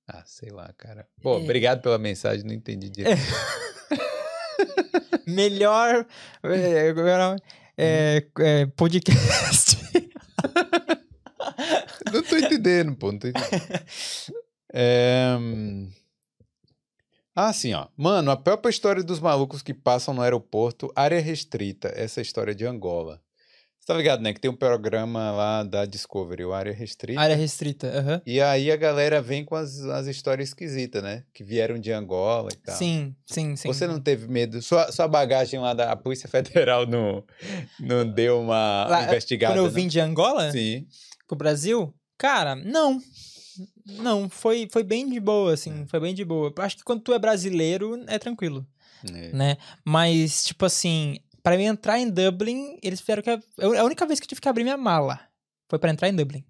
[0.07, 1.05] Ah, sei lá, cara.
[1.21, 1.43] Pô, É.
[1.43, 3.19] obrigado pela mensagem, não entendi direito.
[5.27, 6.07] melhor
[6.41, 6.93] é,
[7.77, 9.78] é, é, podcast.
[12.13, 13.11] Não tô entendendo, pô.
[13.11, 13.85] Não tô entendendo.
[14.73, 15.89] É, hum,
[17.35, 17.87] Ah, sim, ó.
[17.95, 22.65] Mano, a própria história dos malucos que passam no aeroporto, área restrita, essa história de
[22.65, 23.21] Angola.
[23.79, 24.33] Você tá ligado, né?
[24.33, 27.19] Que tem um programa lá da Discovery, o Área Restrita.
[27.19, 28.21] Área restrita, aham.
[28.25, 31.23] E aí a galera vem com as, as histórias esquisitas, né?
[31.33, 32.75] Que vieram de Angola e tal.
[32.75, 33.67] Sim, sim, sim.
[33.69, 34.61] Você não teve medo?
[34.61, 37.23] Sua, sua bagagem lá da Polícia Federal não,
[37.79, 39.53] não deu uma Lá, investigada?
[39.53, 39.71] Quando eu não?
[39.71, 40.85] vim de Angola Sim.
[41.25, 43.01] pro Brasil, cara, não.
[43.85, 46.53] Não, foi, foi bem de boa, assim, foi bem de boa.
[46.59, 48.65] Acho que quando tu é brasileiro, é tranquilo,
[49.11, 49.33] É.
[49.33, 49.57] né?
[49.83, 53.31] Mas, tipo assim, pra mim entrar em Dublin, eles fizeram que...
[53.57, 55.19] eu- A única vez que eu tive que abrir minha mala
[55.67, 56.43] foi pra entrar em Dublin.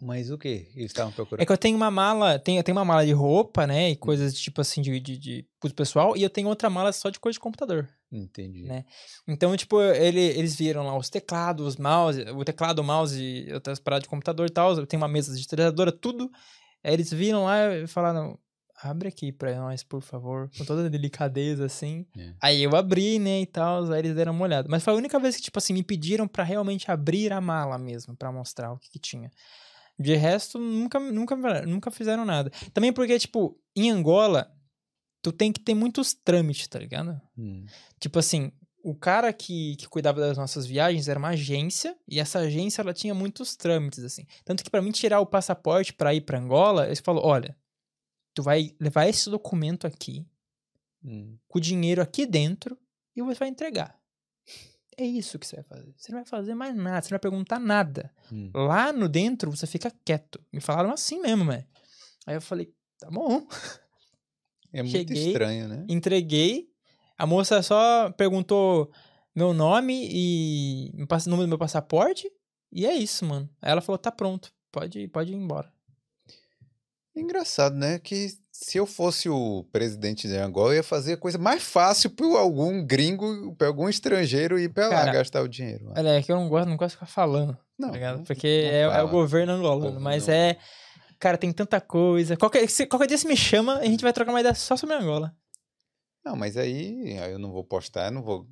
[0.00, 1.42] Mas o que eles estavam procurando?
[1.42, 3.90] É que eu tenho uma mala, tenho, eu tenho uma mala de roupa, né?
[3.90, 7.08] E coisas tipo assim de, de, de uso pessoal, e eu tenho outra mala só
[7.08, 7.88] de coisa de computador.
[8.12, 8.64] Entendi.
[8.64, 8.84] né?
[9.26, 13.80] Então, tipo, ele, eles viram lá os teclados, os mouse, o teclado, o mouse outras
[13.80, 14.74] paradas de computador e tal.
[14.76, 16.30] Eu tenho uma mesa digitalizadora, tudo.
[16.84, 18.38] Aí eles viram lá e falaram:
[18.82, 22.06] abre aqui pra nós, por favor, com toda delicadeza, assim.
[22.16, 22.34] É.
[22.40, 24.68] Aí eu abri, né, e tal, aí eles deram uma olhada.
[24.70, 27.78] Mas foi a única vez que, tipo assim, me pediram pra realmente abrir a mala
[27.78, 29.30] mesmo, pra mostrar o que, que tinha.
[29.98, 31.36] De resto, nunca, nunca,
[31.66, 32.50] nunca fizeram nada.
[32.74, 34.54] Também porque, tipo, em Angola,
[35.22, 37.20] tu tem que ter muitos trâmites, tá ligado?
[37.36, 37.64] Hum.
[37.98, 38.52] Tipo assim,
[38.84, 42.92] o cara que, que cuidava das nossas viagens era uma agência, e essa agência ela
[42.92, 44.26] tinha muitos trâmites, assim.
[44.44, 47.56] Tanto que pra mim tirar o passaporte pra ir pra Angola, eles falaram: olha,
[48.34, 50.26] tu vai levar esse documento aqui,
[51.02, 51.38] Hum.
[51.48, 52.78] com o dinheiro aqui dentro,
[53.14, 53.95] e você vai entregar.
[54.98, 55.94] É isso que você vai fazer.
[55.96, 58.10] Você não vai fazer mais nada, você não vai perguntar nada.
[58.32, 58.50] Hum.
[58.54, 60.40] Lá no dentro, você fica quieto.
[60.52, 61.66] Me falaram assim mesmo, velho.
[62.26, 63.46] Aí eu falei, tá bom.
[64.72, 65.84] É muito Cheguei, estranho, né?
[65.88, 66.68] Entreguei.
[67.16, 68.90] A moça só perguntou
[69.34, 72.30] meu nome e passa- número do meu passaporte.
[72.72, 73.48] E é isso, mano.
[73.62, 74.52] Aí ela falou, tá pronto.
[74.72, 75.72] Pode, pode ir embora.
[77.14, 77.98] Engraçado, né?
[77.98, 78.28] Que
[78.58, 82.26] se eu fosse o presidente de Angola, eu ia fazer a coisa mais fácil para
[82.38, 85.92] algum gringo, para algum estrangeiro ir para lá gastar o dinheiro.
[85.96, 88.62] Olha, é que eu não gosto, não gosto de ficar falando, Não, tá não- Porque
[88.70, 90.00] não é, é o governo angolano.
[90.00, 90.56] Mas não- é.
[91.18, 92.36] Cara, tem tanta coisa.
[92.36, 94.96] Qualquer, se- qualquer dia você me chama, a gente vai trocar uma ideia só sobre
[94.96, 95.34] Angola.
[96.24, 98.46] Não, mas aí, aí eu não vou postar, eu não vou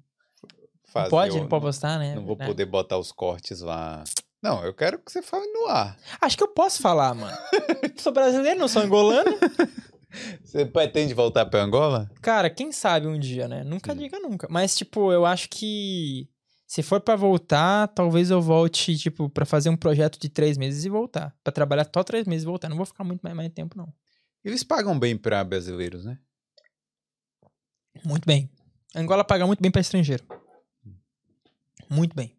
[0.93, 1.05] fazer.
[1.05, 2.14] Não pode, não pode postar, né?
[2.14, 2.47] Não vou É.
[2.47, 4.05] poder botar os cortes lá.
[4.43, 5.97] Não, eu quero que você fale no ar.
[6.20, 7.36] Acho que eu posso falar, mano.
[7.97, 9.31] sou brasileiro, não sou angolano.
[10.44, 12.10] Você pretende voltar para Angola?
[12.22, 13.64] Cara, quem sabe um dia, né?
[13.64, 13.98] Nunca Sim.
[13.98, 14.46] diga nunca.
[14.50, 16.28] Mas, tipo, eu acho que
[16.66, 20.84] se for pra voltar, talvez eu volte, tipo, pra fazer um projeto de três meses
[20.84, 21.34] e voltar.
[21.42, 22.68] Pra trabalhar só três meses e voltar.
[22.68, 23.92] Não vou ficar muito mais, mais tempo, não.
[24.44, 26.18] Eles pagam bem para brasileiros, né?
[28.04, 28.50] Muito bem.
[28.94, 30.24] Angola paga muito bem pra estrangeiro.
[31.90, 32.36] Muito bem.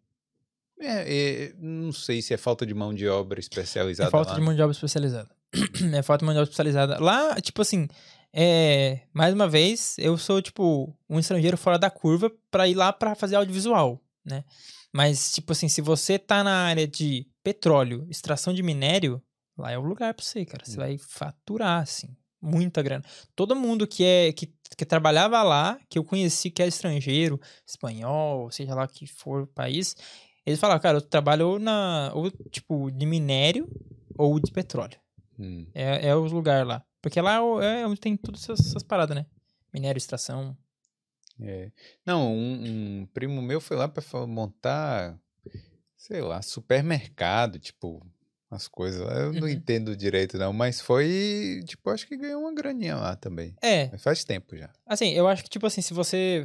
[0.80, 4.36] É, é, não sei se é falta de mão de obra especializada É falta lá.
[4.38, 5.30] de mão de obra especializada.
[5.94, 6.98] é falta de mão de obra especializada.
[7.02, 7.88] Lá, tipo assim,
[8.32, 12.92] é, mais uma vez, eu sou, tipo, um estrangeiro fora da curva pra ir lá
[12.92, 14.44] pra fazer audiovisual, né?
[14.92, 19.22] Mas, tipo assim, se você tá na área de petróleo, extração de minério,
[19.56, 20.64] lá é o lugar pra você, cara.
[20.64, 20.80] Você Hum.
[20.82, 22.08] vai faturar, assim,
[22.40, 23.04] muita grana.
[23.34, 28.50] Todo mundo que é que, que trabalhava lá, que eu conheci que é estrangeiro, espanhol,
[28.50, 29.96] seja lá que for o país,
[30.46, 32.12] Eles falaram, cara, eu trabalho ou na.
[32.14, 33.68] ou tipo, de minério
[34.16, 34.96] ou de petróleo.
[35.38, 35.66] Hum.
[35.74, 36.82] É, é os lugares lá.
[37.02, 39.26] Porque lá é é onde tem todas essas, essas paradas, né?
[39.72, 40.56] Minério, extração.
[41.40, 41.70] É.
[42.04, 45.18] Não, um, um primo meu foi lá pra fa- montar,
[45.96, 48.04] sei lá, supermercado, tipo,
[48.50, 49.12] as coisas lá.
[49.14, 49.48] Eu não Uhum.
[49.50, 53.54] entendo direito, não, mas foi, tipo, acho que ganhou uma graninha lá também.
[53.62, 54.70] É, Mas faz tempo já.
[54.86, 56.44] assim, eu acho que, tipo assim, se você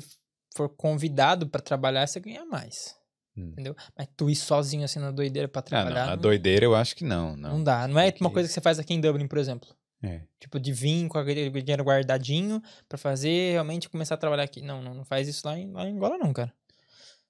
[0.56, 2.96] for convidado pra trabalhar, você ganha mais.
[3.38, 3.50] Hum.
[3.54, 3.76] Entendeu?
[3.98, 6.04] Mas tu ir sozinho assim na doideira pra Ah, não, trabalhar.
[6.12, 7.52] a não, doideira eu acho que não, não.
[7.58, 7.88] não dá.
[7.88, 9.70] Não é uma que- coisa que você faz aqui em Dublin, por exemplo.
[10.04, 10.22] É.
[10.40, 14.62] Tipo, de vir com aquele dinheiro guardadinho pra fazer realmente começar a trabalhar aqui.
[14.62, 16.52] Não, não, não faz isso lá em, lá em Angola, não, cara.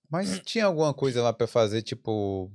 [0.09, 2.51] Mas tinha alguma coisa lá pra fazer, tipo,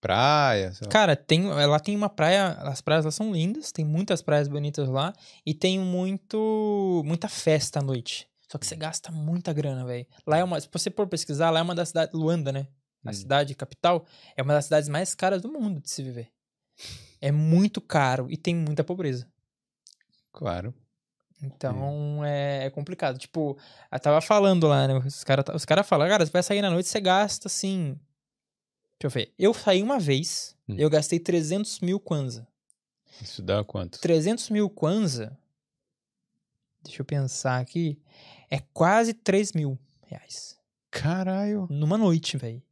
[0.00, 0.72] praia.
[0.90, 4.88] Cara, tem, lá tem uma praia, as praias lá são lindas, tem muitas praias bonitas
[4.88, 5.12] lá
[5.44, 8.28] e tem muito muita festa à noite.
[8.50, 10.06] Só que você gasta muita grana, velho.
[10.26, 12.66] Lá é uma, se você for pesquisar, lá é uma das cidades, Luanda, né?
[13.04, 13.12] A Hum.
[13.12, 14.04] cidade capital
[14.36, 16.30] é uma das cidades mais caras do mundo de se viver.
[17.20, 19.26] É muito caro e tem muita pobreza.
[20.32, 20.74] Claro.
[21.42, 23.18] Então é, é complicado.
[23.18, 23.56] Tipo,
[23.90, 24.94] eu tava falando lá, né?
[24.98, 27.98] Os caras os cara falam, cara, você vai sair na noite, você gasta assim.
[28.98, 29.32] Deixa eu ver.
[29.38, 30.74] Eu saí uma vez, Hum.
[30.78, 32.46] eu gastei 300 mil kwanza.
[33.22, 33.98] Isso dá quanto?
[34.00, 35.36] 300 mil kwanza,
[36.82, 37.98] deixa eu pensar aqui,
[38.50, 40.56] é quase 3 mil reais.
[40.90, 41.66] Caralho.
[41.70, 42.62] Numa noite, velho.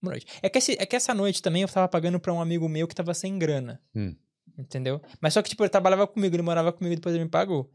[0.00, 0.26] Uma noite.
[0.42, 2.86] É que, esse- é que essa noite também eu tava pagando pra um amigo meu
[2.88, 3.80] que tava sem grana.
[3.94, 4.14] Hum.
[4.58, 5.00] Entendeu?
[5.20, 7.70] Mas só que, tipo, ele trabalhava comigo, ele morava comigo e depois ele me pagou.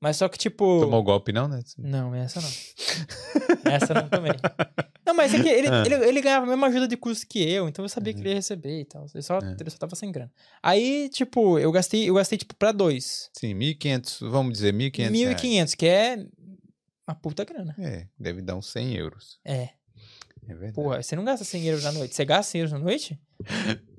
[0.00, 0.80] Mas só que, tipo.
[0.80, 1.60] Tomou golpe não, né?
[1.76, 2.48] Não, essa não.
[3.64, 4.32] essa não também.
[5.06, 5.82] Não, mas é que ele, Ah.
[5.84, 8.24] ele, ele ganhava a mesma ajuda de custo que eu, então eu sabia que Uhum.
[8.26, 9.06] ele ia receber e tal.
[9.12, 9.56] Ele só, É.
[9.58, 10.30] ele só tava sem grana.
[10.62, 13.28] Aí, tipo, eu gastei, eu gastei, tipo, pra dois.
[13.36, 15.40] Sim, 1.500, vamos dizer, 1.500 reais.
[15.40, 16.24] 1.500, que é
[17.08, 17.74] uma puta grana.
[17.78, 19.40] É, deve dar uns 100 euros.
[19.44, 19.70] É.
[20.46, 20.74] É verdade.
[20.74, 22.14] Porra, você não gasta 100 euros na noite.
[22.14, 23.20] Você gasta 100 euros na noite?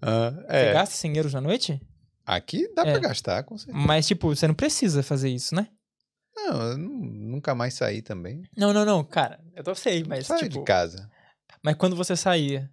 [0.00, 1.80] Ah, Você é, gasta 100 euros na noite?
[2.26, 2.92] aqui dá É.
[2.92, 3.78] pra gastar, com certeza.
[3.86, 5.68] Mas, tipo, você não precisa fazer isso, né?
[6.46, 8.42] Não, eu nu- nunca mais saí também.
[8.56, 9.40] Não, não, não, cara.
[9.54, 10.58] Eu tô sei, mas, Saí tipo...
[10.58, 11.10] de casa.
[11.62, 12.70] Mas quando você saía...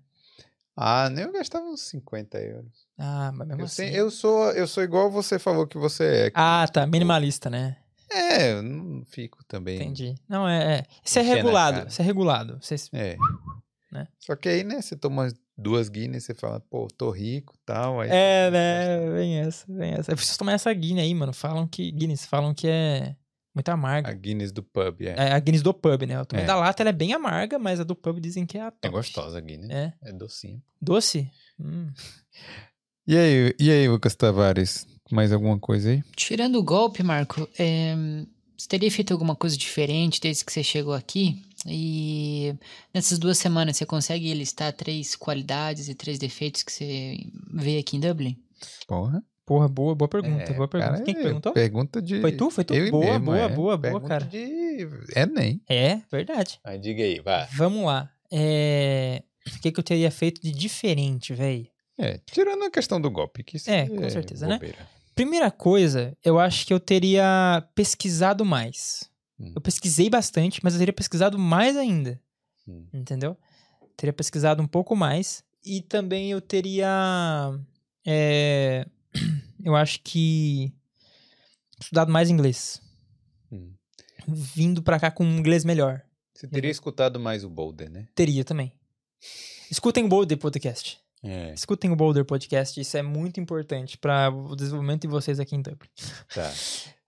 [0.78, 2.86] Ah, nem eu gastava uns 50 euros.
[2.98, 3.76] Ah, mas mesmo Eu, assim...
[3.76, 6.32] sei- eu sou, eu sou igual você falou que você é.
[6.34, 6.86] Ah, tá.
[6.86, 7.78] Minimalista, né?
[8.12, 9.78] É, eu não fico também.
[9.78, 10.16] Entendi.
[10.28, 10.80] Não, é.
[10.80, 10.86] é.
[11.04, 11.88] Isso é Encher na regulado.
[11.88, 12.60] Isso é regulado.
[12.62, 12.76] Você...
[12.94, 13.16] É.
[13.92, 14.08] Né?
[14.20, 18.02] Só que aí, né, você toma duas Guinness, você fala, pô, tô rico e tal.
[18.02, 19.10] Aí É, né?
[19.12, 20.12] Vem essa, vem essa.
[20.12, 21.32] Eu preciso tomar essa Guinness aí, mano.
[21.34, 21.90] Falam que.
[21.92, 23.16] Guinness, falam que é
[23.56, 24.10] muito amarga.
[24.10, 25.16] A Guinness do pub, é.
[25.18, 26.16] É a Guinness do pub, né?
[26.18, 26.48] Eu tomei É.
[26.48, 28.72] da lata, ela é bem amarga, mas a do pub dizem que é a É
[28.72, 28.90] top.
[28.90, 29.70] gostosa a Guinness.
[29.72, 29.94] É.
[30.04, 30.62] É docinho.
[30.82, 31.32] Doce?
[31.60, 31.90] Hum.
[33.08, 34.86] E aí, e aí, Lucas Tavares?
[35.12, 36.04] Mais alguma coisa aí?
[36.16, 37.96] Tirando o golpe, Marco, é,
[38.58, 41.42] você teria feito alguma coisa diferente desde que você chegou aqui?
[41.68, 42.54] E
[42.94, 47.18] nessas duas semanas você consegue listar três qualidades e três defeitos que você
[47.54, 48.36] vê aqui em Dublin?
[48.88, 49.24] Porra.
[49.46, 50.52] Porra, boa, boa pergunta.
[50.52, 50.94] É, boa pergunta.
[50.94, 51.54] cara, Quem que é perguntou?
[51.54, 52.20] Pergunta de.
[52.20, 52.50] Foi tu?
[52.50, 52.74] Foi tu?
[52.74, 53.48] Eu Boa, mesmo, boa, é.
[53.48, 54.26] boa, boa, Pergunta cara.
[54.26, 55.62] de Enem.
[55.70, 56.60] É, verdade.
[56.64, 57.48] Aí diga aí, vai.
[57.54, 58.10] Vamos lá.
[58.32, 59.22] É...
[59.48, 61.68] O que, que eu teria feito de diferente, velho?
[61.98, 64.60] É, tirando a questão do golpe, que isso É, com certeza, né?
[65.14, 69.10] Primeira coisa, eu acho que eu teria pesquisado mais.
[69.40, 69.54] Hum.
[69.56, 72.20] Eu pesquisei bastante, mas eu teria pesquisado mais ainda.
[72.68, 72.86] Hum.
[72.92, 73.38] Entendeu?
[73.96, 75.44] Teria pesquisado um pouco mais.
[75.64, 77.52] E também eu teria.
[78.06, 78.86] é,
[79.66, 80.72] eu acho que.
[81.80, 82.82] Estudado mais inglês.
[83.52, 83.74] Hum.
[84.28, 86.02] Vindo pra cá com um inglês melhor.
[86.34, 88.08] Você teria escutado mais o Boulder, né?
[88.14, 88.72] Teria também.
[89.70, 91.00] Escutem o Boulder Podcast.
[91.24, 92.80] É, Escutem o Boulder Podcast.
[92.80, 95.90] Isso é muito importante para o desenvolvimento de vocês aqui em Dublin.
[96.34, 96.54] tá.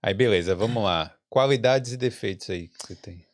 [0.02, 1.14] Aí, beleza, vamos lá.
[1.28, 3.24] Qualidades e defeitos aí que você tem.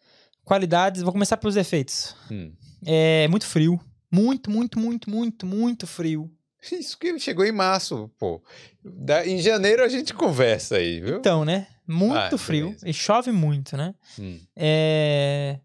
[0.45, 2.15] Qualidades, vou começar pelos defeitos.
[2.31, 2.53] Hum.
[2.85, 3.81] É muito frio.
[4.11, 6.31] Muito, muito, muito, muito, muito frio.
[6.73, 8.43] Isso que chegou em março, pô.
[8.85, 11.19] Da- em janeiro a gente conversa aí, viu?
[11.19, 11.67] Então, né?
[11.87, 12.67] Muito Ah, frio.
[12.69, 12.89] beleza.
[12.89, 13.95] E chove muito, né?
[14.19, 14.41] Hum.
[14.57, 15.59] É...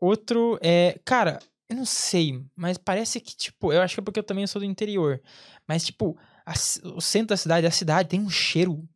[0.00, 0.98] Outro é...
[1.04, 1.38] Cara,
[1.68, 3.72] eu não sei, mas parece que, tipo...
[3.72, 5.20] Eu acho que é porque eu também sou do interior.
[5.66, 6.52] Mas, tipo, a
[6.94, 8.86] o centro da cidade, a cidade tem um cheiro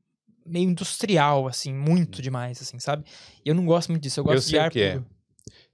[0.47, 1.73] meio industrial, assim.
[1.75, 3.05] Muito demais, assim, sabe?
[3.45, 4.21] E eu não gosto muito disso.
[4.21, 4.93] Eu gosto Eu de sei o ar que é.
[4.93, 5.07] puro.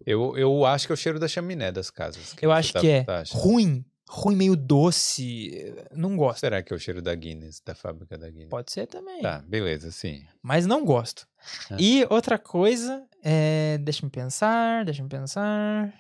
[0.05, 2.35] Eu, eu acho que é o cheiro da chaminé das casas.
[2.41, 3.85] Eu acho tá- que é tá ruim.
[4.09, 5.75] Ruim, meio doce.
[5.93, 6.41] Não gosto.
[6.41, 8.51] Será que é o cheiro da Guinness, da fábrica da Guinness?
[8.51, 9.21] Pode ser também.
[9.21, 10.25] Tá, beleza, sim.
[10.43, 11.27] Mas não gosto.
[11.71, 11.77] Ah.
[11.79, 13.79] E outra coisa, é...
[13.79, 15.93] deixa eu pensar, deixa eu pensar.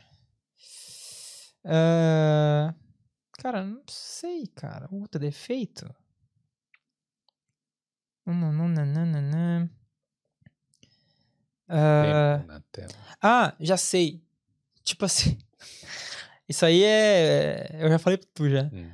[1.65, 2.73] Ah,
[3.39, 4.89] Cara, não sei, cara.
[4.91, 5.89] Outro defeito?
[8.25, 9.71] Não, não, não, não, não, não.
[12.73, 12.95] Tela.
[13.23, 14.23] ah, já sei.
[14.83, 15.39] Tipo assim.
[16.49, 17.77] Isso aí é.
[17.81, 18.65] Eu já falei pra tu já.
[18.73, 18.89] Hum.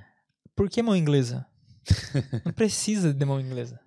[0.56, 1.46] Por que mão inglesa?
[2.44, 3.80] não precisa de mão inglesa.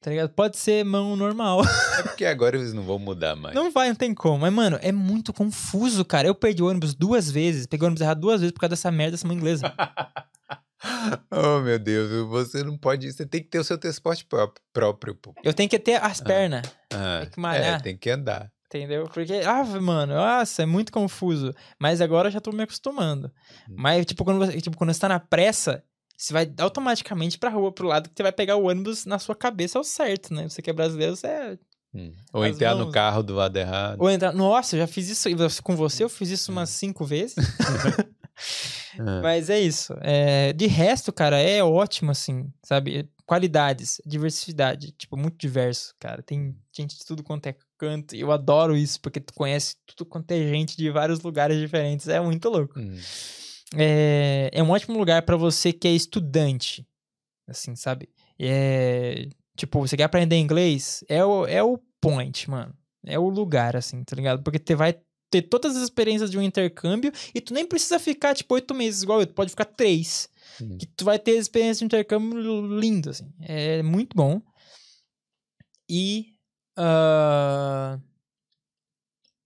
[0.00, 0.30] Tá ligado?
[0.30, 1.60] Pode ser mão normal.
[1.98, 3.54] É porque agora eles não vão mudar mais.
[3.54, 4.38] Não vai, não tem como.
[4.38, 6.26] Mas, mano, é muito confuso, cara.
[6.26, 7.66] Eu perdi o ônibus duas vezes.
[7.66, 9.72] Peguei o ônibus errado duas vezes por causa dessa merda dessa mão inglesa.
[11.30, 13.12] Oh, meu Deus, você não pode.
[13.12, 15.34] Você tem que ter o seu transporte pró- próprio, pô.
[15.44, 17.78] Eu tenho que ter as pernas, Ah, Tem que malhar.
[17.78, 18.50] É, tem que andar.
[18.78, 19.04] Entendeu?
[19.12, 21.54] Porque, ah, mano, nossa, é muito confuso.
[21.78, 23.30] Mas agora eu já tô me acostumando.
[23.68, 23.74] Hum.
[23.76, 25.82] Mas, tipo, quando você, tipo, quando você tá na pressa,
[26.16, 29.34] você vai automaticamente pra rua, pro lado que você vai pegar o ônibus na sua
[29.34, 30.48] cabeça ao certo, né?
[30.48, 31.58] Você que é brasileiro, você é
[31.92, 32.12] Hum.
[32.32, 32.92] Ou As entrar no mãos.
[32.94, 34.00] carro do lado errado.
[34.00, 34.32] Ou entrar.
[34.32, 35.28] Nossa, eu já fiz isso.
[35.62, 37.34] Com você, eu fiz isso umas cinco vezes.
[38.98, 39.20] Ah.
[39.22, 39.94] Mas é isso.
[40.00, 43.08] É, de resto, cara, é ótimo, assim, sabe?
[43.24, 46.22] Qualidades, diversidade, tipo, muito diverso, cara.
[46.22, 48.14] Tem gente de tudo quanto é canto.
[48.14, 52.06] E eu adoro isso, porque tu conhece tudo quanto é gente de vários lugares diferentes.
[52.08, 52.78] É muito louco.
[52.78, 52.98] Hum.
[53.74, 56.86] É, é um ótimo lugar pra você que é estudante,
[57.48, 58.08] assim, sabe?
[58.38, 61.02] É, tipo, você quer aprender inglês?
[61.08, 62.74] É o, é o point, mano.
[63.06, 64.42] É o lugar, assim, tá ligado?
[64.42, 65.00] Porque você vai
[65.30, 69.02] ter todas as experiências de um intercâmbio e tu nem precisa ficar, tipo, oito meses
[69.02, 69.26] igual eu.
[69.26, 70.28] Tu pode ficar três.
[70.60, 70.76] Hum.
[70.76, 73.32] Que tu vai ter experiência de intercâmbio lindo, assim.
[73.40, 74.42] É muito bom.
[75.88, 76.34] E...
[76.82, 77.98] ah,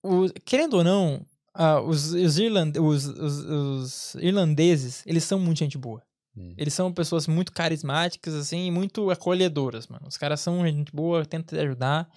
[0.02, 5.78] o- querendo ou não, ah, os, os, irland, os, os- irlandeses, eles são muito gente
[5.78, 6.02] boa.
[6.36, 6.54] Hum.
[6.58, 10.06] Eles são pessoas muito carismáticas, assim, e muito acolhedoras, mano.
[10.08, 12.08] Os caras são gente boa, tentam te ajudar.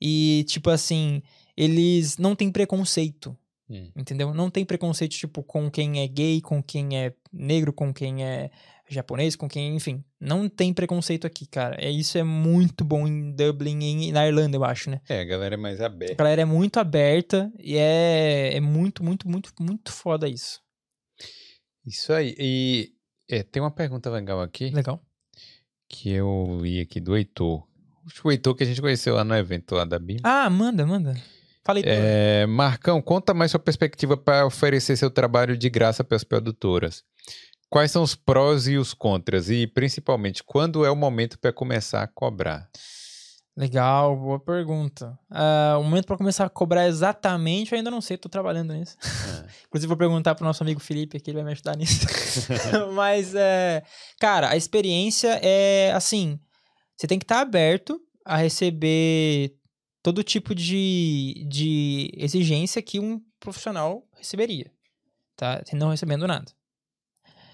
[0.00, 1.22] E, tipo assim,
[1.56, 3.36] eles não têm preconceito,
[3.68, 3.90] Hum.
[3.96, 4.32] entendeu?
[4.34, 8.50] Não tem preconceito, tipo, com quem é gay, com quem é negro, com quem é
[8.94, 10.02] japonês, com quem, enfim.
[10.20, 11.76] Não tem preconceito aqui, cara.
[11.78, 15.00] É, isso é muito bom em Dublin e na Irlanda, eu acho, né?
[15.08, 16.14] É, a galera é mais A aberta.
[16.14, 20.60] galera é muito aberta e é, é muito, muito, muito, muito foda isso.
[21.86, 22.34] Isso aí.
[22.38, 22.92] E
[23.28, 25.02] é, tem uma pergunta legal aqui Legal.
[25.88, 27.66] que eu li aqui do Heitor.
[28.22, 30.16] O Heitor que a gente conheceu lá no evento lá da BIM.
[30.22, 31.14] Ah, manda, manda.
[31.64, 31.82] Falei.
[31.86, 37.02] É, Marcão, conta mais sua perspectiva para oferecer seu trabalho de graça para as produtoras.
[37.74, 39.50] Quais são os prós e os contras?
[39.50, 42.70] E, principalmente, quando é o momento para começar a cobrar?
[43.56, 45.18] Legal, boa pergunta.
[45.28, 48.96] Ah, o momento pra começar a cobrar exatamente, eu ainda não sei, tô trabalhando nisso.
[49.02, 49.46] Ah.
[49.66, 52.06] Inclusive, vou perguntar pro nosso amigo Felipe aqui, ele vai me ajudar nisso.
[52.94, 53.82] Mas, é,
[54.20, 56.38] cara, a experiência é assim:
[56.96, 59.52] você tem que estar aberto a receber
[60.00, 64.70] todo tipo de, de exigência que um profissional receberia,
[65.34, 65.60] tá?
[65.72, 66.52] Não recebendo nada.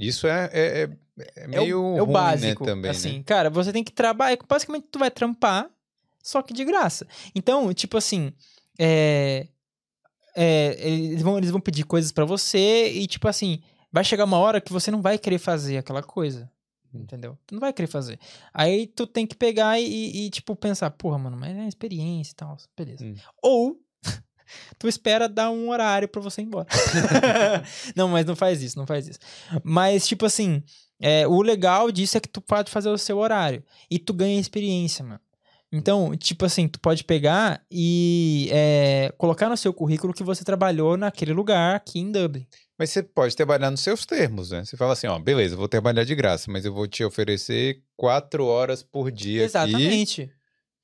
[0.06, 3.18] Isso é, é, é- é É meio o, é o ruim, básico, né, também, assim.
[3.18, 3.22] né?
[3.27, 4.39] Cara, você tem que trabalhar.
[4.48, 5.68] Basicamente, tu vai trampar,
[6.22, 7.06] só que de graça.
[7.35, 8.32] Então, tipo assim,
[8.78, 9.47] é,
[10.35, 13.62] é, eles, vão, eles vão pedir coisas pra você e, tipo assim,
[13.93, 16.51] vai chegar uma hora que você não vai querer fazer aquela coisa.
[16.94, 17.01] Hum.
[17.02, 17.39] Entendeu?
[17.47, 18.18] Tu não vai querer fazer.
[18.52, 22.35] Aí tu tem que pegar e, e, tipo, pensar, porra, mano, mas é experiência e
[22.36, 22.56] tal.
[22.77, 23.05] Beleza.
[23.05, 23.14] Hum.
[23.43, 23.81] Ou
[24.78, 26.66] tu espera dar um horário pra você ir embora.
[27.94, 29.18] não, mas não faz isso, não faz isso.
[29.62, 30.62] Mas, tipo assim,
[31.01, 33.64] é, o legal disso é que tu pode fazer o seu horário.
[33.90, 35.20] E tu ganha experiência, mano.
[35.72, 40.97] Então, tipo assim, tu pode pegar e é, colocar no seu currículo que você trabalhou
[40.97, 42.44] naquele lugar aqui em Dublin.
[42.77, 44.64] Mas você pode trabalhar nos seus termos, né?
[44.64, 48.47] Você fala assim, ó, beleza, vou trabalhar de graça, mas eu vou te oferecer quatro
[48.47, 50.32] horas por dia aqui, Exatamente.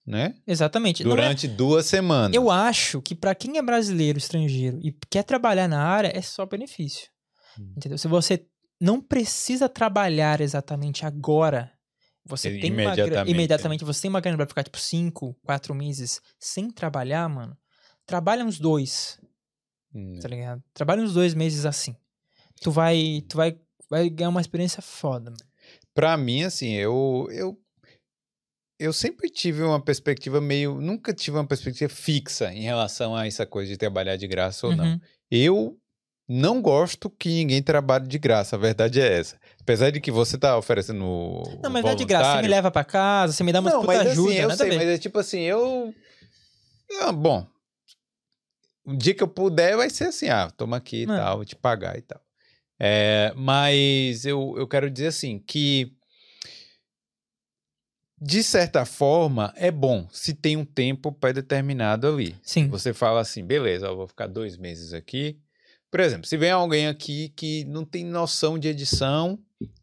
[0.07, 0.35] Né?
[0.47, 1.03] Exatamente.
[1.03, 2.35] É- Durante duas semanas.
[2.35, 6.47] Eu acho que pra quem é brasileiro, estrangeiro e quer trabalhar na área, é só
[6.47, 7.09] benefício.
[7.59, 7.73] Hum.
[7.77, 7.99] Entendeu?
[7.99, 8.47] Se você
[8.81, 11.73] não precisa trabalhar exatamente agora,
[12.24, 15.74] você tem uma gra- imediatamente, imediatamente você tem uma grana pra ficar tipo 5, 4
[15.74, 17.57] meses sem trabalhar, mano.
[18.05, 19.19] Trabalha uns dois,
[19.95, 20.19] Hum.
[20.20, 20.62] tá ligado?
[20.74, 21.97] Trabalha uns dois meses assim.
[22.61, 23.59] Tu vai, tu vai,
[23.89, 25.43] vai ganhar uma experiência foda, mano.
[25.95, 27.59] Pra mim, assim, eu, eu,
[28.78, 30.81] eu sempre tive uma perspectiva meio.
[30.81, 34.77] Nunca tive uma perspectiva fixa em relação a essa coisa de trabalhar de graça ou
[34.77, 34.85] não.
[34.85, 35.01] Uhum.
[35.31, 35.78] Eu
[36.28, 39.39] não gosto que ninguém trabalhe de graça, a verdade é essa.
[39.61, 40.98] Apesar de que você tá oferecendo.
[41.62, 42.36] Não, mas não é de graça.
[42.36, 44.77] Você me leva pra casa, você me dá uma não, mas ajuda, assim, eu sei,
[44.77, 45.94] mas é tipo assim, eu.
[47.01, 47.47] Ah, bom.
[48.85, 51.20] Um dia que eu puder, vai ser assim, ah, toma aqui e Mano.
[51.20, 52.20] tal, vou te pagar e tal.
[52.78, 55.93] É, mas eu, eu quero dizer assim, que.
[58.20, 62.34] De certa forma, é bom se tem um tempo pré-determinado ali.
[62.43, 62.68] Sim.
[62.68, 65.38] Você fala assim, beleza, eu vou ficar dois meses aqui.
[65.90, 69.38] Por exemplo, se vem alguém aqui que não tem noção de edição,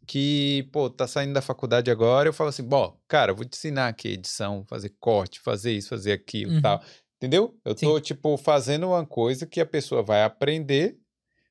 [0.06, 3.56] que, pô, tá saindo da faculdade agora, eu falo assim, bom, cara, eu vou te
[3.56, 6.62] ensinar aqui edição, fazer corte, fazer isso, fazer aquilo e Uhum.
[6.62, 6.82] tal.
[7.16, 7.56] Entendeu?
[7.64, 10.96] Eu tô, tipo, fazendo uma coisa que a pessoa vai aprender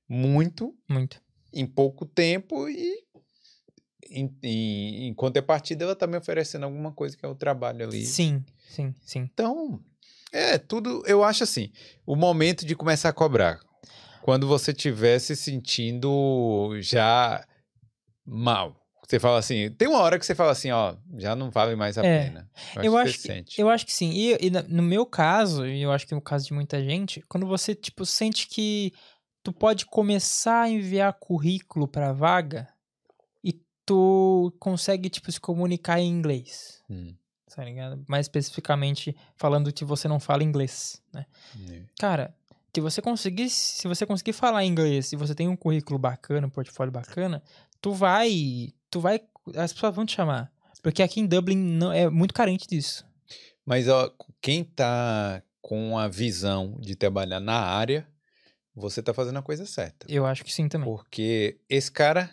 [0.08, 1.20] muito Muito.
[1.52, 3.03] em pouco tempo e
[4.14, 8.06] em, em, em contrapartida ela tá me oferecendo alguma coisa que é o trabalho ali.
[8.06, 9.20] Sim, sim, sim.
[9.34, 9.80] Então,
[10.32, 11.72] é, tudo, eu acho assim,
[12.06, 13.60] o momento de começar a cobrar.
[14.22, 17.46] Quando você estiver se sentindo já
[18.26, 18.80] mal.
[19.06, 21.98] Você fala assim, tem uma hora que você fala assim, ó, já não vale mais
[21.98, 22.50] a É, pena.
[22.82, 24.12] Eu que acho, que, eu acho que sim.
[24.12, 27.46] E, e no meu caso, e eu acho que no caso de muita gente, quando
[27.46, 28.94] você, tipo, sente que
[29.44, 32.73] tu pode começar a enviar currículo pra vaga
[33.86, 37.16] tu consegue, tipo, se comunicar em inglês, Hum,
[37.56, 38.04] tá ligado?
[38.08, 41.26] Mais especificamente falando que você não fala inglês, né?
[41.70, 41.84] é.
[42.00, 42.36] Cara,
[42.76, 46.50] se você conseguir, se você conseguir falar inglês, se você tem um currículo bacana, um
[46.50, 47.44] portfólio bacana,
[47.80, 49.22] tu vai, tu vai,
[49.56, 50.52] as pessoas vão te chamar.
[50.82, 53.06] Porque aqui em Dublin não é muito carente disso.
[53.66, 54.12] Mas ó,
[54.42, 58.06] quem tá com a visão de trabalhar na área,
[58.76, 60.06] você tá fazendo a coisa certa.
[60.10, 60.90] Eu acho que sim também.
[60.90, 62.30] Porque esse cara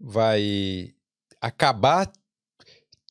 [0.00, 0.92] vai
[1.40, 2.10] acabar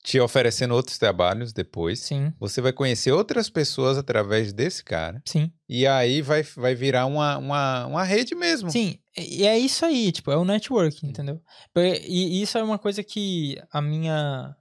[0.02, 1.99] te oferecendo outros trabalhos depois.
[1.99, 5.22] Sim, Você vai conhecer outras pessoas através desse cara.
[5.26, 5.52] sim.
[5.68, 8.72] E aí vai, vai virar uma, uma, uma rede mesmo.
[8.72, 11.41] Sim, e é isso aí, tipo, é o network, entendeu?
[11.78, 14.56] E, isso é uma coisa que a minha-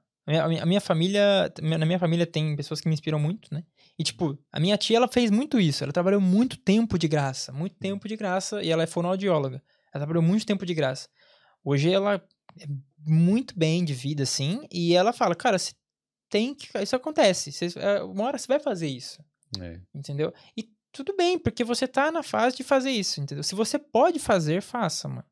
[0.61, 1.51] a minha família.
[1.63, 3.63] Na minha família tem pessoas que me inspiram muito, né?
[3.99, 5.83] E, tipo, a minha tia, ela fez muito isso.
[5.83, 7.51] Ela trabalhou muito tempo de graça.
[7.53, 8.63] Muito tempo de graça.
[8.63, 9.63] E ela é fonoaudióloga.
[9.95, 11.09] Ela trabalhou muito tempo de graça.
[11.65, 12.15] Hoje ela
[12.61, 12.67] é
[13.07, 14.67] muito bem de vida, assim.
[14.73, 15.73] E ela fala, cara, você
[16.31, 16.69] tem que.
[16.83, 17.53] Isso acontece.
[17.53, 19.23] Você, é, uma hora você vai fazer isso
[19.61, 19.81] É.
[19.95, 20.33] entendeu?
[20.57, 23.45] E tudo bem, porque você tá na fase de fazer isso, entendeu?
[23.45, 25.25] Se você pode fazer, faça, mano.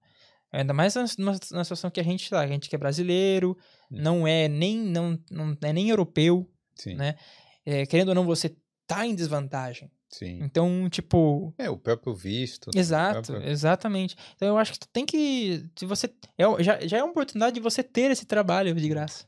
[0.52, 3.56] Ainda mais na, na, na situação que a gente tá, a gente que é brasileiro,
[3.90, 3.98] Hum.
[4.02, 7.16] não é nem não, não é nem europeu, Sim, né?
[7.64, 9.90] É, querendo ou não, você tá em desvantagem.
[10.18, 10.38] Sim.
[10.42, 12.70] Então, tipo, É, o próprio visto.
[12.74, 14.16] né, exato, próprio- exatamente.
[14.36, 17.54] Então eu acho que tu tem que, se você é, já, já é uma oportunidade
[17.54, 19.24] de você ter esse trabalho de graça.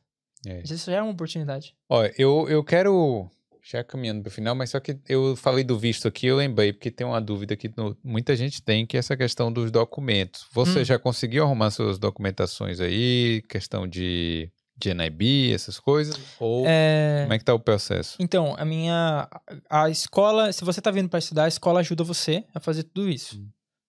[0.46, 0.62] É.
[0.62, 1.74] Isso já é uma oportunidade.
[1.88, 3.28] Ó, eu, eu quero.
[3.70, 6.72] Já caminhando para o final, mas só que eu falei do visto aqui, eu lembrei,
[6.72, 10.46] porque tem uma dúvida que no- muita gente tem, que é essa questão dos documentos.
[10.52, 10.84] Você Hum.
[10.84, 13.42] já conseguiu arrumar suas documentações aí?
[13.46, 16.16] Questão de, de NIB, essas coisas?
[16.38, 17.22] Ou É...
[17.22, 18.16] como é que tá o processo?
[18.20, 19.28] Então, a minha.
[19.68, 23.08] A escola, se você tá vindo para estudar, a escola ajuda você a fazer tudo
[23.08, 23.36] isso.
[23.38, 23.48] Hum.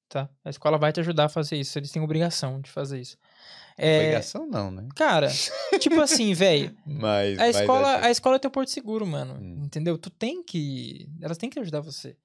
[0.10, 0.28] Tá?
[0.44, 1.78] A escola vai te ajudar a fazer isso.
[1.78, 3.16] Eles têm obrigação de fazer isso.
[3.78, 4.88] É, Obrigação não, né?
[4.96, 5.30] cara,
[5.80, 6.76] tipo assim, velho.
[6.86, 9.36] Mas, A mas escola, acho- a escola é teu porto seguro, mano.
[9.40, 9.62] Hum.
[9.64, 9.98] Entendeu?
[9.98, 11.08] Tu tem que.
[11.22, 12.18] Elas têm que ajudar você.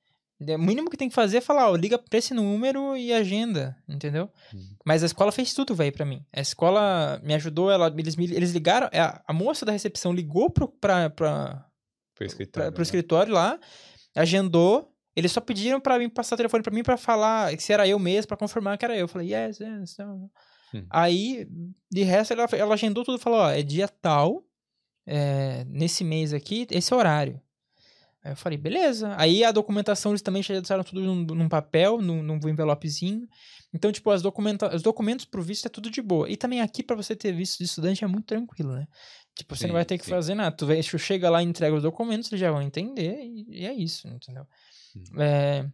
[0.54, 3.76] O mínimo que tem que fazer é falar, ó, liga pra esse número e agenda,
[3.88, 4.28] entendeu?
[4.54, 4.76] Hum.
[4.84, 6.24] Mas a escola fez tudo, velho, pra mim.
[6.32, 10.68] A escola me ajudou, ela, eles, eles ligaram, a, a moça da recepção ligou pro,
[10.68, 11.66] pra, pra,
[12.14, 12.66] Pro escritório.
[12.66, 12.82] pra, pro né?
[12.82, 13.58] escritório lá,
[14.14, 14.90] agendou.
[15.16, 17.98] Eles só pediram pra mim passar o telefone pra mim pra falar se era eu
[17.98, 19.00] mesmo, pra confirmar que era eu.
[19.02, 19.96] Eu falei, yes, yes.
[19.98, 20.30] no.
[20.74, 20.86] Hum.
[20.90, 21.46] Aí,
[21.90, 24.44] de resto, ela, ela agendou tudo e falou: ó, é dia tal,
[25.06, 27.40] é, nesse mês aqui, esse horário.
[28.24, 29.14] Aí eu falei, beleza.
[29.18, 33.28] Aí a documentação eles também já deixaram tudo num, num papel, num, num envelopezinho.
[33.72, 36.30] Então, tipo, as documenta os documentos pro visto é tudo de boa.
[36.30, 38.86] E também aqui, pra você ter visto de estudante, é muito tranquilo, né?
[39.36, 40.10] Tipo, você Sim, não vai ter que sim.
[40.10, 40.56] fazer nada.
[40.56, 43.74] Tu, tu chega lá e entrega os documentos, eles já vão entender e, e é
[43.74, 44.46] isso, entendeu?
[44.96, 45.20] Hum.
[45.20, 45.66] É,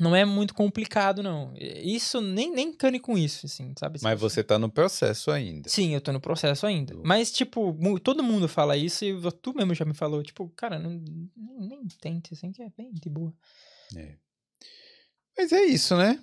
[0.00, 1.54] não é muito complicado, não.
[1.56, 4.00] Isso, nem, nem cane com isso, assim, sabe?
[4.02, 5.68] Mas você tá no processo ainda.
[5.68, 6.94] Sim, eu tô no processo ainda.
[7.04, 10.90] Mas, tipo, todo mundo fala isso e tu mesmo já me falou, tipo, cara, não,
[10.90, 13.32] nem, nem tente, assim, que é bem de boa.
[13.96, 14.16] É.
[15.38, 16.18] Mas é isso, né?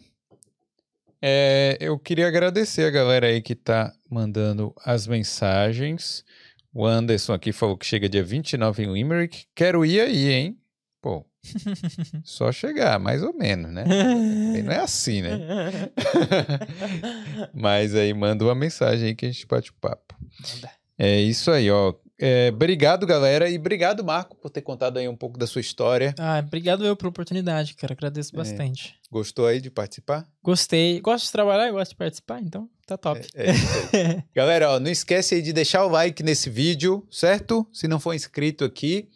[1.21, 6.25] É, eu queria agradecer a galera aí que tá mandando as mensagens.
[6.73, 9.45] O Anderson aqui falou que chega dia 29 em Limerick.
[9.55, 10.57] Quero ir aí, hein?
[11.01, 11.25] Pô,
[12.23, 13.83] só chegar, mais ou menos, né?
[13.85, 15.39] Também não é assim, né?
[17.53, 20.15] Mas aí manda uma mensagem aí que a gente bate o papo.
[20.97, 21.93] É isso aí, ó.
[22.19, 23.49] É, obrigado, galera.
[23.49, 26.13] E obrigado, Marco, por ter contado aí um pouco da sua história.
[26.19, 27.93] Ah, obrigado eu pela oportunidade, cara.
[27.93, 27.95] É.
[27.95, 28.95] Agradeço bastante.
[29.09, 30.27] Gostou aí de participar?
[30.43, 31.01] Gostei.
[31.01, 33.27] Gosto de trabalhar e gosto de participar, então tá top.
[33.33, 34.23] É aí.
[34.35, 37.67] Galera, ó, não esquece aí de deixar o like nesse vídeo, certo?
[37.73, 39.09] Se não for inscrito aqui,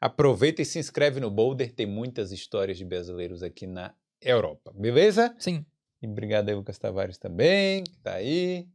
[0.00, 1.72] aproveita e se inscreve no Boulder.
[1.74, 5.34] Tem muitas histórias de brasileiros aqui na Europa, beleza?
[5.38, 5.64] Sim.
[6.02, 8.66] E obrigado aí, Lucas Tavares, também, que tá aí.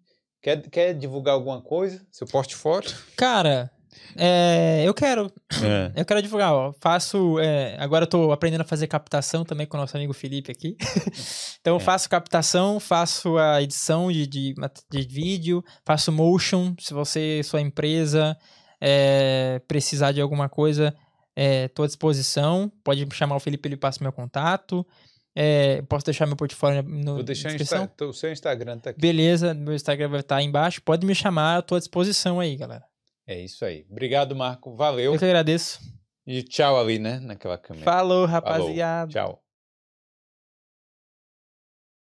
[0.41, 2.05] Quer, quer divulgar alguma coisa?
[2.11, 2.91] Seu portfólio?
[3.17, 3.71] Cara,
[4.15, 5.31] é, eu quero.
[5.63, 5.91] É.
[5.99, 6.73] Eu quero divulgar, ó.
[6.81, 7.39] Faço.
[7.39, 10.75] é, agora eu tô aprendendo a fazer captação também com o nosso amigo Felipe aqui.
[11.61, 11.79] então É.
[11.79, 14.53] faço captação, faço a edição de, de,
[14.91, 16.75] de vídeo, faço motion.
[16.79, 18.37] Se você, sua empresa,
[18.81, 20.93] é, precisar de alguma coisa,
[21.35, 22.71] é, tô à disposição.
[22.83, 24.85] Pode chamar o Felipe, ele passa o meu contato.
[25.37, 27.83] É, posso deixar meu portfólio no Vou deixar o, descrição?
[27.83, 29.01] Insta- o seu Instagram tá aqui.
[29.01, 30.81] Beleza, meu Instagram vai estar aí embaixo.
[30.81, 32.85] Pode me chamar, tô à disposição aí, galera.
[33.27, 33.85] É isso aí.
[33.91, 34.75] Obrigado, Marco.
[34.75, 35.13] Valeu.
[35.13, 35.79] Eu que agradeço.
[36.25, 37.19] E tchau ali, né?
[37.19, 37.83] Naquela câmera.
[37.83, 38.25] Falou, Falou.
[38.27, 39.11] rapaziada.
[39.11, 39.44] Tchau.